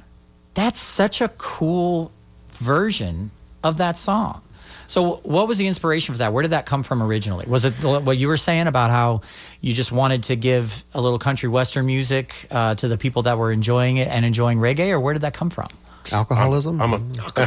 that's 0.54 0.80
such 0.80 1.20
a 1.20 1.28
cool 1.36 2.10
version 2.52 3.30
of 3.62 3.76
that 3.76 3.98
song. 3.98 4.40
So, 4.88 5.20
what 5.22 5.46
was 5.46 5.58
the 5.58 5.66
inspiration 5.66 6.14
for 6.14 6.18
that? 6.18 6.32
Where 6.32 6.40
did 6.40 6.52
that 6.52 6.64
come 6.64 6.82
from 6.82 7.02
originally? 7.02 7.44
Was 7.46 7.66
it 7.66 7.74
what 7.82 8.16
you 8.16 8.26
were 8.26 8.38
saying 8.38 8.66
about 8.66 8.90
how 8.90 9.20
you 9.60 9.74
just 9.74 9.92
wanted 9.92 10.22
to 10.24 10.36
give 10.36 10.82
a 10.94 11.00
little 11.00 11.18
country 11.18 11.48
western 11.48 11.84
music 11.84 12.34
uh, 12.50 12.74
to 12.76 12.88
the 12.88 12.96
people 12.96 13.22
that 13.24 13.36
were 13.36 13.52
enjoying 13.52 13.98
it 13.98 14.08
and 14.08 14.24
enjoying 14.24 14.58
reggae, 14.58 14.88
or 14.88 14.98
where 14.98 15.12
did 15.12 15.22
that 15.22 15.34
come 15.34 15.50
from? 15.50 15.68
Alcoholism. 16.10 16.80
I'm, 16.80 16.94
I'm 16.94 17.12
a, 17.36 17.36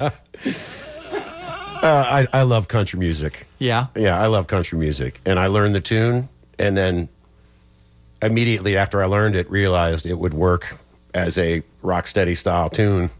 uh, 0.00 0.10
I, 1.82 2.26
I 2.32 2.42
love 2.44 2.68
country 2.68 2.98
music. 2.98 3.46
Yeah. 3.58 3.88
Yeah, 3.94 4.18
I 4.18 4.28
love 4.28 4.46
country 4.46 4.78
music. 4.78 5.20
And 5.26 5.38
I 5.38 5.48
learned 5.48 5.74
the 5.74 5.82
tune, 5.82 6.30
and 6.58 6.78
then 6.78 7.10
immediately 8.22 8.78
after 8.78 9.02
I 9.02 9.06
learned 9.06 9.36
it, 9.36 9.50
realized 9.50 10.06
it 10.06 10.14
would 10.14 10.32
work 10.32 10.78
as 11.12 11.36
a 11.36 11.62
rock 11.82 12.06
steady 12.06 12.34
style 12.34 12.70
tune 12.70 13.10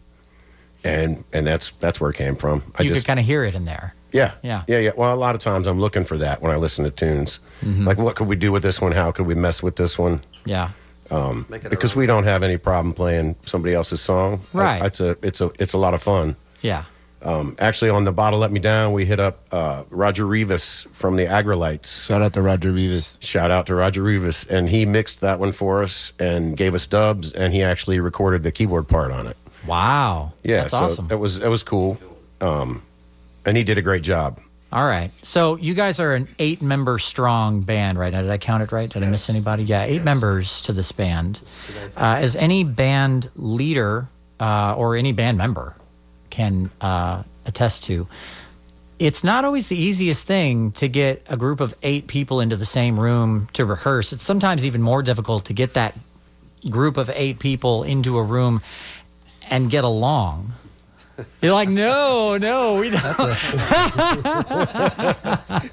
and 0.84 1.24
and 1.32 1.46
that's 1.46 1.72
that's 1.80 2.00
where 2.00 2.10
it 2.10 2.16
came 2.16 2.36
from. 2.36 2.62
I 2.76 2.82
you 2.82 2.90
just, 2.90 3.02
could 3.02 3.06
kind 3.06 3.20
of 3.20 3.26
hear 3.26 3.44
it 3.44 3.54
in 3.54 3.64
there. 3.64 3.94
Yeah, 4.12 4.34
yeah, 4.42 4.64
yeah, 4.66 4.78
yeah. 4.78 4.90
Well, 4.96 5.14
a 5.14 5.16
lot 5.16 5.34
of 5.34 5.40
times 5.40 5.66
I'm 5.66 5.80
looking 5.80 6.04
for 6.04 6.18
that 6.18 6.42
when 6.42 6.52
I 6.52 6.56
listen 6.56 6.84
to 6.84 6.90
tunes. 6.90 7.40
Mm-hmm. 7.62 7.86
Like, 7.86 7.98
what 7.98 8.14
could 8.14 8.28
we 8.28 8.36
do 8.36 8.52
with 8.52 8.62
this 8.62 8.80
one? 8.80 8.92
How 8.92 9.10
could 9.10 9.26
we 9.26 9.34
mess 9.34 9.62
with 9.62 9.76
this 9.76 9.98
one? 9.98 10.20
Yeah. 10.44 10.70
Um, 11.10 11.46
because 11.48 11.94
we 11.94 12.06
don't 12.06 12.24
have 12.24 12.42
any 12.42 12.56
problem 12.56 12.94
playing 12.94 13.36
somebody 13.44 13.74
else's 13.74 14.00
song. 14.00 14.40
Right. 14.52 14.82
I, 14.82 14.86
it's 14.86 15.00
a 15.00 15.16
it's 15.22 15.40
a 15.40 15.50
it's 15.58 15.72
a 15.72 15.78
lot 15.78 15.94
of 15.94 16.02
fun. 16.02 16.36
Yeah. 16.62 16.84
Um, 17.22 17.54
actually, 17.58 17.90
on 17.90 18.04
the 18.04 18.12
bottle 18.12 18.40
"Let 18.40 18.50
Me 18.50 18.60
Down," 18.60 18.92
we 18.92 19.04
hit 19.04 19.20
up 19.20 19.46
uh, 19.52 19.84
Roger 19.90 20.26
Rivas 20.26 20.86
from 20.92 21.16
the 21.16 21.26
Aggrolites. 21.26 22.06
Shout 22.06 22.22
out 22.22 22.32
to 22.32 22.42
Roger 22.42 22.72
Rivas. 22.72 23.18
Shout 23.20 23.50
out 23.50 23.66
to 23.66 23.74
Roger 23.74 24.02
Rivas, 24.02 24.44
and 24.44 24.68
he 24.68 24.84
mixed 24.86 25.20
that 25.20 25.38
one 25.38 25.52
for 25.52 25.82
us 25.82 26.12
and 26.18 26.56
gave 26.56 26.74
us 26.74 26.86
dubs, 26.86 27.32
and 27.32 27.52
he 27.52 27.62
actually 27.62 28.00
recorded 28.00 28.42
the 28.42 28.50
keyboard 28.50 28.88
part 28.88 29.12
on 29.12 29.26
it. 29.26 29.36
Wow. 29.66 30.32
Yeah, 30.42 30.62
That's 30.62 30.72
so 30.72 30.78
awesome. 30.78 31.08
It 31.10 31.16
was 31.16 31.38
it 31.38 31.48
was 31.48 31.62
cool. 31.62 31.98
Um, 32.40 32.82
and 33.44 33.56
he 33.56 33.64
did 33.64 33.78
a 33.78 33.82
great 33.82 34.02
job. 34.02 34.40
All 34.72 34.86
right. 34.86 35.10
So 35.22 35.56
you 35.56 35.74
guys 35.74 36.00
are 36.00 36.14
an 36.14 36.28
eight 36.38 36.62
member 36.62 36.98
strong 36.98 37.60
band, 37.60 37.98
right? 37.98 38.12
now. 38.12 38.22
Did 38.22 38.30
I 38.30 38.38
count 38.38 38.62
it 38.62 38.72
right? 38.72 38.88
Did 38.88 39.02
I 39.02 39.06
miss 39.06 39.28
anybody? 39.28 39.64
Yeah, 39.64 39.82
eight 39.82 40.02
members 40.02 40.62
to 40.62 40.72
this 40.72 40.90
band. 40.92 41.40
Uh, 41.96 42.16
as 42.20 42.36
any 42.36 42.64
band 42.64 43.30
leader 43.36 44.08
uh, 44.40 44.74
or 44.74 44.96
any 44.96 45.12
band 45.12 45.36
member 45.36 45.74
can 46.30 46.70
uh, 46.80 47.22
attest 47.44 47.84
to, 47.84 48.08
it's 48.98 49.22
not 49.22 49.44
always 49.44 49.68
the 49.68 49.76
easiest 49.76 50.26
thing 50.26 50.72
to 50.72 50.88
get 50.88 51.22
a 51.28 51.36
group 51.36 51.60
of 51.60 51.74
eight 51.82 52.06
people 52.06 52.40
into 52.40 52.56
the 52.56 52.64
same 52.64 52.98
room 52.98 53.48
to 53.52 53.66
rehearse. 53.66 54.12
It's 54.12 54.24
sometimes 54.24 54.64
even 54.64 54.80
more 54.80 55.02
difficult 55.02 55.44
to 55.46 55.52
get 55.52 55.74
that 55.74 55.94
group 56.70 56.96
of 56.96 57.10
eight 57.14 57.40
people 57.40 57.82
into 57.82 58.16
a 58.16 58.22
room 58.22 58.62
and 59.52 59.70
get 59.70 59.84
along. 59.84 60.54
You're 61.42 61.52
like, 61.52 61.68
no, 61.68 62.38
no, 62.38 62.80
we 62.80 62.88
don't. 62.88 63.04
A... 63.04 63.30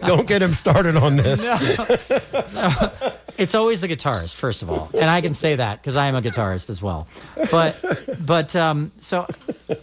don't 0.03 0.27
get 0.27 0.43
him 0.43 0.51
started 0.51 0.97
on 0.97 1.15
this. 1.15 1.41
No. 1.41 2.91
it's 3.37 3.55
always 3.55 3.79
the 3.79 3.87
guitarist, 3.87 4.35
first 4.35 4.61
of 4.61 4.69
all, 4.69 4.89
and 4.93 5.09
I 5.09 5.21
can 5.21 5.33
say 5.33 5.55
that 5.55 5.81
because 5.81 5.95
I 5.95 6.07
am 6.07 6.15
a 6.15 6.21
guitarist 6.21 6.69
as 6.69 6.81
well. 6.81 7.07
But, 7.49 7.77
but 8.19 8.53
um, 8.57 8.91
so, 8.99 9.25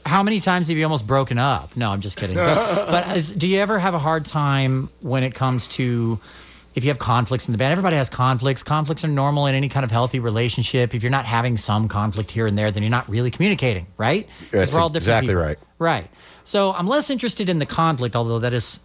how 0.05 0.23
many 0.23 0.41
times 0.41 0.69
have 0.69 0.77
you 0.77 0.85
almost 0.85 1.07
broken 1.07 1.39
up? 1.39 1.75
No, 1.75 1.91
I'm 1.91 2.03
just 2.03 2.19
kidding. 2.19 2.37
But, 2.37 2.87
but 2.87 3.05
as, 3.05 3.31
do 3.31 3.47
you 3.49 3.59
ever 3.59 3.79
have 3.79 3.95
a 3.95 3.99
hard 3.99 4.27
time 4.27 4.91
when 5.01 5.25
it 5.25 5.35
comes 5.35 5.67
to 5.69 6.21
if 6.77 6.85
you 6.85 6.91
have 6.91 6.99
conflicts 6.99 7.49
in 7.49 7.53
the 7.53 7.59
band, 7.59 7.73
everybody 7.73 7.97
has 7.97 8.11
conflicts. 8.11 8.63
Conflicts 8.63 9.03
are 9.03 9.09
normal 9.09 9.47
in 9.47 9.55
any 9.55 9.69
kind 9.71 9.83
of 9.83 9.91
healthy 9.91 10.21
relationship. 10.21 10.95
If 10.95 11.03
you're 11.03 11.11
not 11.11 11.25
having 11.25 11.57
some 11.57 11.89
conflict 11.89 12.31
here 12.31 12.47
and 12.47 12.57
there, 12.57 12.71
then 12.71 12.83
you're 12.83 12.91
not 12.91 13.09
really 13.09 13.31
communicating, 13.31 13.87
right? 13.97 14.29
That's 14.51 14.75
we're 14.75 14.81
all 14.81 14.91
different 14.91 15.25
exactly 15.25 15.29
people. 15.29 15.43
right. 15.43 15.59
Right. 15.79 16.11
So 16.45 16.75
I'm 16.75 16.87
less 16.87 17.09
interested 17.09 17.49
in 17.49 17.59
the 17.59 17.67
conflict, 17.67 18.15
although 18.15 18.41
that 18.41 18.53
is 18.53 18.79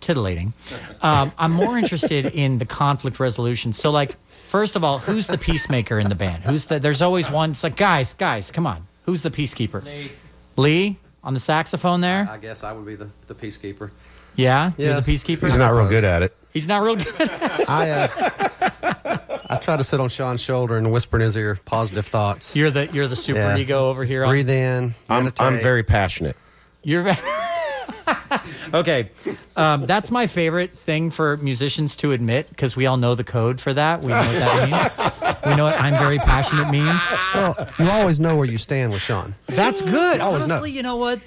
titillating. 0.00 0.54
Um, 1.02 1.30
I'm 1.38 1.52
more 1.52 1.76
interested 1.76 2.24
in 2.26 2.56
the 2.56 2.64
conflict 2.64 3.20
resolution. 3.20 3.74
So, 3.74 3.90
like, 3.90 4.16
first 4.48 4.74
of 4.74 4.82
all, 4.82 4.98
who's 4.98 5.26
the 5.26 5.38
peacemaker 5.38 5.98
in 5.98 6.08
the 6.08 6.14
band? 6.14 6.44
Who's 6.44 6.64
the? 6.64 6.80
There's 6.80 7.02
always 7.02 7.30
one. 7.30 7.50
It's 7.50 7.62
like, 7.62 7.76
guys, 7.76 8.14
guys, 8.14 8.50
come 8.50 8.66
on. 8.66 8.86
Who's 9.04 9.22
the 9.22 9.30
peacekeeper? 9.30 9.84
Lee. 9.84 10.12
Lee 10.56 10.96
on 11.22 11.34
the 11.34 11.40
saxophone 11.40 12.00
there. 12.00 12.26
I 12.30 12.38
guess 12.38 12.64
I 12.64 12.72
would 12.72 12.86
be 12.86 12.96
the, 12.96 13.10
the 13.26 13.34
peacekeeper. 13.34 13.90
Yeah, 14.38 14.72
yeah. 14.76 14.86
You're 14.92 15.00
the 15.00 15.12
peacekeeper. 15.12 15.42
He's 15.42 15.56
not 15.58 15.70
real 15.74 15.88
good 15.88 16.04
at 16.04 16.22
it. 16.22 16.34
He's 16.52 16.66
not 16.68 16.82
real 16.82 16.96
good. 16.96 17.14
I 17.68 17.90
uh, 17.90 19.18
I 19.50 19.56
try 19.56 19.76
to 19.76 19.84
sit 19.84 19.98
on 20.00 20.08
Sean's 20.08 20.40
shoulder 20.40 20.76
and 20.76 20.92
whisper 20.92 21.16
in 21.16 21.22
his 21.22 21.36
ear 21.36 21.58
positive 21.64 22.06
thoughts. 22.06 22.54
You're 22.54 22.70
the 22.70 22.86
you're 22.92 23.08
the 23.08 23.16
super 23.16 23.40
Yeah. 23.40 23.56
ego 23.58 23.88
over 23.90 24.04
here. 24.04 24.24
Breathe 24.26 24.48
in. 24.48 24.94
I'm, 25.10 25.24
meditate. 25.24 25.46
I'm 25.46 25.58
very 25.60 25.82
passionate. 25.82 26.36
You're 26.84 27.02
very 27.02 27.16
okay. 28.74 29.10
Um, 29.56 29.86
that's 29.86 30.10
my 30.10 30.26
favorite 30.26 30.78
thing 30.78 31.10
for 31.10 31.36
musicians 31.38 31.96
to 31.96 32.12
admit 32.12 32.48
because 32.48 32.76
we 32.76 32.86
all 32.86 32.96
know 32.96 33.14
the 33.14 33.24
code 33.24 33.60
for 33.60 33.72
that. 33.74 34.02
We 34.02 34.08
know 34.08 34.18
what 34.18 34.32
that 34.32 34.70
means. 34.70 35.46
We 35.46 35.56
know 35.56 35.64
what 35.64 35.80
I'm 35.80 35.94
very 35.94 36.18
passionate 36.18 36.70
means. 36.70 37.00
Well, 37.34 37.68
you 37.78 37.90
always 37.90 38.20
know 38.20 38.36
where 38.36 38.46
you 38.46 38.58
stand 38.58 38.92
with 38.92 39.02
Sean. 39.02 39.34
That's 39.46 39.80
good. 39.80 40.20
Always 40.20 40.46
know. 40.46 40.54
Honestly, 40.54 40.70
you 40.70 40.82
know 40.82 40.96
what? 40.96 41.20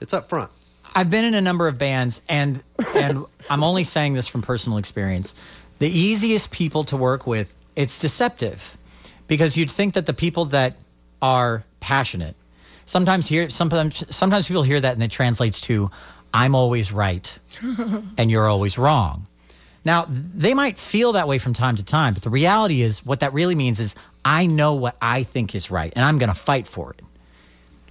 It's 0.00 0.14
up 0.14 0.28
front. 0.28 0.50
I've 0.94 1.10
been 1.10 1.24
in 1.24 1.34
a 1.34 1.40
number 1.40 1.68
of 1.68 1.78
bands, 1.78 2.20
and 2.28 2.62
and 2.94 3.24
I'm 3.50 3.64
only 3.64 3.84
saying 3.84 4.14
this 4.14 4.26
from 4.26 4.42
personal 4.42 4.78
experience. 4.78 5.34
The 5.78 5.88
easiest 5.88 6.50
people 6.50 6.84
to 6.84 6.96
work 6.96 7.26
with, 7.26 7.52
it's 7.74 7.98
deceptive, 7.98 8.76
because 9.26 9.56
you'd 9.56 9.70
think 9.70 9.94
that 9.94 10.06
the 10.06 10.14
people 10.14 10.46
that 10.46 10.76
are 11.20 11.64
passionate 11.80 12.36
sometimes 12.86 13.28
hear 13.28 13.50
sometimes 13.50 14.04
sometimes 14.14 14.46
people 14.46 14.62
hear 14.62 14.80
that 14.80 14.94
and 14.94 15.02
it 15.02 15.10
translates 15.10 15.60
to 15.62 15.90
I'm 16.32 16.54
always 16.54 16.92
right 16.92 17.32
and 18.18 18.30
you're 18.30 18.48
always 18.48 18.76
wrong. 18.76 19.26
Now, 19.86 20.06
they 20.08 20.54
might 20.54 20.78
feel 20.78 21.12
that 21.12 21.28
way 21.28 21.38
from 21.38 21.52
time 21.52 21.76
to 21.76 21.82
time, 21.82 22.14
but 22.14 22.22
the 22.22 22.30
reality 22.30 22.80
is 22.80 23.04
what 23.04 23.20
that 23.20 23.34
really 23.34 23.54
means 23.54 23.80
is 23.80 23.94
I 24.24 24.46
know 24.46 24.74
what 24.74 24.96
I 25.00 25.22
think 25.24 25.54
is 25.54 25.70
right 25.70 25.92
and 25.94 26.04
I'm 26.04 26.18
going 26.18 26.28
to 26.28 26.34
fight 26.34 26.66
for 26.66 26.92
it. 26.92 27.02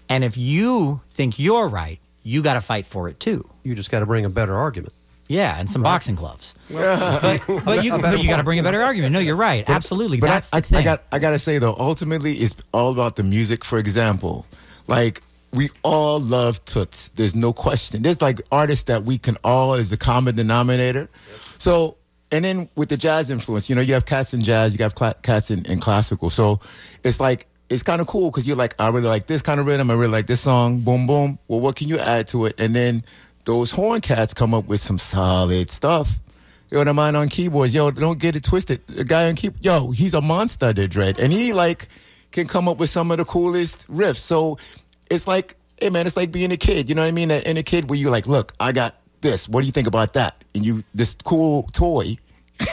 And 0.09 0.23
if 0.23 0.35
you 0.35 1.01
think 1.11 1.39
you're 1.39 1.67
right, 1.67 1.99
you 2.24 2.41
got 2.41 2.53
to 2.53 2.61
fight 2.61 2.86
for 2.86 3.07
it 3.07 3.19
too. 3.19 3.47
You 3.63 3.76
just 3.76 3.91
got 3.91 3.99
to 3.99 4.05
bring 4.05 4.26
a 4.26 4.30
better 4.30 4.55
argument. 4.55 4.93
Yeah, 5.28 5.57
and 5.57 5.69
some 5.69 5.84
boxing 5.84 6.15
gloves. 6.15 6.53
but, 6.69 7.41
but 7.47 7.84
you, 7.84 7.97
but 7.97 8.21
you 8.21 8.30
got 8.30 8.38
to 8.38 8.43
bring 8.43 8.59
a 8.59 8.63
better 8.63 8.82
argument. 8.82 9.13
No, 9.13 9.19
you're 9.19 9.36
right. 9.36 9.63
Absolutely. 9.67 10.19
But 10.19 10.28
That's 10.28 10.49
I, 10.51 10.59
the 10.59 10.67
thing. 10.67 10.78
I 10.80 10.84
got 10.84 11.03
I 11.11 11.19
gotta 11.19 11.39
say 11.39 11.59
though, 11.59 11.76
ultimately 11.78 12.36
it's 12.36 12.55
all 12.74 12.91
about 12.91 13.15
the 13.15 13.24
music. 13.24 13.63
For 13.63 13.78
example, 13.78 14.45
like 14.88 15.21
we 15.51 15.69
all 15.84 16.19
love 16.19 16.63
Toots. 16.65 17.09
There's 17.09 17.36
no 17.36 17.53
question. 17.53 18.01
There's 18.01 18.21
like 18.21 18.41
artists 18.51 18.86
that 18.86 19.03
we 19.03 19.17
can 19.17 19.38
all 19.43 19.76
is 19.76 19.91
a 19.91 19.97
common 19.97 20.36
denominator. 20.36 21.09
So 21.57 21.97
and 22.32 22.43
then 22.43 22.69
with 22.76 22.89
the 22.89 22.97
jazz 22.97 23.30
influence, 23.30 23.69
you 23.69 23.76
know, 23.76 23.82
you 23.82 23.93
have 23.93 24.05
cats 24.05 24.34
in 24.34 24.41
jazz, 24.41 24.76
you 24.78 24.84
have 24.84 24.95
cla- 24.95 25.15
cats 25.21 25.51
in, 25.51 25.65
in 25.65 25.80
classical. 25.80 26.30
So 26.32 26.59
it's 27.03 27.19
like 27.19 27.47
it's 27.70 27.84
kind 27.84 28.01
of 28.01 28.07
cool 28.07 28.30
because 28.30 28.47
you're 28.47 28.57
like, 28.57 28.76
I 28.80 28.89
really 28.89 29.07
like 29.07 29.28
this 29.28 29.41
kind 29.41 29.59
of 29.59 29.66
rhythm. 29.66 29.89
I 29.89 29.93
really 29.93 30.11
like 30.11 30.28
this 30.28 30.41
song. 30.41 30.82
Boom, 30.82 31.07
boom. 31.07 31.39
Well, 31.47 31.59
what 31.59 31.76
can 31.76 31.88
you 31.88 31.99
add 31.99 32.28
to 32.30 32.45
it? 32.45 32.55
And 32.57 32.76
then 32.76 33.03
those 33.45 33.72
horn 33.72 34.01
cats 34.01 34.34
come 34.34 34.53
up 34.53 34.68
with 34.68 34.82
some 34.82 34.97
solid 34.97 35.70
stuff. 35.70 36.20
You 36.70 36.84
know 36.84 36.91
what 36.91 36.99
I 36.99 37.11
mean 37.11 37.16
on 37.16 37.30
keyboards? 37.30 37.74
Yo, 37.74 37.91
don't 37.91 38.18
get 38.18 38.36
it 38.36 38.43
twisted. 38.43 38.82
The 38.88 39.03
guy 39.03 39.28
on 39.28 39.36
keyboard, 39.36 39.64
yo, 39.64 39.91
he's 39.91 40.14
a 40.14 40.22
monster, 40.22 40.74
the 40.74 40.88
dread, 40.88 41.20
and 41.20 41.32
he 41.32 41.53
like 41.53 41.88
can 42.32 42.47
come 42.47 42.68
up 42.68 42.78
with 42.78 42.89
some 42.89 43.11
of 43.11 43.18
the 43.18 43.26
coolest 43.26 43.88
riffs. 43.88 44.18
So 44.18 44.57
it's 45.09 45.28
like, 45.28 45.55
hey 45.80 45.89
man, 45.89 46.07
it's 46.07 46.18
like 46.18 46.32
being 46.32 46.51
a 46.51 46.57
kid. 46.57 46.89
You 46.89 46.95
know 46.95 47.03
what 47.03 47.09
I 47.09 47.11
mean? 47.11 47.30
And 47.30 47.57
a 47.57 47.64
kid 47.64 47.89
where 47.89 47.99
you're 47.99 48.11
like, 48.11 48.26
look, 48.26 48.53
I 48.59 48.72
got 48.72 48.95
this. 49.22 49.47
What 49.47 49.61
do 49.61 49.68
you 49.68 49.72
think 49.72 49.88
about 49.88 50.14
that? 50.14 50.43
And 50.55 50.66
you 50.66 50.84
this 50.95 51.16
cool 51.24 51.64
toy. 51.74 52.18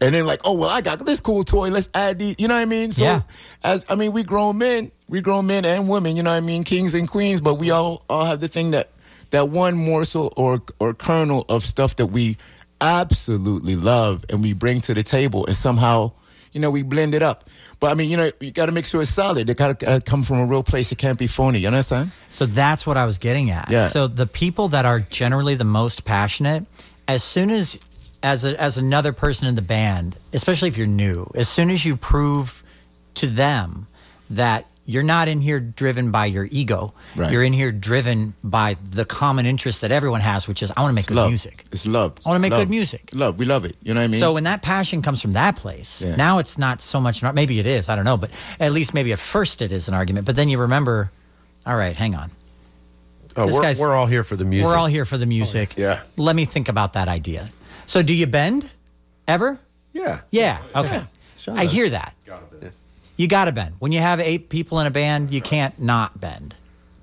and 0.00 0.14
then 0.14 0.26
like, 0.26 0.40
oh 0.44 0.54
well, 0.54 0.68
I 0.68 0.80
got 0.80 1.04
this 1.06 1.20
cool 1.20 1.44
toy. 1.44 1.70
Let's 1.70 1.88
add 1.94 2.18
these. 2.18 2.36
You 2.38 2.48
know 2.48 2.54
what 2.54 2.60
I 2.60 2.64
mean? 2.66 2.90
So 2.90 3.04
Yeah. 3.04 3.22
as 3.62 3.84
I 3.88 3.94
mean, 3.94 4.12
we 4.12 4.22
grown 4.22 4.58
men, 4.58 4.90
we 5.08 5.20
grown 5.20 5.46
men 5.46 5.64
and 5.64 5.88
women. 5.88 6.16
You 6.16 6.22
know 6.22 6.30
what 6.30 6.36
I 6.36 6.40
mean? 6.40 6.64
Kings 6.64 6.94
and 6.94 7.08
queens, 7.08 7.40
but 7.40 7.54
we 7.54 7.70
all 7.70 8.04
all 8.10 8.24
have 8.24 8.40
the 8.40 8.48
thing 8.48 8.72
that 8.72 8.90
that 9.30 9.48
one 9.48 9.76
morsel 9.76 10.32
or 10.36 10.62
or 10.80 10.94
kernel 10.94 11.44
of 11.48 11.64
stuff 11.64 11.96
that 11.96 12.06
we 12.06 12.36
absolutely 12.80 13.76
love 13.76 14.24
and 14.28 14.42
we 14.42 14.52
bring 14.52 14.80
to 14.82 14.94
the 14.94 15.02
table, 15.02 15.46
and 15.46 15.56
somehow 15.56 16.12
you 16.52 16.60
know 16.60 16.70
we 16.70 16.82
blend 16.82 17.14
it 17.14 17.22
up. 17.22 17.48
But 17.78 17.90
I 17.90 17.94
mean, 17.94 18.10
you 18.10 18.16
know, 18.16 18.30
you 18.40 18.50
got 18.52 18.66
to 18.66 18.72
make 18.72 18.86
sure 18.86 19.02
it's 19.02 19.10
solid. 19.10 19.50
It 19.50 19.56
got 19.58 19.80
to 19.80 20.00
come 20.00 20.22
from 20.22 20.38
a 20.38 20.46
real 20.46 20.62
place. 20.62 20.90
It 20.92 20.96
can't 20.98 21.18
be 21.18 21.26
phony. 21.26 21.58
You 21.58 21.66
understand? 21.66 22.10
So 22.30 22.46
that's 22.46 22.86
what 22.86 22.96
I 22.96 23.04
was 23.04 23.18
getting 23.18 23.50
at. 23.50 23.70
Yeah. 23.70 23.88
So 23.88 24.06
the 24.08 24.26
people 24.26 24.68
that 24.68 24.86
are 24.86 25.00
generally 25.00 25.56
the 25.56 25.64
most 25.64 26.04
passionate, 26.04 26.64
as 27.06 27.22
soon 27.22 27.50
as 27.50 27.78
as 28.26 28.44
a, 28.44 28.60
as 28.60 28.76
another 28.76 29.12
person 29.12 29.46
in 29.46 29.54
the 29.54 29.62
band, 29.62 30.16
especially 30.32 30.66
if 30.68 30.76
you're 30.76 30.86
new, 31.06 31.30
as 31.36 31.48
soon 31.48 31.70
as 31.70 31.84
you 31.84 31.96
prove 31.96 32.64
to 33.14 33.28
them 33.28 33.86
that 34.30 34.66
you're 34.84 35.04
not 35.04 35.28
in 35.28 35.40
here 35.40 35.60
driven 35.60 36.10
by 36.10 36.26
your 36.26 36.48
ego, 36.50 36.92
Right. 37.14 37.30
you're 37.30 37.44
in 37.44 37.52
here 37.52 37.70
driven 37.70 38.34
by 38.42 38.76
the 38.90 39.04
common 39.04 39.46
interest 39.46 39.80
that 39.82 39.92
everyone 39.92 40.22
has, 40.22 40.48
which 40.48 40.60
is 40.60 40.72
I 40.76 40.80
want 40.82 40.90
to 40.90 40.94
make 40.94 41.02
It's 41.04 41.08
good 41.08 41.16
love. 41.16 41.28
music. 41.30 41.64
It's 41.70 41.86
love. 41.86 42.12
I 42.24 42.28
wanna 42.28 42.40
make 42.40 42.50
Love. 42.50 42.62
good 42.62 42.70
music. 42.70 43.10
Love. 43.12 43.38
We 43.38 43.44
love 43.44 43.64
it. 43.64 43.76
You 43.84 43.94
know 43.94 44.00
what 44.00 44.04
I 44.06 44.08
mean? 44.08 44.20
So 44.20 44.32
when 44.32 44.44
that 44.44 44.60
passion 44.62 45.02
comes 45.02 45.22
from 45.22 45.32
that 45.34 45.54
place, 45.54 46.02
Yeah. 46.02 46.16
now 46.16 46.38
it's 46.38 46.58
not 46.58 46.82
so 46.82 47.00
much. 47.00 47.22
Maybe 47.22 47.60
it 47.60 47.66
is. 47.66 47.88
I 47.88 47.94
don't 47.94 48.04
know, 48.04 48.16
but 48.16 48.30
at 48.58 48.72
least 48.72 48.92
maybe 48.92 49.12
at 49.12 49.20
first 49.20 49.62
it 49.62 49.70
is 49.72 49.86
an 49.86 49.94
argument. 49.94 50.26
But 50.26 50.34
then 50.34 50.48
you 50.48 50.58
remember, 50.58 51.12
all 51.64 51.76
right, 51.76 51.94
hang 51.96 52.16
on. 52.16 52.30
Oh, 53.36 53.46
we're, 53.46 53.74
we're 53.78 53.94
all 53.94 54.06
here 54.06 54.24
for 54.24 54.34
the 54.34 54.44
music. 54.44 54.66
We're 54.66 54.76
all 54.76 54.86
here 54.86 55.04
for 55.04 55.18
the 55.18 55.26
oh, 55.26 55.36
music. 55.36 55.74
yeah. 55.76 56.00
Let 56.16 56.34
me 56.34 56.44
think 56.44 56.68
about 56.68 56.94
that 56.94 57.06
idea. 57.06 57.50
So, 57.86 58.02
do 58.02 58.12
you 58.12 58.26
bend 58.26 58.68
ever? 59.28 59.58
Yeah. 59.92 60.20
Yeah. 60.30 60.62
Okay. 60.74 61.04
I 61.48 61.64
hear 61.66 61.88
that. 61.90 62.14
You 63.16 63.28
got 63.28 63.46
to 63.46 63.52
bend. 63.52 63.76
When 63.78 63.92
you 63.92 64.00
have 64.00 64.20
eight 64.20 64.48
people 64.50 64.78
in 64.80 64.86
a 64.86 64.90
band, 64.90 65.32
you 65.32 65.40
can't 65.40 65.80
not 65.80 66.20
bend. 66.20 66.54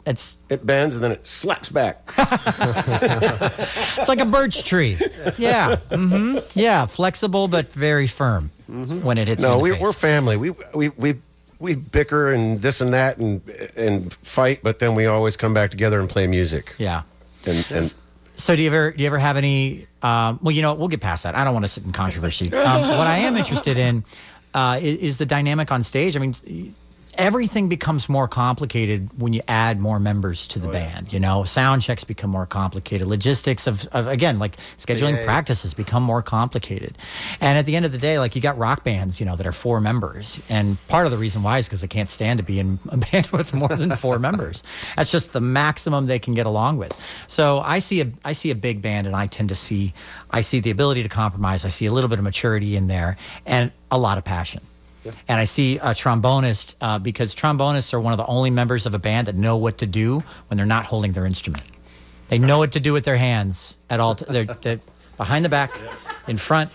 It's 0.06 0.38
It 0.50 0.66
bends 0.66 0.96
and 0.96 1.04
then 1.04 1.12
it 1.14 1.26
slaps 1.26 1.70
back. 1.70 2.04
it's 2.18 4.08
like 4.08 4.20
a 4.20 4.26
birch 4.26 4.64
tree. 4.64 4.98
Yeah. 5.38 5.78
hmm 5.78 6.40
Yeah. 6.54 6.86
Flexible 6.86 7.48
but 7.48 7.72
very 7.74 8.08
firm 8.08 8.52
when 8.68 9.18
it 9.18 9.28
hits. 9.30 9.42
you 9.42 9.48
no, 9.48 9.54
in 9.54 9.58
the 9.60 9.64
we, 9.64 9.72
face. 9.72 9.82
we're 9.82 9.94
family. 9.94 10.38
We 10.38 10.50
we 10.74 10.90
we 10.90 11.16
we 11.60 11.76
bicker 11.76 12.34
and 12.34 12.62
this 12.62 12.82
and 12.82 12.94
that 12.94 13.18
and 13.18 13.42
and 13.76 14.14
fight, 14.16 14.60
but 14.62 14.80
then 14.80 14.94
we 14.96 15.06
always 15.06 15.38
come 15.38 15.54
back 15.54 15.72
together 15.72 16.00
and 16.00 16.10
play 16.10 16.28
music. 16.28 16.76
Yeah. 16.78 17.04
And 17.46 17.66
and 17.72 17.96
So 18.44 18.58
do 18.58 18.62
you 18.62 18.68
ever 18.68 18.92
do 18.92 19.02
you 19.02 19.08
ever 19.08 19.20
have 19.20 19.38
any? 19.38 19.88
Um, 20.02 20.38
well, 20.42 20.52
you 20.52 20.62
know, 20.62 20.74
we'll 20.74 20.90
get 20.90 21.00
past 21.00 21.24
that. 21.24 21.34
I 21.34 21.46
don't 21.46 21.54
want 21.54 21.64
to 21.64 21.70
sit 21.70 21.86
in 21.86 21.94
controversy. 21.94 22.54
Um, 22.54 22.82
what 22.82 23.08
I 23.08 23.20
am 23.20 23.38
interested 23.38 23.78
in 23.78 24.04
uh, 24.54 24.80
is, 24.82 24.98
is 25.00 25.18
the 25.18 25.26
dynamic 25.26 25.72
on 25.72 25.82
stage. 25.82 26.18
I 26.18 26.20
mean, 26.20 26.76
everything 27.16 27.70
becomes 27.70 28.10
more 28.10 28.28
complicated 28.28 29.10
when 29.20 29.34
you 29.34 29.42
add 29.48 29.80
more 29.80 30.00
members 30.00 30.48
to 30.48 30.60
the 30.60 30.70
oh, 30.70 30.72
band. 30.72 31.14
You 31.14 31.20
know, 31.20 31.44
sound 31.44 31.82
checks 31.82 32.04
become 32.04 32.30
more 32.30 32.46
complicated. 32.46 33.08
Logistics 33.08 33.68
of, 33.68 33.86
of 33.88 34.08
again, 34.08 34.40
like 34.40 34.58
scheduling 34.78 35.24
practices 35.26 35.74
become 35.74 36.04
more 36.04 36.22
complicated. 36.22 36.98
And 37.40 37.58
at 37.58 37.66
the 37.66 37.76
end 37.76 37.86
of 37.86 37.92
the 37.92 37.98
day, 37.98 38.20
like 38.20 38.36
you 38.36 38.42
got 38.42 38.58
rock 38.58 38.84
bands, 38.84 39.20
you 39.20 39.26
know, 39.26 39.36
that 39.36 39.46
are 39.46 39.52
four 39.52 39.80
members, 39.80 40.42
and 40.50 40.78
part 40.88 41.06
of 41.06 41.12
the 41.12 41.18
reason 41.18 41.44
why 41.44 41.58
is 41.58 41.66
because 41.66 41.82
they 41.82 41.88
can't 41.88 42.10
stand 42.10 42.38
to 42.38 42.44
be 42.44 42.60
in 42.60 42.80
a 42.90 42.98
band 43.12 43.28
with 43.28 43.54
more 43.54 43.70
than 43.70 43.96
four 43.96 44.20
members. 44.20 44.64
That's 44.96 45.12
just 45.12 45.32
the 45.32 45.42
maximum 45.42 46.08
they 46.08 46.20
can 46.20 46.34
get 46.34 46.46
along 46.46 46.78
with. 46.78 46.94
So 47.28 47.60
I 47.60 47.80
see 47.80 48.02
a 48.02 48.12
I 48.26 48.34
see 48.34 48.50
a 48.50 48.56
big 48.56 48.82
band, 48.82 49.08
and 49.08 49.16
I 49.16 49.28
tend 49.28 49.50
to 49.50 49.56
see 49.56 49.94
I 50.32 50.42
see 50.42 50.60
the 50.60 50.72
ability 50.72 51.04
to 51.04 51.10
compromise. 51.10 51.66
I 51.66 51.70
see 51.70 51.86
a 51.86 51.92
little 51.92 52.10
bit 52.10 52.20
of 52.20 52.24
maturity 52.24 52.76
in 52.76 52.88
there, 52.88 53.18
and 53.46 53.72
a 53.92 53.98
lot 53.98 54.18
of 54.18 54.24
passion. 54.24 54.62
And 55.28 55.40
I 55.40 55.44
see 55.44 55.78
a 55.78 55.90
trombonist 55.90 56.76
uh, 56.82 57.00
because 57.00 57.36
trombonists 57.36 57.94
are 57.94 58.00
one 58.00 58.14
of 58.14 58.18
the 58.18 58.26
only 58.26 58.50
members 58.50 58.86
of 58.86 58.94
a 58.94 59.00
band 59.00 59.28
that 59.28 59.36
know 59.36 59.58
what 59.58 59.78
to 59.80 59.86
do 59.86 60.24
when 60.48 60.58
they're 60.58 60.66
not 60.66 60.86
holding 60.86 61.12
their 61.14 61.26
instrument. 61.26 61.64
They 62.30 62.38
know 62.40 62.58
what 62.58 62.72
to 62.74 62.80
do 62.80 62.94
with 62.94 63.06
their 63.06 63.18
hands 63.18 63.76
at 63.90 64.00
all. 64.00 64.16
T- 64.16 64.26
they're, 64.28 64.46
they're 64.46 64.80
behind 65.18 65.46
the 65.46 65.50
back, 65.50 65.72
in 66.26 66.38
front. 66.38 66.72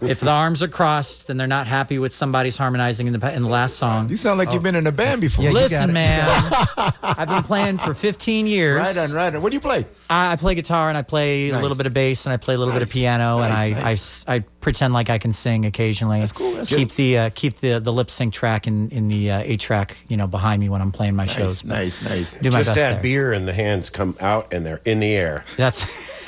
If 0.00 0.20
the 0.20 0.30
arms 0.30 0.62
are 0.62 0.68
crossed, 0.68 1.26
then 1.26 1.36
they're 1.36 1.48
not 1.48 1.66
happy 1.66 1.98
with 1.98 2.14
somebody's 2.14 2.56
harmonizing 2.56 3.08
in 3.08 3.12
the 3.12 3.34
in 3.34 3.42
the 3.42 3.48
last 3.48 3.76
song. 3.76 4.08
you 4.08 4.16
sound 4.16 4.38
like 4.38 4.52
you've 4.52 4.62
been 4.62 4.76
in 4.76 4.86
a 4.86 4.92
band 4.92 5.20
before. 5.20 5.44
Yeah, 5.44 5.50
Listen, 5.50 5.92
man, 5.92 6.30
I've 7.02 7.28
been 7.28 7.42
playing 7.42 7.78
for 7.78 7.92
15 7.92 8.46
years. 8.46 8.78
Right 8.78 8.96
on, 8.96 9.10
right 9.12 9.34
on. 9.34 9.42
What 9.42 9.50
do 9.50 9.54
you 9.56 9.60
play? 9.60 9.84
I, 10.08 10.32
I 10.32 10.36
play 10.36 10.54
guitar 10.54 10.88
and 10.88 10.96
I 10.96 11.02
play 11.02 11.50
a 11.50 11.58
little 11.58 11.76
bit 11.76 11.86
of 11.86 11.92
bass 11.92 12.24
and 12.24 12.32
I 12.32 12.36
play 12.36 12.54
a 12.54 12.58
little 12.58 12.72
bit 12.72 12.82
of 12.82 12.88
piano 12.90 13.38
Nice, 13.38 13.66
and 13.66 13.74
I, 13.74 13.80
nice. 13.80 13.84
I 13.84 13.92
s- 13.92 14.24
I 14.28 14.38
pretend 14.62 14.94
like 14.94 15.10
I 15.10 15.18
can 15.18 15.32
sing 15.32 15.66
occasionally. 15.66 16.20
That's 16.20 16.32
cool, 16.32 16.52
that's 16.54 16.70
keep 16.70 16.88
good. 16.88 16.96
the 16.96 17.18
uh, 17.18 17.30
keep 17.34 17.58
the, 17.58 17.78
the 17.78 17.92
lip 17.92 18.10
sync 18.10 18.32
track 18.32 18.66
in 18.66 18.88
in 18.88 19.08
the 19.08 19.30
uh, 19.30 19.40
eight 19.40 19.60
track 19.60 19.98
you 20.08 20.16
know 20.16 20.26
behind 20.26 20.60
me 20.60 20.70
when 20.70 20.80
I'm 20.80 20.92
playing 20.92 21.14
my 21.14 21.26
shows. 21.26 21.62
Nice, 21.64 21.98
but 21.98 22.08
nice, 22.08 22.32
nice. 22.32 22.36
Do 22.38 22.50
my 22.50 22.58
just 22.58 22.70
best 22.70 22.78
add 22.78 22.94
there. 22.94 23.02
beer 23.02 23.32
and 23.32 23.46
the 23.46 23.52
hands 23.52 23.90
come 23.90 24.16
out 24.20 24.54
and 24.54 24.64
they're 24.64 24.80
in 24.86 25.00
the 25.00 25.12
air. 25.14 25.44
That's 25.58 25.84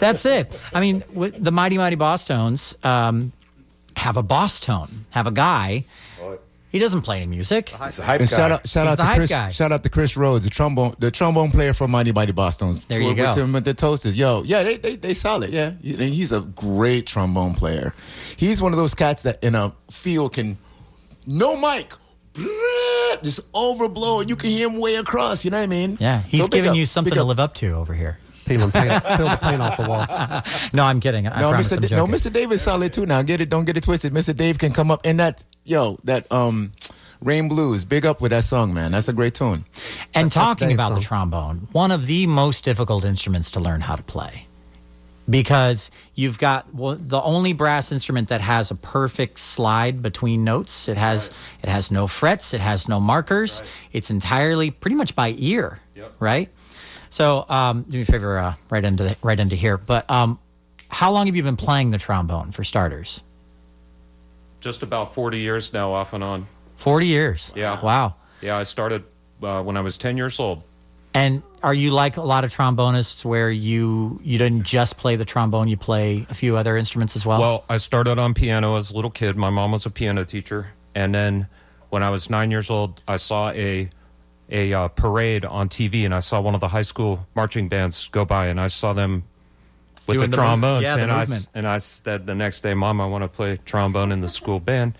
that's 0.00 0.26
it. 0.26 0.58
I 0.72 0.80
mean, 0.80 1.04
with 1.12 1.42
the 1.42 1.52
Mighty 1.52 1.78
Mighty 1.78 1.96
Bosstones 1.96 2.74
um, 2.84 3.32
have 3.96 4.16
a 4.16 4.22
boss 4.22 4.58
tone, 4.58 5.04
have 5.10 5.28
a 5.28 5.32
guy. 5.32 5.84
He 6.72 6.78
doesn't 6.78 7.02
play 7.02 7.18
any 7.18 7.26
music. 7.26 7.68
He's 7.68 7.98
a 7.98 8.02
hype 8.02 8.20
guy. 8.20 8.26
shout 8.26 8.50
out, 8.50 8.66
shout 8.68 8.86
He's 8.86 8.92
out 8.92 8.96
the 8.96 9.02
to 9.02 9.02
hype 9.06 9.16
Chris. 9.18 9.30
guy. 9.30 9.48
Shout 9.50 9.72
out 9.72 9.82
to 9.82 9.90
Chris 9.90 10.16
Rhodes, 10.16 10.44
the 10.44 10.50
trombone, 10.50 10.96
the 10.98 11.10
trombone 11.10 11.50
player 11.50 11.74
from 11.74 11.90
Mighty 11.90 12.12
Mighty 12.12 12.32
Bosstones. 12.32 12.86
There 12.88 12.98
you 13.00 13.08
with, 13.08 13.16
go. 13.18 13.28
With, 13.28 13.38
him, 13.38 13.52
with 13.52 13.64
the 13.66 13.74
Toasters, 13.74 14.16
yo, 14.16 14.42
yeah, 14.42 14.62
they 14.62 14.78
they 14.78 14.96
they 14.96 15.12
solid. 15.14 15.50
Yeah, 15.52 15.72
he's 15.82 16.32
a 16.32 16.40
great 16.40 17.06
trombone 17.06 17.54
player. 17.54 17.94
He's 18.36 18.62
one 18.62 18.72
of 18.72 18.78
those 18.78 18.94
cats 18.94 19.22
that 19.24 19.38
in 19.44 19.54
a 19.54 19.72
field 19.90 20.32
can 20.32 20.56
no 21.26 21.56
mic, 21.56 21.92
just 23.22 23.40
overblow, 23.52 24.20
and 24.22 24.30
you 24.30 24.36
can 24.36 24.50
hear 24.50 24.66
him 24.68 24.78
way 24.78 24.96
across. 24.96 25.44
You 25.44 25.50
know 25.50 25.58
what 25.58 25.64
I 25.64 25.66
mean? 25.66 25.98
Yeah, 26.00 26.22
he's 26.22 26.40
So 26.40 26.46
big 26.48 26.58
giving 26.58 26.70
up, 26.70 26.76
you 26.76 26.86
something 26.86 27.10
big 27.10 27.16
to 27.16 27.22
up. 27.22 27.28
live 27.28 27.38
up 27.40 27.54
to 27.56 27.70
over 27.72 27.94
here. 27.94 28.18
Peel, 28.46 28.62
and 28.64 28.72
paint, 28.72 28.88
peel 29.16 29.28
the 29.28 29.38
paint 29.40 29.62
off 29.62 29.76
the 29.76 29.88
wall. 29.88 30.04
No, 30.72 30.82
I'm 30.84 30.98
kidding. 31.00 31.28
I 31.28 31.40
No, 31.40 31.50
promise 31.50 31.68
Mr. 31.68 31.72
I'm 31.76 31.80
Da- 31.82 31.88
no, 31.96 32.06
joking. 32.06 32.14
Mr. 32.14 32.32
Davis 32.32 32.62
solid 32.62 32.92
too. 32.92 33.06
Now 33.06 33.22
get 33.22 33.40
it, 33.40 33.48
don't 33.48 33.64
get 33.64 33.76
it 33.76 33.84
twisted. 33.84 34.12
Mr. 34.12 34.36
Dave 34.36 34.58
can 34.58 34.72
come 34.72 34.90
up 34.90 35.06
in 35.06 35.18
that 35.18 35.40
yo 35.64 35.98
that 36.04 36.30
um. 36.32 36.72
Rain 37.24 37.46
Blues, 37.46 37.84
big 37.84 38.04
up 38.04 38.20
with 38.20 38.32
that 38.32 38.42
song, 38.42 38.74
man. 38.74 38.90
That's 38.90 39.06
a 39.06 39.12
great 39.12 39.34
tune. 39.34 39.64
And 40.12 40.26
That's 40.26 40.34
talking 40.34 40.70
Dave's 40.70 40.74
about 40.74 40.94
the 40.96 41.00
trombone, 41.00 41.68
one 41.70 41.92
of 41.92 42.08
the 42.08 42.26
most 42.26 42.64
difficult 42.64 43.04
instruments 43.04 43.48
to 43.52 43.60
learn 43.60 43.80
how 43.80 43.94
to 43.94 44.02
play. 44.02 44.48
Because 45.30 45.92
you've 46.16 46.36
got 46.36 46.74
well, 46.74 46.96
the 47.00 47.22
only 47.22 47.52
brass 47.52 47.92
instrument 47.92 48.28
that 48.30 48.40
has 48.40 48.72
a 48.72 48.74
perfect 48.74 49.38
slide 49.38 50.02
between 50.02 50.42
notes. 50.42 50.88
It 50.88 50.96
has 50.96 51.30
it 51.62 51.68
has 51.68 51.92
no 51.92 52.08
frets, 52.08 52.54
it 52.54 52.60
has 52.60 52.88
no 52.88 52.98
markers. 52.98 53.62
It's 53.92 54.10
entirely 54.10 54.72
pretty 54.72 54.96
much 54.96 55.14
by 55.14 55.36
ear, 55.38 55.78
yep. 55.94 56.12
right? 56.18 56.50
So, 57.08 57.46
um, 57.48 57.82
do 57.88 57.98
me 57.98 58.02
a 58.02 58.06
favor, 58.06 58.36
uh, 58.36 58.54
right 58.68 58.84
into 58.84 59.04
the, 59.04 59.16
right 59.22 59.38
into 59.38 59.54
here. 59.54 59.78
But 59.78 60.10
um, 60.10 60.40
how 60.88 61.12
long 61.12 61.26
have 61.26 61.36
you 61.36 61.44
been 61.44 61.56
playing 61.56 61.90
the 61.90 61.98
trombone 61.98 62.50
for 62.50 62.64
starters? 62.64 63.20
Just 64.62 64.82
about 64.82 65.14
40 65.14 65.38
years 65.38 65.72
now, 65.72 65.92
off 65.92 66.14
and 66.14 66.24
on. 66.24 66.46
40 66.76 67.06
years. 67.06 67.52
Yeah. 67.54 67.82
Wow. 67.82 68.14
Yeah, 68.40 68.56
I 68.56 68.62
started 68.62 69.04
uh, 69.42 69.62
when 69.62 69.76
I 69.76 69.80
was 69.80 69.98
10 69.98 70.16
years 70.16 70.40
old. 70.40 70.62
And 71.14 71.42
are 71.62 71.74
you 71.74 71.90
like 71.90 72.16
a 72.16 72.22
lot 72.22 72.44
of 72.44 72.54
trombonists 72.54 73.22
where 73.22 73.50
you 73.50 74.18
you 74.24 74.38
didn't 74.38 74.62
just 74.62 74.96
play 74.96 75.16
the 75.16 75.26
trombone, 75.26 75.68
you 75.68 75.76
play 75.76 76.26
a 76.30 76.34
few 76.34 76.56
other 76.56 76.74
instruments 76.74 77.16
as 77.16 77.26
well? 77.26 77.38
Well, 77.38 77.64
I 77.68 77.76
started 77.76 78.18
on 78.18 78.32
piano 78.32 78.76
as 78.76 78.90
a 78.90 78.94
little 78.94 79.10
kid. 79.10 79.36
My 79.36 79.50
mom 79.50 79.72
was 79.72 79.84
a 79.84 79.90
piano 79.90 80.24
teacher, 80.24 80.68
and 80.94 81.14
then 81.14 81.48
when 81.90 82.02
I 82.02 82.08
was 82.08 82.30
nine 82.30 82.50
years 82.50 82.70
old, 82.70 83.02
I 83.06 83.18
saw 83.18 83.50
a 83.50 83.90
a 84.48 84.72
uh, 84.72 84.88
parade 84.88 85.44
on 85.44 85.68
TV, 85.68 86.06
and 86.06 86.14
I 86.14 86.20
saw 86.20 86.40
one 86.40 86.54
of 86.54 86.60
the 86.60 86.68
high 86.68 86.82
school 86.82 87.26
marching 87.34 87.68
bands 87.68 88.08
go 88.10 88.24
by, 88.24 88.46
and 88.46 88.58
I 88.58 88.68
saw 88.68 88.94
them 88.94 89.24
with 90.12 90.20
Doing 90.20 90.30
the 90.30 90.36
the 90.36 90.42
move- 90.42 90.46
trombones, 90.46 90.82
yeah, 90.84 90.96
and 90.96 91.10
I 91.12 91.20
movement. 91.20 91.48
and 91.54 91.66
I 91.66 91.78
said 91.78 92.26
the 92.26 92.34
next 92.34 92.60
day, 92.60 92.74
Mom, 92.74 93.00
I 93.00 93.06
want 93.06 93.22
to 93.24 93.28
play 93.28 93.58
trombone 93.64 94.12
in 94.12 94.20
the 94.20 94.28
school 94.28 94.60
band, 94.60 94.94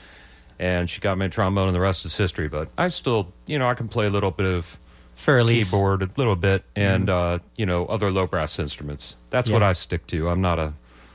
and 0.58 0.88
she 0.88 1.00
got 1.00 1.18
me 1.18 1.26
a 1.26 1.28
trombone, 1.28 1.68
and 1.68 1.74
the 1.74 1.80
rest 1.80 2.04
is 2.04 2.16
history. 2.16 2.48
But 2.48 2.68
I 2.78 2.88
still, 2.88 3.32
you 3.46 3.58
know, 3.58 3.68
I 3.68 3.74
can 3.74 3.88
play 3.88 4.06
a 4.06 4.10
little 4.10 4.30
bit 4.30 4.46
of 4.46 4.78
Fairly 5.14 5.62
keyboard, 5.62 6.02
a 6.02 6.10
little 6.16 6.34
bit, 6.36 6.64
and 6.74 7.08
uh, 7.08 7.38
you 7.56 7.66
know, 7.66 7.86
other 7.86 8.10
low 8.10 8.26
brass 8.26 8.58
instruments. 8.58 9.16
That's 9.30 9.48
what 9.50 9.62
I 9.62 9.72
stick 9.72 10.06
to. 10.08 10.28
I'm 10.28 10.40
not 10.40 10.58
a 10.58 10.72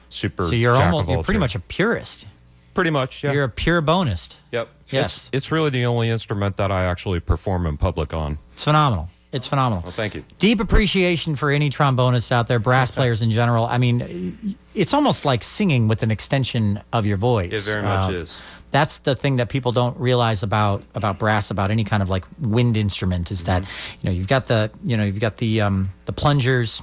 super. 0.09 0.45
so 0.45 0.55
you're 0.55 0.75
almost 0.75 1.09
you're 1.09 1.23
pretty 1.23 1.39
much 1.39 1.55
a 1.55 1.59
purist. 1.59 2.25
pretty 2.73 2.89
much. 2.91 3.23
Yeah. 3.23 3.33
You're 3.33 3.43
a 3.45 3.49
pure 3.49 3.81
bonist. 3.81 4.35
Yep. 4.51 4.69
Yes. 4.89 5.17
It's, 5.17 5.29
it's 5.33 5.51
really 5.51 5.69
the 5.71 5.85
only 5.85 6.09
instrument 6.09 6.55
that 6.57 6.71
I 6.71 6.85
actually 6.85 7.19
perform 7.19 7.65
in 7.65 7.75
public 7.77 8.13
on. 8.13 8.37
It's 8.53 8.63
phenomenal. 8.63 9.09
It's 9.37 9.47
phenomenal. 9.47 9.83
Well, 9.83 9.93
thank 9.93 10.13
you. 10.15 10.23
Deep 10.39 10.59
appreciation 10.59 11.35
for 11.37 11.49
any 11.49 11.69
trombonists 11.69 12.31
out 12.31 12.47
there, 12.49 12.59
brass 12.59 12.91
players 12.91 13.21
in 13.21 13.31
general. 13.31 13.65
I 13.65 13.77
mean, 13.77 14.57
it's 14.75 14.93
almost 14.93 15.23
like 15.23 15.43
singing 15.43 15.87
with 15.87 16.03
an 16.03 16.11
extension 16.11 16.81
of 16.91 17.05
your 17.05 17.17
voice. 17.17 17.53
It 17.53 17.61
very 17.61 17.83
much 17.83 18.09
Uh, 18.09 18.13
is. 18.17 18.33
That's 18.71 18.97
the 18.97 19.15
thing 19.15 19.37
that 19.37 19.47
people 19.47 19.71
don't 19.71 19.97
realize 19.97 20.43
about 20.43 20.83
about 20.93 21.17
brass, 21.19 21.49
about 21.51 21.71
any 21.71 21.85
kind 21.85 22.03
of 22.03 22.09
like 22.09 22.25
wind 22.41 22.75
instrument, 22.75 23.31
is 23.31 23.45
that 23.45 23.61
Mm-hmm. 23.63 23.97
you 24.01 24.09
know 24.09 24.15
you've 24.17 24.27
got 24.27 24.47
the 24.47 24.69
you 24.83 24.97
know 24.97 25.05
you've 25.05 25.21
got 25.21 25.37
the 25.37 25.61
um, 25.61 25.89
the 26.05 26.11
plungers, 26.11 26.81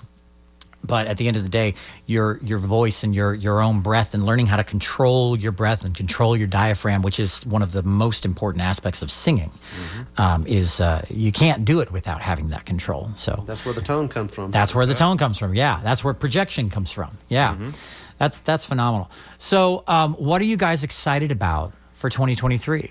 but 0.86 1.06
at 1.06 1.16
the 1.16 1.26
end 1.28 1.36
of 1.36 1.42
the 1.42 1.48
day, 1.48 1.74
your 2.06 2.38
your 2.44 2.58
voice 2.58 3.02
and 3.02 3.14
your 3.14 3.34
your 3.34 3.60
own 3.60 3.80
breath 3.80 4.14
and 4.14 4.24
learning 4.26 4.46
how 4.46 4.56
to 4.56 4.64
control 4.64 5.36
your 5.38 5.52
breath 5.52 5.84
and 5.84 5.94
control 5.96 6.36
your 6.36 6.46
diaphragm, 6.46 7.02
which 7.02 7.18
is 7.18 7.44
one 7.46 7.62
of 7.62 7.72
the 7.72 7.82
most 7.82 8.24
important 8.24 8.62
aspects 8.62 9.02
of 9.02 9.10
singing, 9.10 9.50
Mm-hmm. 9.50 10.20
um, 10.20 10.46
is 10.46 10.80
uh, 10.80 11.04
you 11.08 11.32
can't 11.32 11.64
do 11.64 11.80
it 11.80 11.90
without 11.90 12.20
having 12.20 12.48
that 12.48 12.64
control. 12.66 13.10
So 13.14 13.42
That's 13.46 13.64
where 13.64 13.74
the 13.74 13.80
tone 13.82 14.08
comes 14.08 14.32
from. 14.34 14.50
that's 14.50 14.74
where 14.74 14.86
the 14.86 14.94
tone 14.94 15.16
comes 15.18 15.38
from. 15.38 15.54
Yeah, 15.54 15.80
that's 15.82 16.04
where 16.04 16.14
projection 16.14 16.70
comes 16.70 16.92
from. 16.92 17.16
Yeah, 17.28 17.54
Mm-hmm. 17.54 17.70
that's 18.18 18.38
that's 18.40 18.64
phenomenal. 18.64 19.10
So, 19.38 19.82
um, 19.86 20.14
what 20.14 20.40
are 20.40 20.44
you 20.46 20.56
guys 20.56 20.84
excited 20.84 21.32
about 21.32 21.72
for 21.94 22.10
2023? 22.10 22.90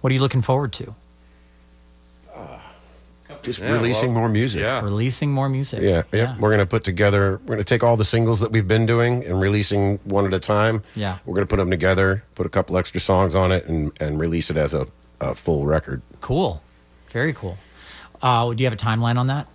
What 0.00 0.10
are 0.10 0.14
you 0.14 0.20
looking 0.20 0.42
forward 0.42 0.72
to? 0.74 0.94
Just 3.46 3.60
Yeah, 3.60 3.70
releasing 3.70 4.10
well, 4.12 4.22
more 4.22 4.28
music. 4.28 4.60
Yeah. 4.60 4.80
Releasing 4.82 5.30
more 5.30 5.48
music. 5.48 5.80
Yeah, 5.80 6.02
yeah. 6.12 6.36
We're 6.40 6.48
going 6.48 6.58
to 6.58 6.66
put 6.66 6.82
together, 6.82 7.38
we're 7.44 7.54
going 7.54 7.58
to 7.58 7.64
take 7.64 7.84
all 7.84 7.96
the 7.96 8.04
singles 8.04 8.40
that 8.40 8.50
we've 8.50 8.66
been 8.66 8.86
doing 8.86 9.24
and 9.24 9.40
releasing 9.40 9.98
one 10.02 10.26
at 10.26 10.34
a 10.34 10.40
time. 10.40 10.82
Yeah. 10.96 11.18
We're 11.24 11.34
going 11.36 11.46
to 11.46 11.48
put 11.50 11.58
them 11.58 11.70
together, 11.70 12.24
put 12.34 12.44
a 12.44 12.48
couple 12.48 12.76
extra 12.76 13.00
songs 13.00 13.36
on 13.36 13.52
it, 13.52 13.64
and, 13.66 13.92
and 14.00 14.18
release 14.18 14.50
it 14.50 14.56
as 14.56 14.74
a, 14.74 14.88
a 15.20 15.32
full 15.36 15.64
record. 15.64 16.02
Cool. 16.20 16.60
Very 17.10 17.32
cool. 17.32 17.56
Uh, 18.20 18.52
do 18.52 18.64
you 18.64 18.68
have 18.68 18.76
a 18.76 18.82
timeline 18.82 19.16
on 19.16 19.28
that? 19.28 19.46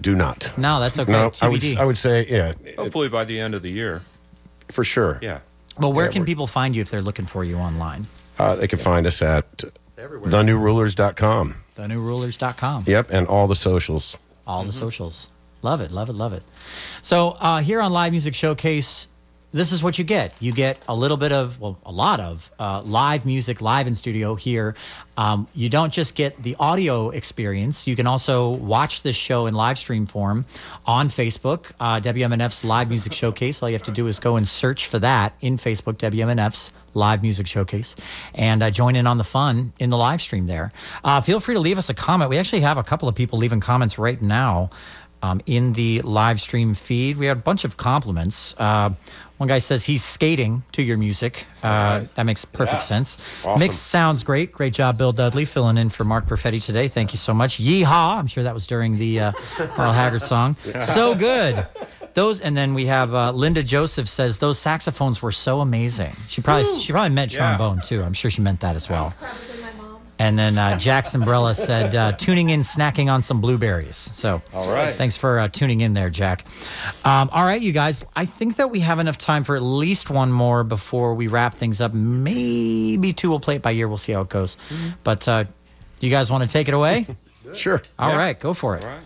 Do 0.00 0.14
not. 0.14 0.50
No, 0.56 0.80
that's 0.80 0.98
okay. 0.98 1.12
No, 1.12 1.30
I 1.42 1.48
would, 1.48 1.62
I 1.76 1.84
would 1.84 1.98
say, 1.98 2.26
yeah, 2.26 2.54
Hopefully 2.78 3.10
by 3.10 3.24
the 3.24 3.38
end 3.38 3.54
of 3.54 3.60
the 3.60 3.70
year. 3.70 4.00
for 4.70 4.82
sure. 4.82 5.18
Yeah. 5.20 5.40
well, 5.76 5.92
where 5.92 6.06
yeah, 6.06 6.12
can 6.12 6.24
people 6.24 6.46
find 6.46 6.74
you 6.74 6.80
if 6.80 6.90
they're 6.90 7.02
looking 7.02 7.26
for 7.26 7.44
you 7.44 7.58
online? 7.58 8.06
Uh, 8.38 8.54
they 8.56 8.66
can 8.66 8.78
find 8.78 9.06
us 9.06 9.20
at 9.20 9.62
Everywhere. 9.98 10.30
thenewrulers.com. 10.30 11.59
TheNewRulers.com. 11.76 12.84
Yep, 12.86 13.10
and 13.10 13.26
all 13.26 13.46
the 13.46 13.56
socials. 13.56 14.16
all 14.46 14.64
the 14.64 14.72
socials. 14.72 15.28
Love 15.62 15.80
it, 15.80 15.90
love 15.90 16.08
it, 16.08 16.14
love 16.14 16.32
it. 16.32 16.42
So 17.02 17.30
uh, 17.32 17.60
here 17.60 17.80
on 17.80 17.92
Live 17.92 18.12
Music 18.12 18.34
Showcase, 18.34 19.06
this 19.52 19.72
is 19.72 19.82
what 19.82 19.98
you 19.98 20.04
get. 20.04 20.32
You 20.40 20.52
get 20.52 20.80
a 20.88 20.94
little 20.94 21.16
bit 21.16 21.32
of, 21.32 21.60
well, 21.60 21.76
a 21.84 21.90
lot 21.90 22.20
of 22.20 22.48
uh, 22.58 22.82
live 22.82 23.26
music, 23.26 23.60
live 23.60 23.86
in 23.88 23.94
studio 23.96 24.36
here. 24.36 24.76
Um, 25.16 25.48
you 25.54 25.68
don't 25.68 25.92
just 25.92 26.14
get 26.14 26.40
the 26.42 26.54
audio 26.60 27.10
experience. 27.10 27.86
You 27.86 27.96
can 27.96 28.06
also 28.06 28.50
watch 28.50 29.02
this 29.02 29.16
show 29.16 29.46
in 29.46 29.54
live 29.54 29.78
stream 29.78 30.06
form 30.06 30.46
on 30.86 31.10
Facebook, 31.10 31.66
uh, 31.80 32.00
WMNF's 32.00 32.62
Live 32.64 32.88
Music 32.88 33.12
Showcase. 33.12 33.60
All 33.62 33.68
you 33.68 33.74
have 33.74 33.82
to 33.84 33.92
do 33.92 34.06
is 34.06 34.20
go 34.20 34.36
and 34.36 34.48
search 34.48 34.86
for 34.86 35.00
that 35.00 35.34
in 35.40 35.58
Facebook, 35.58 35.94
WMNF's 35.94 36.70
Live 36.94 37.22
Music 37.22 37.46
Showcase, 37.46 37.96
and 38.34 38.62
uh, 38.62 38.70
join 38.70 38.96
in 38.96 39.06
on 39.06 39.18
the 39.18 39.24
fun 39.24 39.72
in 39.78 39.90
the 39.90 39.96
live 39.96 40.20
stream 40.20 40.46
there. 40.46 40.72
Uh, 41.04 41.20
feel 41.20 41.40
free 41.40 41.54
to 41.54 41.60
leave 41.60 41.78
us 41.78 41.88
a 41.88 41.94
comment. 41.94 42.30
We 42.30 42.38
actually 42.38 42.62
have 42.62 42.78
a 42.78 42.82
couple 42.82 43.08
of 43.08 43.14
people 43.14 43.38
leaving 43.38 43.60
comments 43.60 43.98
right 43.98 44.20
now 44.20 44.70
um, 45.22 45.40
in 45.46 45.72
the 45.74 46.00
live 46.02 46.40
stream 46.40 46.74
feed. 46.74 47.16
We 47.18 47.26
had 47.26 47.36
a 47.36 47.40
bunch 47.40 47.64
of 47.64 47.76
compliments. 47.76 48.54
Uh, 48.58 48.90
one 49.36 49.48
guy 49.48 49.58
says 49.58 49.84
he's 49.84 50.04
skating 50.04 50.64
to 50.72 50.82
your 50.82 50.98
music. 50.98 51.46
Uh, 51.62 52.04
that 52.14 52.24
makes 52.24 52.44
perfect 52.44 52.82
sense. 52.82 53.16
Awesome. 53.42 53.58
Mix 53.58 53.76
sounds 53.76 54.22
great. 54.22 54.52
Great 54.52 54.74
job, 54.74 54.98
Bill 54.98 55.12
Dudley, 55.12 55.46
filling 55.46 55.78
in 55.78 55.88
for 55.88 56.04
Mark 56.04 56.26
Perfetti 56.26 56.62
today. 56.62 56.88
Thank 56.88 57.12
you 57.14 57.18
so 57.18 57.32
much. 57.32 57.58
Yeehaw! 57.58 58.18
I'm 58.18 58.26
sure 58.26 58.42
that 58.44 58.52
was 58.52 58.66
during 58.66 58.98
the 58.98 59.20
uh, 59.20 59.32
Merle 59.78 59.92
Haggard 59.92 60.22
song. 60.22 60.56
So 60.82 61.14
good. 61.14 61.66
Those, 62.14 62.40
and 62.40 62.56
then 62.56 62.74
we 62.74 62.86
have 62.86 63.14
uh, 63.14 63.30
Linda 63.32 63.62
Joseph 63.62 64.08
says 64.08 64.38
those 64.38 64.58
saxophones 64.58 65.22
were 65.22 65.32
so 65.32 65.60
amazing. 65.60 66.16
She 66.28 66.40
probably 66.40 66.80
she 66.80 66.92
probably 66.92 67.10
meant 67.10 67.32
Yeah. 67.32 67.38
trombone 67.56 67.80
too. 67.80 68.02
I'm 68.02 68.12
sure 68.12 68.30
she 68.30 68.40
meant 68.42 68.60
that 68.60 68.76
as 68.76 68.88
well. 68.88 69.14
Probably 69.18 69.62
my 69.62 69.72
mom. 69.72 70.00
And 70.18 70.38
then 70.38 70.58
uh, 70.58 70.78
Jack's 70.78 71.14
Umbrella 71.14 71.54
said, 71.54 71.94
uh, 71.94 72.12
tuning 72.12 72.50
in, 72.50 72.60
snacking 72.60 73.10
on 73.10 73.22
some 73.22 73.40
blueberries. 73.40 74.10
So, 74.12 74.42
All 74.52 74.70
right. 74.70 74.92
Thanks 74.92 75.16
for 75.16 75.38
uh, 75.38 75.48
tuning 75.48 75.80
in 75.80 75.94
there, 75.94 76.10
Jack. 76.10 76.44
Um, 77.06 77.30
all 77.32 77.42
right, 77.44 77.60
you 77.62 77.72
guys. 77.72 78.04
I 78.14 78.26
think 78.26 78.56
that 78.56 78.70
we 78.70 78.80
have 78.80 78.98
enough 78.98 79.16
time 79.16 79.44
for 79.44 79.56
at 79.56 79.62
least 79.62 80.10
one 80.10 80.30
more 80.30 80.62
before 80.62 81.14
we 81.14 81.26
wrap 81.28 81.54
things 81.54 81.80
up. 81.80 81.94
Maybe 81.94 83.12
two. 83.14 83.30
We'll 83.30 83.40
play 83.40 83.56
it 83.56 83.62
by 83.62 83.70
year. 83.70 83.88
We'll 83.88 83.96
see 83.98 84.12
how 84.12 84.20
it 84.22 84.28
goes. 84.28 84.56
But 85.04 85.26
uh, 85.26 85.44
you 86.00 86.10
guys 86.10 86.30
want 86.30 86.42
to 86.44 86.52
take 86.52 86.68
it 86.68 86.74
away? 86.74 87.06
Sure. 87.54 87.82
All 87.98 88.10
Yeah. 88.10 88.16
right, 88.16 88.38
go 88.38 88.54
for 88.54 88.76
it. 88.76 88.84
All 88.84 88.90
right. 88.90 89.02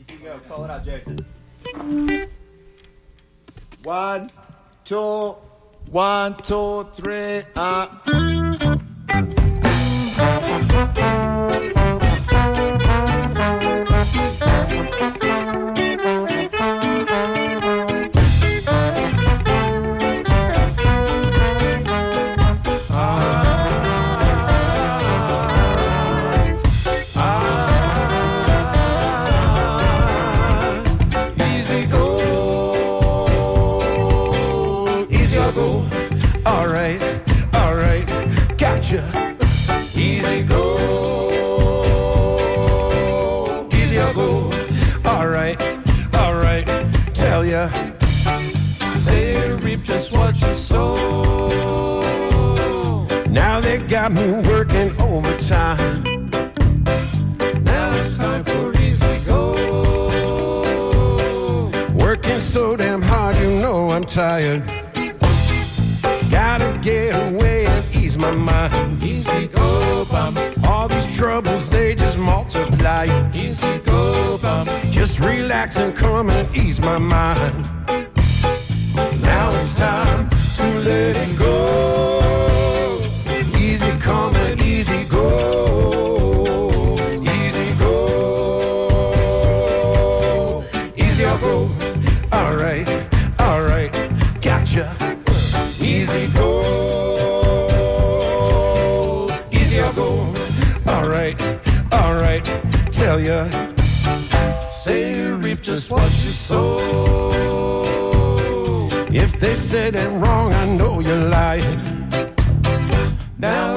Easy 0.00 0.16
go. 0.16 0.38
Call 0.48 0.64
it 0.64 0.70
out, 0.70 0.86
Jason. 0.86 1.26
One, 3.82 4.30
two, 4.84 5.36
one, 5.90 6.36
two, 6.42 6.88
three, 6.92 7.42
uh. 7.56 7.88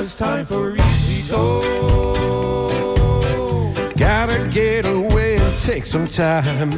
It's 0.07 0.17
time 0.17 0.45
for 0.45 0.73
easy 0.73 1.27
go. 1.27 1.59
Gotta 3.97 4.47
get 4.47 4.85
away 4.85 5.35
and 5.35 5.57
take 5.63 5.85
some 5.85 6.07
time. 6.07 6.71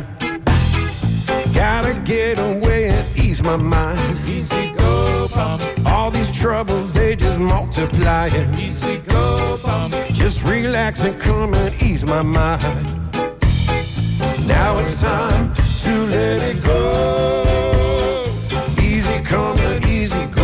Gotta 1.54 1.94
get 2.04 2.40
away 2.40 2.90
and 2.90 3.18
ease 3.18 3.44
my 3.44 3.56
mind. 3.56 4.00
Easy 4.28 4.72
go, 4.72 5.28
bum. 5.28 5.60
All 5.86 6.10
these 6.10 6.32
troubles, 6.32 6.92
they 6.92 7.16
just 7.16 7.40
multiplying. 7.40 8.52
Easy 8.56 8.98
go, 9.02 9.60
bum. 9.64 9.92
Just 10.12 10.44
relax 10.44 11.04
and 11.04 11.20
come 11.20 11.54
and 11.54 11.84
ease 11.84 12.04
my 12.08 12.24
mind. 12.24 12.88
Now 14.48 14.76
it's 14.80 15.00
time 15.00 15.54
to 15.84 15.94
let 16.08 16.42
it 16.42 16.64
go. 16.64 17.44
Easy 18.82 19.22
come 19.24 19.60
and 19.60 19.86
easy 19.86 20.26
go. 20.26 20.39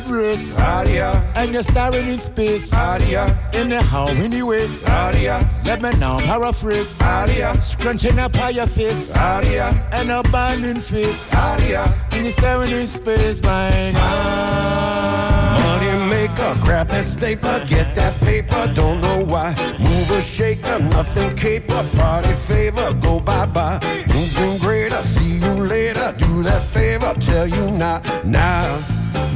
Big 0.00 0.10
race. 0.10 0.58
Adia, 0.58 1.12
And 1.36 1.52
you're 1.52 1.62
staring 1.62 2.06
in 2.08 2.18
space. 2.18 2.72
adia, 2.72 3.36
Anyhow, 3.52 4.06
anyway. 4.08 4.66
adia, 4.86 5.46
Let 5.64 5.82
me 5.82 5.90
now 5.98 6.18
paraphrase. 6.20 6.98
adia, 7.02 7.60
Scrunching 7.60 8.18
up 8.18 8.34
on 8.40 8.54
your 8.54 8.66
face. 8.66 9.14
adia, 9.14 9.66
And 9.92 10.10
abandoning 10.10 10.80
faith. 10.80 11.34
adia. 11.34 11.82
And 12.12 12.22
you're 12.24 12.32
staring 12.32 12.70
in 12.70 12.86
space 12.86 13.44
like, 13.44 13.94
ah. 13.96 15.78
Money 15.82 16.08
maker, 16.08 16.54
grab 16.62 16.88
that 16.88 17.06
stapler, 17.06 17.62
get 17.66 17.94
that 17.94 18.14
paper, 18.20 18.72
don't 18.74 19.02
know 19.02 19.18
why. 19.22 19.54
Move 19.78 20.10
a 20.12 20.22
shaker, 20.22 20.78
nothing 20.78 21.36
caper, 21.36 21.84
party 21.98 22.32
favor, 22.48 22.94
go 23.02 23.20
bye 23.20 23.44
bye. 23.46 23.78
Moving 24.08 24.56
greater, 24.58 25.02
see 25.02 25.34
you 25.44 25.52
later, 25.74 26.14
do 26.16 26.42
that 26.44 26.62
favor, 26.62 27.12
tell 27.20 27.46
you 27.46 27.70
not 27.72 28.02
now. 28.24 28.82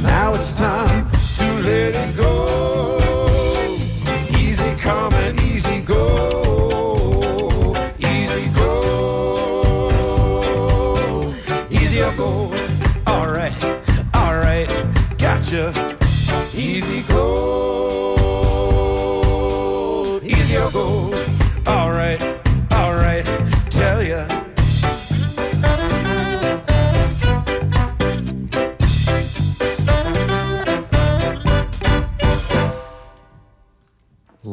Now 0.01 0.33
it's 0.33 0.55
time 0.55 1.09
to 1.37 1.43
let 1.61 1.95
it 1.95 2.15
go. 2.15 2.97
Easy 4.37 4.75
come 4.75 5.13
and 5.13 5.39
easy 5.41 5.81
go. 5.81 7.73
Easy 7.99 8.49
go. 8.55 9.73
Easy 11.69 11.99
go. 12.17 12.53
All 13.07 13.27
right, 13.27 13.53
all 14.13 14.37
right, 14.37 14.67
gotcha. 15.17 15.97
Easy 16.53 17.01
go. 17.11 17.34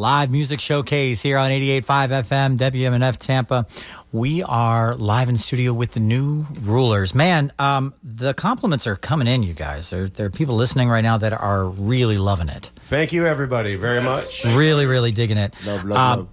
Live 0.03 0.33
music 0.33 0.59
showcase 0.59 1.23
here 1.23 1.39
on 1.39 1.53
88.5 1.53 1.85
FM, 2.25 2.59
WMNF 2.59 3.19
Tampa. 3.19 3.69
We 4.11 4.43
are 4.43 4.97
live 4.97 5.29
in 5.29 5.37
studio 5.37 5.73
with 5.73 5.93
the 5.93 6.01
new 6.01 6.45
rulers. 6.61 7.15
Man, 7.15 7.53
um, 7.61 7.95
the 8.03 8.35
compliments 8.35 8.85
are 8.89 8.97
coming 8.97 9.29
in, 9.29 9.45
you 9.45 9.55
guys. 9.55 9.91
There, 9.91 10.09
there 10.09 10.27
are 10.27 10.31
people 10.31 10.57
listening 10.57 10.89
right 10.89 11.03
now 11.03 11.19
that 11.19 11.33
are 11.33 11.67
really 11.67 12.19
loving 12.19 12.49
it. 12.49 12.69
Thank 12.81 13.13
you, 13.13 13.27
everybody, 13.29 13.77
very 13.77 14.03
much. 14.03 14.45
Really, 14.45 14.87
really 14.87 15.13
digging 15.13 15.39
it. 15.39 15.55
Love, 15.65 15.85
love, 15.85 15.99
Um, 15.99 16.19
love. 16.19 16.29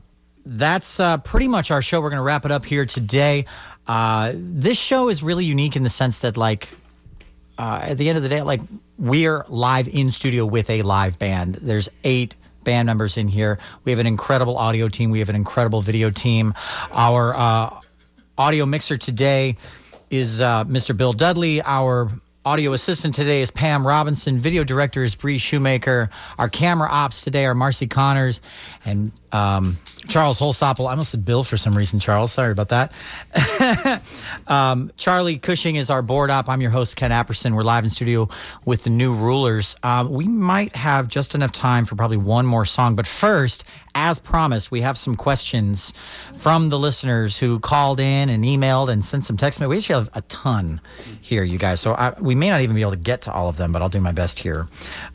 That's 0.47 0.99
uh, 0.99 1.17
pretty 1.17 1.47
much 1.47 1.69
our 1.69 1.83
show. 1.83 2.01
We're 2.01 2.09
going 2.09 2.17
to 2.17 2.23
wrap 2.23 2.45
it 2.45 2.51
up 2.51 2.65
here 2.65 2.87
today. 2.87 3.45
Uh, 3.85 4.31
this 4.33 4.79
show 4.79 5.09
is 5.09 5.21
really 5.21 5.45
unique 5.45 5.75
in 5.75 5.83
the 5.83 5.91
sense 5.91 6.17
that, 6.19 6.37
like, 6.37 6.69
uh, 7.59 7.81
at 7.83 7.99
the 7.99 8.09
end 8.09 8.17
of 8.17 8.23
the 8.23 8.29
day, 8.29 8.41
like 8.41 8.61
we're 8.97 9.45
live 9.47 9.87
in 9.87 10.09
studio 10.09 10.43
with 10.47 10.71
a 10.71 10.81
live 10.81 11.19
band. 11.19 11.59
There's 11.61 11.87
eight 12.03 12.33
band 12.69 12.85
members 12.85 13.17
in 13.17 13.27
here. 13.27 13.57
We 13.83 13.91
have 13.91 13.97
an 13.97 14.05
incredible 14.05 14.55
audio 14.55 14.89
team. 14.89 15.09
We 15.09 15.17
have 15.17 15.29
an 15.29 15.35
incredible 15.35 15.81
video 15.81 16.11
team. 16.11 16.53
Our 16.91 17.35
uh, 17.35 17.81
audio 18.37 18.67
mixer 18.67 18.95
today 18.95 19.57
is 20.11 20.39
uh, 20.39 20.65
Mr. 20.65 20.95
Bill 20.95 21.11
Dudley. 21.11 21.63
Our 21.63 22.11
audio 22.45 22.73
assistant 22.73 23.15
today 23.15 23.41
is 23.41 23.49
Pam 23.49 23.87
Robinson. 23.87 24.37
Video 24.37 24.63
director 24.63 25.03
is 25.03 25.15
Bree 25.15 25.39
Shoemaker. 25.39 26.11
Our 26.37 26.47
camera 26.47 26.87
ops 26.91 27.23
today 27.23 27.45
are 27.45 27.55
Marcy 27.55 27.87
Connors 27.87 28.39
and 28.85 29.13
um, 29.31 29.77
Charles 30.07 30.39
Holsopple. 30.39 30.87
I 30.87 30.91
almost 30.91 31.11
said 31.11 31.23
Bill 31.23 31.43
for 31.43 31.57
some 31.57 31.75
reason, 31.75 31.99
Charles. 31.99 32.31
Sorry 32.31 32.51
about 32.51 32.69
that. 32.69 34.03
um, 34.47 34.91
Charlie 34.97 35.37
Cushing 35.37 35.75
is 35.75 35.89
our 35.89 36.01
board 36.01 36.31
op. 36.31 36.49
I'm 36.49 36.61
your 36.61 36.71
host, 36.71 36.95
Ken 36.95 37.11
Apperson. 37.11 37.55
We're 37.55 37.63
live 37.63 37.83
in 37.83 37.89
studio 37.89 38.27
with 38.65 38.83
the 38.83 38.89
new 38.89 39.13
rulers. 39.13 39.75
Um, 39.83 40.11
we 40.11 40.27
might 40.27 40.75
have 40.75 41.07
just 41.07 41.35
enough 41.35 41.51
time 41.51 41.85
for 41.85 41.95
probably 41.95 42.17
one 42.17 42.45
more 42.45 42.65
song. 42.65 42.95
But 42.95 43.05
first, 43.05 43.63
as 43.93 44.17
promised, 44.17 44.71
we 44.71 44.81
have 44.81 44.97
some 44.97 45.15
questions 45.15 45.93
from 46.35 46.69
the 46.69 46.79
listeners 46.79 47.37
who 47.37 47.59
called 47.59 47.99
in 47.99 48.29
and 48.29 48.43
emailed 48.43 48.89
and 48.89 49.03
sent 49.03 49.25
some 49.25 49.37
text. 49.37 49.59
We 49.59 49.77
actually 49.77 49.95
have 49.95 50.09
a 50.13 50.21
ton 50.23 50.81
here, 51.21 51.43
you 51.43 51.57
guys. 51.57 51.81
So 51.81 51.93
I, 51.93 52.19
we 52.19 52.33
may 52.33 52.49
not 52.49 52.61
even 52.61 52.75
be 52.75 52.81
able 52.81 52.91
to 52.91 52.97
get 52.97 53.21
to 53.23 53.31
all 53.31 53.49
of 53.49 53.57
them, 53.57 53.71
but 53.71 53.81
I'll 53.81 53.89
do 53.89 54.01
my 54.01 54.11
best 54.11 54.39
here. 54.39 54.67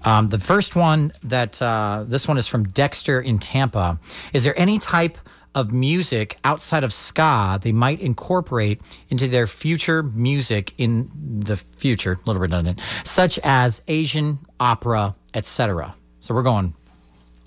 Um, 0.03 0.29
the 0.29 0.39
first 0.39 0.77
one 0.77 1.13
that 1.23 1.61
uh, 1.61 2.05
this 2.07 2.29
one 2.29 2.39
is 2.39 2.47
from 2.47 2.65
Dexter 2.65 3.21
in 3.21 3.39
Tampa. 3.39 3.99
Is 4.33 4.45
there 4.45 4.59
any 4.59 4.79
type 4.79 5.19
of 5.55 5.73
music 5.73 6.37
outside 6.43 6.83
of 6.83 6.93
ska 6.93 7.61
they 7.63 7.71
might 7.73 8.01
incorporate 8.01 8.81
into 9.11 9.29
their 9.29 9.47
future 9.47 10.03
music 10.03 10.73
in 10.79 11.09
the 11.45 11.57
future, 11.57 12.13
a 12.15 12.27
little 12.27 12.41
redundant, 12.43 12.81
such 13.05 13.39
as 13.45 13.81
Asian 13.87 14.39
opera, 14.59 15.15
etc. 15.35 15.95
So 16.21 16.35
we're 16.35 16.43
going 16.43 16.75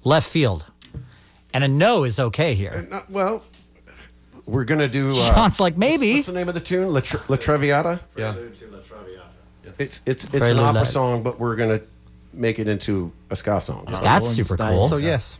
left 0.03 0.29
field. 0.29 0.63
And 1.53 1.63
a 1.63 1.67
no 1.67 2.03
is 2.03 2.19
okay 2.19 2.53
here. 2.55 2.87
Uh, 2.91 3.01
well, 3.09 3.43
we're 4.45 4.63
gonna 4.65 4.87
do. 4.87 5.11
Uh, 5.11 5.33
Sean's 5.33 5.59
like, 5.59 5.75
maybe. 5.77 6.13
What's 6.15 6.27
the 6.27 6.33
name 6.33 6.47
of 6.47 6.53
the 6.53 6.61
tune? 6.61 6.93
La, 6.93 6.99
Tra- 7.01 7.23
La 7.27 7.35
Traviata. 7.35 7.99
Yeah. 8.15 8.35
It's 9.79 10.01
it's 10.05 10.25
it's 10.33 10.49
an 10.49 10.59
opera 10.59 10.79
La- 10.79 10.83
song, 10.83 11.23
but 11.23 11.39
we're 11.39 11.55
gonna 11.55 11.81
make 12.33 12.59
it 12.59 12.67
into 12.67 13.11
a 13.29 13.35
ska 13.35 13.59
song. 13.61 13.85
That's 13.89 14.29
super 14.29 14.55
style. 14.55 14.71
cool. 14.77 14.87
So 14.87 14.97
yes, 14.97 15.37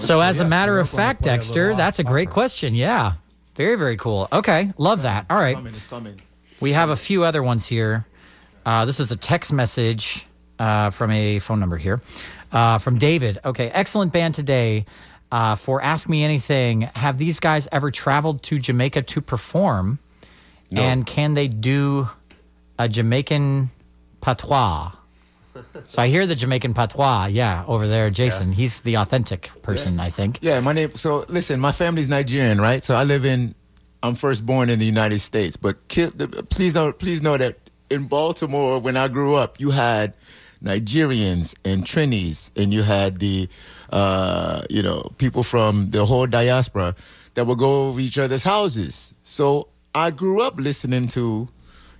So, 0.00 0.20
as 0.20 0.40
a 0.40 0.44
matter 0.44 0.78
of 0.78 0.88
fact, 0.88 1.22
Dexter, 1.22 1.74
that's 1.74 1.98
a 1.98 2.04
great 2.04 2.30
question. 2.30 2.74
Yeah. 2.74 3.14
Very, 3.54 3.76
very 3.76 3.96
cool. 3.96 4.28
Okay. 4.32 4.72
Love 4.76 5.02
that. 5.02 5.26
All 5.30 5.36
right. 5.36 5.54
Coming, 5.54 5.74
it's 5.74 5.86
coming. 5.86 6.20
We 6.60 6.72
have 6.72 6.90
a 6.90 6.96
few 6.96 7.24
other 7.24 7.42
ones 7.42 7.66
here. 7.66 8.06
Uh, 8.64 8.84
this 8.84 9.00
is 9.00 9.10
a 9.10 9.16
text 9.16 9.52
message 9.52 10.26
uh, 10.58 10.90
from 10.90 11.10
a 11.10 11.38
phone 11.38 11.60
number 11.60 11.76
here 11.76 12.02
uh, 12.52 12.78
from 12.78 12.98
David. 12.98 13.38
Okay, 13.44 13.68
excellent 13.70 14.12
band 14.12 14.34
today. 14.34 14.86
Uh, 15.32 15.56
for 15.56 15.82
Ask 15.82 16.08
Me 16.08 16.22
Anything, 16.22 16.82
have 16.94 17.18
these 17.18 17.40
guys 17.40 17.66
ever 17.72 17.90
traveled 17.90 18.42
to 18.44 18.58
Jamaica 18.58 19.02
to 19.02 19.20
perform? 19.20 19.98
And 20.72 21.06
can 21.06 21.34
they 21.34 21.48
do 21.48 22.08
a 22.78 22.88
Jamaican 22.88 23.70
patois? 24.20 24.92
So 25.86 26.02
I 26.02 26.08
hear 26.08 26.26
the 26.26 26.34
Jamaican 26.34 26.74
patois, 26.74 27.26
yeah, 27.26 27.64
over 27.66 27.86
there, 27.88 28.10
Jason. 28.10 28.52
He's 28.52 28.80
the 28.80 28.96
authentic 28.96 29.50
person, 29.62 30.00
I 30.00 30.10
think. 30.10 30.38
Yeah, 30.40 30.60
my 30.60 30.72
name. 30.72 30.94
So 30.94 31.24
listen, 31.28 31.60
my 31.60 31.72
family's 31.72 32.08
Nigerian, 32.08 32.60
right? 32.60 32.82
So 32.84 32.94
I 32.94 33.04
live 33.04 33.24
in. 33.24 33.54
I'm 34.02 34.14
first 34.14 34.44
born 34.46 34.68
in 34.70 34.78
the 34.78 34.84
United 34.86 35.18
States, 35.20 35.56
but 35.56 35.88
ki- 35.88 36.10
please, 36.50 36.74
don't, 36.74 36.96
please 36.98 37.22
know 37.22 37.36
that 37.36 37.58
in 37.90 38.04
Baltimore, 38.04 38.78
when 38.78 38.96
I 38.96 39.08
grew 39.08 39.34
up, 39.34 39.58
you 39.58 39.70
had 39.70 40.14
Nigerians 40.62 41.54
and 41.64 41.84
Trinis, 41.84 42.50
and 42.56 42.72
you 42.72 42.82
had 42.82 43.18
the, 43.18 43.48
uh, 43.90 44.62
you 44.70 44.82
know, 44.82 45.10
people 45.18 45.42
from 45.42 45.90
the 45.90 46.04
whole 46.04 46.26
diaspora 46.26 46.94
that 47.34 47.46
would 47.46 47.58
go 47.58 47.88
over 47.88 48.00
each 48.00 48.18
other's 48.18 48.44
houses. 48.44 49.14
So 49.22 49.68
I 49.94 50.10
grew 50.10 50.40
up 50.42 50.58
listening 50.58 51.08
to 51.08 51.48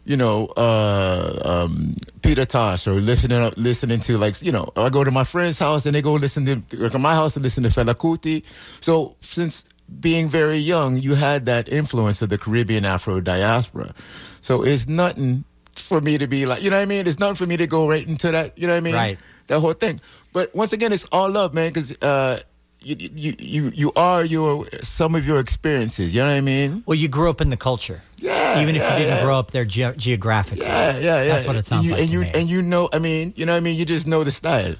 you 0.06 0.16
know, 0.16 0.46
uh, 0.56 1.38
um, 1.44 1.96
Peter 2.22 2.44
Tosh 2.44 2.86
or 2.86 3.00
listening 3.00 3.52
listening 3.56 4.00
to 4.00 4.16
like 4.16 4.40
you 4.40 4.52
know, 4.52 4.70
I 4.76 4.88
go 4.88 5.02
to 5.02 5.10
my 5.10 5.24
friend's 5.24 5.58
house 5.58 5.84
and 5.84 5.94
they 5.94 6.00
go 6.00 6.14
listen 6.14 6.46
to 6.46 6.88
to 6.88 6.98
my 6.98 7.14
house 7.14 7.36
and 7.36 7.42
listen 7.42 7.64
to 7.64 7.70
Fela 7.70 7.94
Kuti. 7.94 8.44
So 8.80 9.16
since 9.20 9.66
being 10.00 10.28
very 10.28 10.58
young, 10.58 10.96
you 10.96 11.14
had 11.14 11.46
that 11.46 11.68
influence 11.68 12.22
of 12.22 12.28
the 12.28 12.38
Caribbean 12.38 12.84
Afro 12.84 13.20
diaspora. 13.20 13.94
So 14.40 14.62
it's 14.62 14.86
nothing 14.86 15.44
for 15.74 16.00
me 16.00 16.18
to 16.18 16.26
be 16.26 16.46
like, 16.46 16.62
you 16.62 16.70
know 16.70 16.76
what 16.76 16.82
I 16.82 16.86
mean? 16.86 17.06
It's 17.06 17.18
nothing 17.18 17.34
for 17.34 17.46
me 17.46 17.56
to 17.56 17.66
go 17.66 17.88
right 17.88 18.06
into 18.06 18.30
that, 18.30 18.56
you 18.56 18.66
know 18.66 18.72
what 18.72 18.78
I 18.78 18.80
mean? 18.80 18.94
Right. 18.94 19.18
That 19.48 19.60
whole 19.60 19.74
thing. 19.74 20.00
But 20.32 20.54
once 20.54 20.72
again, 20.72 20.92
it's 20.92 21.04
all 21.12 21.30
love, 21.30 21.54
man, 21.54 21.70
because 21.70 21.92
uh, 22.02 22.40
you, 22.86 23.10
you 23.14 23.34
you 23.38 23.72
you 23.74 23.92
are 23.96 24.24
your 24.24 24.66
some 24.82 25.14
of 25.14 25.26
your 25.26 25.40
experiences. 25.40 26.14
You 26.14 26.20
know 26.22 26.28
what 26.28 26.36
I 26.36 26.40
mean? 26.40 26.82
Well, 26.86 26.94
you 26.94 27.08
grew 27.08 27.28
up 27.28 27.40
in 27.40 27.50
the 27.50 27.56
culture. 27.56 28.02
Yeah, 28.18 28.60
even 28.62 28.76
if 28.76 28.82
yeah, 28.82 28.92
you 28.92 28.98
didn't 29.04 29.18
yeah. 29.18 29.24
grow 29.24 29.38
up 29.38 29.50
there 29.50 29.64
ge- 29.64 29.96
geographically. 29.96 30.64
Yeah, 30.64 30.96
yeah, 30.98 31.22
yeah. 31.22 31.28
That's 31.28 31.46
what 31.46 31.56
it 31.56 31.66
sounds 31.66 31.84
you, 31.84 31.92
like 31.92 32.00
And 32.02 32.10
you 32.10 32.20
me. 32.20 32.30
and 32.32 32.48
you 32.48 32.62
know, 32.62 32.88
I 32.92 32.98
mean, 32.98 33.34
you 33.36 33.44
know, 33.44 33.52
what 33.52 33.58
I 33.58 33.60
mean, 33.60 33.76
you 33.76 33.84
just 33.84 34.06
know 34.06 34.24
the 34.24 34.32
style. 34.32 34.76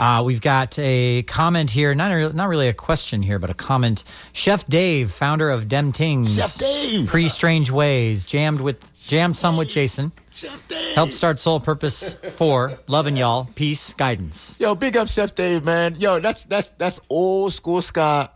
Uh, 0.00 0.22
we've 0.24 0.40
got 0.40 0.78
a 0.78 1.22
comment 1.24 1.70
here, 1.70 1.94
not 1.94 2.10
a, 2.10 2.32
not 2.32 2.48
really 2.48 2.68
a 2.68 2.72
question 2.72 3.22
here, 3.22 3.38
but 3.38 3.50
a 3.50 3.54
comment. 3.54 4.04
Chef 4.32 4.66
Dave, 4.68 5.10
founder 5.10 5.50
of 5.50 5.68
Dem 5.68 5.92
Tings, 5.92 6.34
Chef 6.34 6.56
Dave. 6.56 7.08
Pre 7.08 7.28
Strange 7.28 7.70
Ways, 7.70 8.24
jammed 8.24 8.60
with 8.60 8.78
jammed 9.06 9.36
some 9.36 9.56
with 9.56 9.68
Jason. 9.68 10.12
Chef 10.34 10.66
Dave. 10.66 10.96
Helped 10.96 11.14
start 11.14 11.38
Soul 11.38 11.60
Purpose 11.60 12.14
Four. 12.32 12.76
Loving 12.88 13.16
y'all. 13.16 13.48
Peace, 13.54 13.94
guidance. 13.94 14.56
Yo, 14.58 14.74
big 14.74 14.96
up 14.96 15.06
Chef 15.06 15.32
Dave, 15.32 15.64
man. 15.64 15.94
Yo, 15.96 16.18
that's 16.18 16.42
that's 16.44 16.70
that's 16.70 16.98
old 17.08 17.52
school 17.52 17.80
ska. 17.80 18.32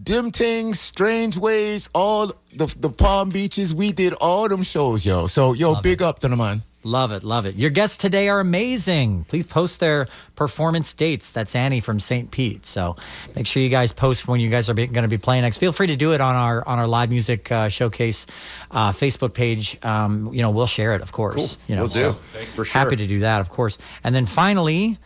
Dem 0.00 0.30
Tings, 0.30 0.78
strange 0.78 1.36
ways, 1.36 1.88
all 1.94 2.32
the 2.54 2.72
the 2.78 2.90
Palm 2.90 3.30
Beaches. 3.30 3.74
We 3.74 3.90
did 3.90 4.12
all 4.14 4.48
them 4.48 4.62
shows, 4.62 5.04
yo. 5.04 5.26
So 5.26 5.52
yo, 5.52 5.80
big 5.80 6.00
up 6.00 6.20
to 6.20 6.28
the 6.28 6.36
man. 6.36 6.62
Love 6.84 7.12
it, 7.12 7.22
love 7.22 7.46
it. 7.46 7.54
Your 7.54 7.70
guests 7.70 7.96
today 7.96 8.28
are 8.28 8.40
amazing. 8.40 9.24
Please 9.28 9.46
post 9.46 9.78
their 9.78 10.08
performance 10.34 10.92
dates. 10.92 11.30
That's 11.30 11.54
Annie 11.54 11.80
from 11.80 12.00
St. 12.00 12.30
Pete. 12.30 12.66
So 12.66 12.96
make 13.36 13.46
sure 13.46 13.62
you 13.62 13.68
guys 13.68 13.92
post 13.92 14.26
when 14.26 14.40
you 14.40 14.50
guys 14.50 14.68
are 14.68 14.74
going 14.74 14.92
to 14.92 15.08
be 15.08 15.18
playing 15.18 15.42
next. 15.42 15.58
Feel 15.58 15.72
free 15.72 15.86
to 15.86 15.96
do 15.96 16.12
it 16.12 16.20
on 16.20 16.34
our 16.34 16.66
on 16.66 16.80
our 16.80 16.88
live 16.88 17.08
music 17.08 17.52
uh, 17.52 17.68
showcase 17.68 18.26
uh, 18.72 18.90
Facebook 18.90 19.32
page. 19.32 19.78
Um, 19.84 20.32
you 20.34 20.42
know, 20.42 20.50
we'll 20.50 20.66
share 20.66 20.94
it, 20.94 21.02
of 21.02 21.12
course. 21.12 21.34
Cool. 21.36 21.62
You 21.68 21.76
know, 21.76 21.82
we'll 21.82 21.88
do. 21.88 21.94
so 21.94 22.40
For 22.56 22.64
sure. 22.64 22.80
Happy 22.80 22.96
to 22.96 23.06
do 23.06 23.20
that, 23.20 23.40
of 23.40 23.48
course. 23.48 23.78
And 24.02 24.12
then 24.12 24.26
finally, 24.26 24.98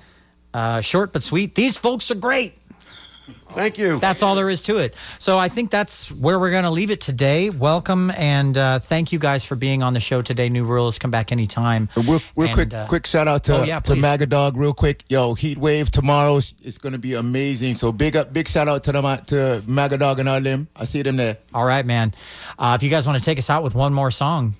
uh, 0.55 0.81
short 0.81 1.13
but 1.13 1.23
sweet. 1.23 1.55
These 1.55 1.77
folks 1.77 2.11
are 2.11 2.15
great. 2.15 2.57
Thank 3.55 3.79
you. 3.79 3.99
That's 4.01 4.23
all 4.23 4.35
there 4.35 4.51
is 4.51 4.61
to 4.63 4.77
it. 4.79 4.95
So 5.19 5.39
I 5.39 5.49
think 5.49 5.71
that's 5.71 6.11
where 6.13 6.39
we're 6.39 6.51
going 6.51 6.65
to 6.65 6.71
leave 6.71 6.91
it 6.91 7.01
today. 7.01 7.51
Welcome 7.51 8.11
and 8.13 8.57
uh, 8.57 8.79
thank 8.79 9.13
you 9.13 9.19
guys 9.19 9.45
for 9.45 9.57
being 9.57 9.83
on 9.83 9.95
the 9.95 10.01
show 10.01 10.23
today. 10.23 10.49
New 10.49 10.65
Rulers, 10.65 10.99
come 10.99 11.11
back 11.11 11.33
anytime. 11.33 11.89
And 11.97 12.07
Real, 12.07 12.21
real 12.37 12.49
And, 12.49 12.55
quick, 12.55 12.75
uh, 12.75 12.87
quick 12.87 13.07
shout 13.07 13.29
out 13.29 13.45
to 13.45 13.61
oh, 13.61 13.63
yeah, 13.63 13.81
to. 13.81 13.95
Magadog, 13.95 14.57
real 14.57 14.75
quick. 14.75 15.05
Yo, 15.09 15.35
Heat 15.35 15.59
Wave 15.59 15.91
tomorrow 15.91 16.37
is 16.37 16.79
going 16.79 16.93
to 16.93 16.99
be 16.99 17.15
amazing. 17.15 17.75
So 17.75 17.93
big 17.93 18.17
up, 18.17 18.33
big 18.33 18.49
shout 18.49 18.69
out 18.69 18.85
to 18.85 18.93
them 18.93 19.05
uh, 19.05 19.17
to 19.19 19.63
Magadog 19.67 20.19
and 20.19 20.29
all 20.29 20.41
them. 20.41 20.69
I 20.77 20.85
see 20.85 21.03
them 21.03 21.17
there. 21.17 21.39
All 21.55 21.65
right, 21.65 21.87
man. 21.87 22.15
Uh, 22.59 22.77
if 22.79 22.83
you 22.83 22.91
guys 22.91 23.07
want 23.07 23.19
to 23.19 23.25
take 23.25 23.39
us 23.39 23.51
out 23.51 23.63
with 23.63 23.75
one 23.75 23.93
more 23.93 24.11
song. 24.11 24.57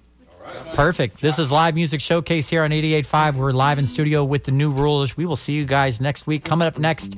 Perfect. 0.75 1.21
This 1.21 1.39
is 1.39 1.51
Live 1.51 1.75
Music 1.75 2.01
Showcase 2.01 2.49
here 2.49 2.63
on 2.63 2.71
88.5. 2.71 3.37
We're 3.37 3.53
live 3.53 3.79
in 3.79 3.87
studio 3.87 4.25
with 4.25 4.45
the 4.45 4.53
new 4.53 4.71
rulers. 4.71 5.17
We 5.17 5.25
will 5.27 5.37
see 5.37 5.53
you 5.55 5.65
guys 5.65 6.01
next 6.01 6.27
week. 6.27 6.45
Coming 6.45 6.67
up 6.67 6.79
next 6.79 7.17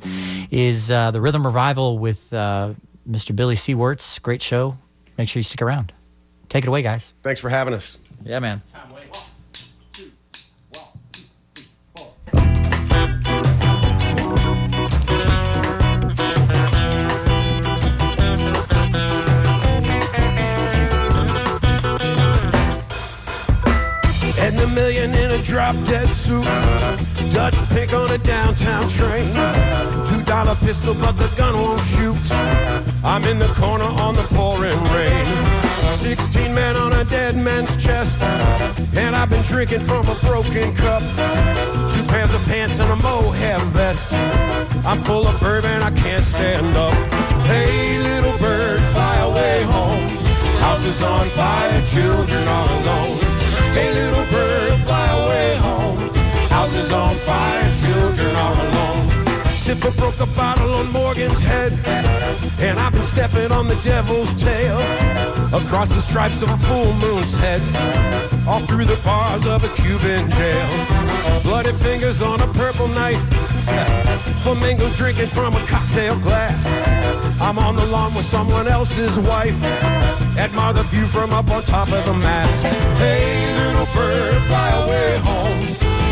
is 0.51 0.91
uh, 0.91 1.11
the 1.11 1.21
Rhythm 1.21 1.45
Revival 1.45 1.99
with 1.99 2.33
uh, 2.33 2.75
Mr. 3.09 3.35
Billy 3.35 3.57
Seawarts. 3.57 4.21
Great 4.23 4.43
show. 4.43 4.79
Make 5.17 5.29
sure 5.29 5.41
you 5.41 5.45
stick 5.45 5.63
around. 5.63 5.93
Take 6.49 6.65
it 6.65 6.69
away, 6.69 6.83
guys. 6.83 7.13
Thanks 7.23 7.41
for 7.41 7.49
having 7.49 7.75
us. 7.75 7.99
Yeah, 8.25 8.39
man. 8.39 8.63
Drop 25.45 25.75
dead 25.85 26.09
suit. 26.09 26.45
Dutch 27.33 27.57
pink 27.71 27.93
on 27.93 28.11
a 28.11 28.19
downtown 28.19 28.89
train. 28.89 29.29
Two 30.07 30.23
dollar 30.25 30.55
pistol, 30.57 30.95
but 30.95 31.13
the 31.13 31.29
gun 31.37 31.55
won't 31.55 31.83
shoot. 31.83 32.17
I'm 33.05 33.25
in 33.25 33.39
the 33.39 33.49
corner 33.61 33.85
on 33.85 34.15
the 34.15 34.27
pouring 34.35 34.83
rain. 34.95 35.27
Sixteen 35.97 36.55
men 36.55 36.77
on 36.77 36.93
a 36.93 37.05
dead 37.05 37.37
man's 37.37 37.77
chest. 37.77 38.23
And 38.95 39.15
I've 39.17 39.31
been 39.31 39.43
drinking 39.45 39.81
from 39.81 40.07
a 40.07 40.15
broken 40.17 40.75
cup. 40.75 41.03
Two 41.93 42.05
pairs 42.09 42.33
of 42.33 42.45
pants 42.47 42.79
and 42.81 42.91
a 42.91 42.97
mohair 42.97 43.59
vest. 43.77 44.13
I'm 44.87 44.99
full 45.01 45.27
of 45.27 45.39
bourbon, 45.41 45.83
I 45.83 45.91
can't 45.91 46.25
stand 46.25 46.77
up. 46.77 46.95
Hey, 47.47 47.99
little 47.99 48.37
bird, 48.39 48.81
fly 48.93 49.17
away 49.19 49.63
home. 49.65 50.07
House 50.61 50.85
is 50.85 51.03
on 51.03 51.29
fire, 51.31 51.58
alone. 59.69 59.77
Stiffer 59.77 59.97
broke 59.99 60.21
a 60.21 60.27
bottle 60.35 60.75
on 60.75 60.91
Morgan's 60.93 61.41
head, 61.41 61.73
and 62.61 62.79
I've 62.79 62.93
been 62.93 63.03
stepping 63.03 63.53
on 63.53 63.69
the 63.69 63.77
devil's 63.77 64.35
tail. 64.35 64.79
Across 65.53 65.89
the 65.91 66.03
stripes 66.03 66.43
of 66.43 66.51
a 66.51 66.59
full 66.59 66.93
moon's 66.95 67.35
head, 67.35 67.61
all 68.47 68.61
through 68.61 68.85
the 68.85 69.01
bars 69.05 69.47
of 69.47 69.65
a 69.65 69.69
Cuban 69.81 70.31
jail. 70.31 71.43
Bloody 71.43 71.73
fingers 71.73 72.21
on 72.23 72.41
a 72.41 72.47
purple 72.55 72.89
knife, 72.89 73.21
flamingo 74.43 74.89
drinking 74.91 75.29
from 75.29 75.55
a 75.55 75.61
cocktail 75.67 76.19
glass. 76.21 76.67
I'm 77.41 77.59
on 77.59 77.77
the 77.77 77.87
lawn 77.87 78.15
with 78.15 78.27
someone 78.27 78.67
else's 78.67 79.17
wife. 79.21 79.57
Admire 80.39 80.73
the 80.73 80.83
view 80.85 81.07
from 81.07 81.33
up 81.33 81.51
on 81.51 81.63
top 81.63 81.91
of 81.91 82.05
the 82.05 82.15
mast. 82.15 82.65
Hey, 82.99 83.55
little 83.57 83.87
bird, 83.95 84.43
fly 84.45 84.71
away 84.83 85.19
home. 85.19 85.63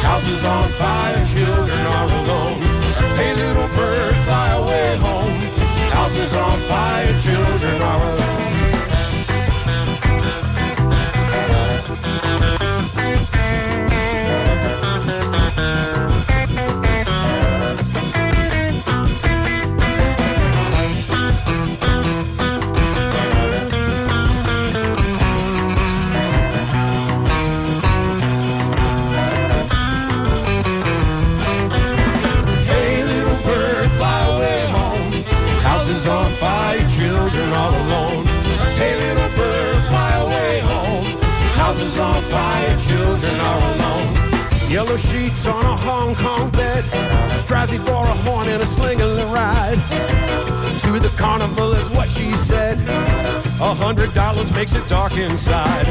House 0.03 0.27
is 0.27 0.45
on 0.45 0.71
fire, 0.73 1.25
children 1.25 1.81
are 1.81 2.05
alone. 2.05 2.76
Hey, 3.17 3.35
little 3.35 3.69
bird, 3.69 4.15
fly 4.25 4.49
away 4.61 4.97
home. 4.99 5.39
Houses 5.91 6.35
on 6.35 6.59
fire, 6.69 7.19
children 7.19 7.83
are 7.83 8.03
alone. 8.13 8.56
Yellow 44.97 45.13
sheets 45.13 45.47
on 45.47 45.63
a 45.63 45.77
Hong 45.77 46.15
Kong 46.15 46.51
bed. 46.51 46.83
Strassi 47.45 47.85
bore 47.85 48.05
a 48.05 48.17
horn 48.25 48.49
and 48.49 48.63
a 48.63 48.67
sling 48.67 49.01
and 49.01 49.21
a 49.21 49.27
ride. 49.27 49.79
To 50.83 50.99
the 50.99 51.13
carnival 51.19 51.73
is 51.73 51.91
what 51.91 52.09
she 52.09 52.33
said. 52.33 52.79
A 53.61 53.75
hundred 53.75 54.15
dollars 54.15 54.51
makes 54.55 54.75
it 54.75 54.89
dark 54.89 55.15
inside. 55.19 55.87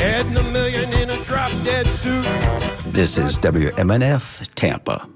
Adding 0.00 0.36
a 0.36 0.42
million 0.52 0.92
in 0.92 1.10
a 1.10 1.16
drop 1.24 1.50
dead 1.64 1.88
suit. 1.88 2.24
This 2.86 3.18
is 3.18 3.38
WMNF 3.38 4.48
Tampa. 4.54 5.08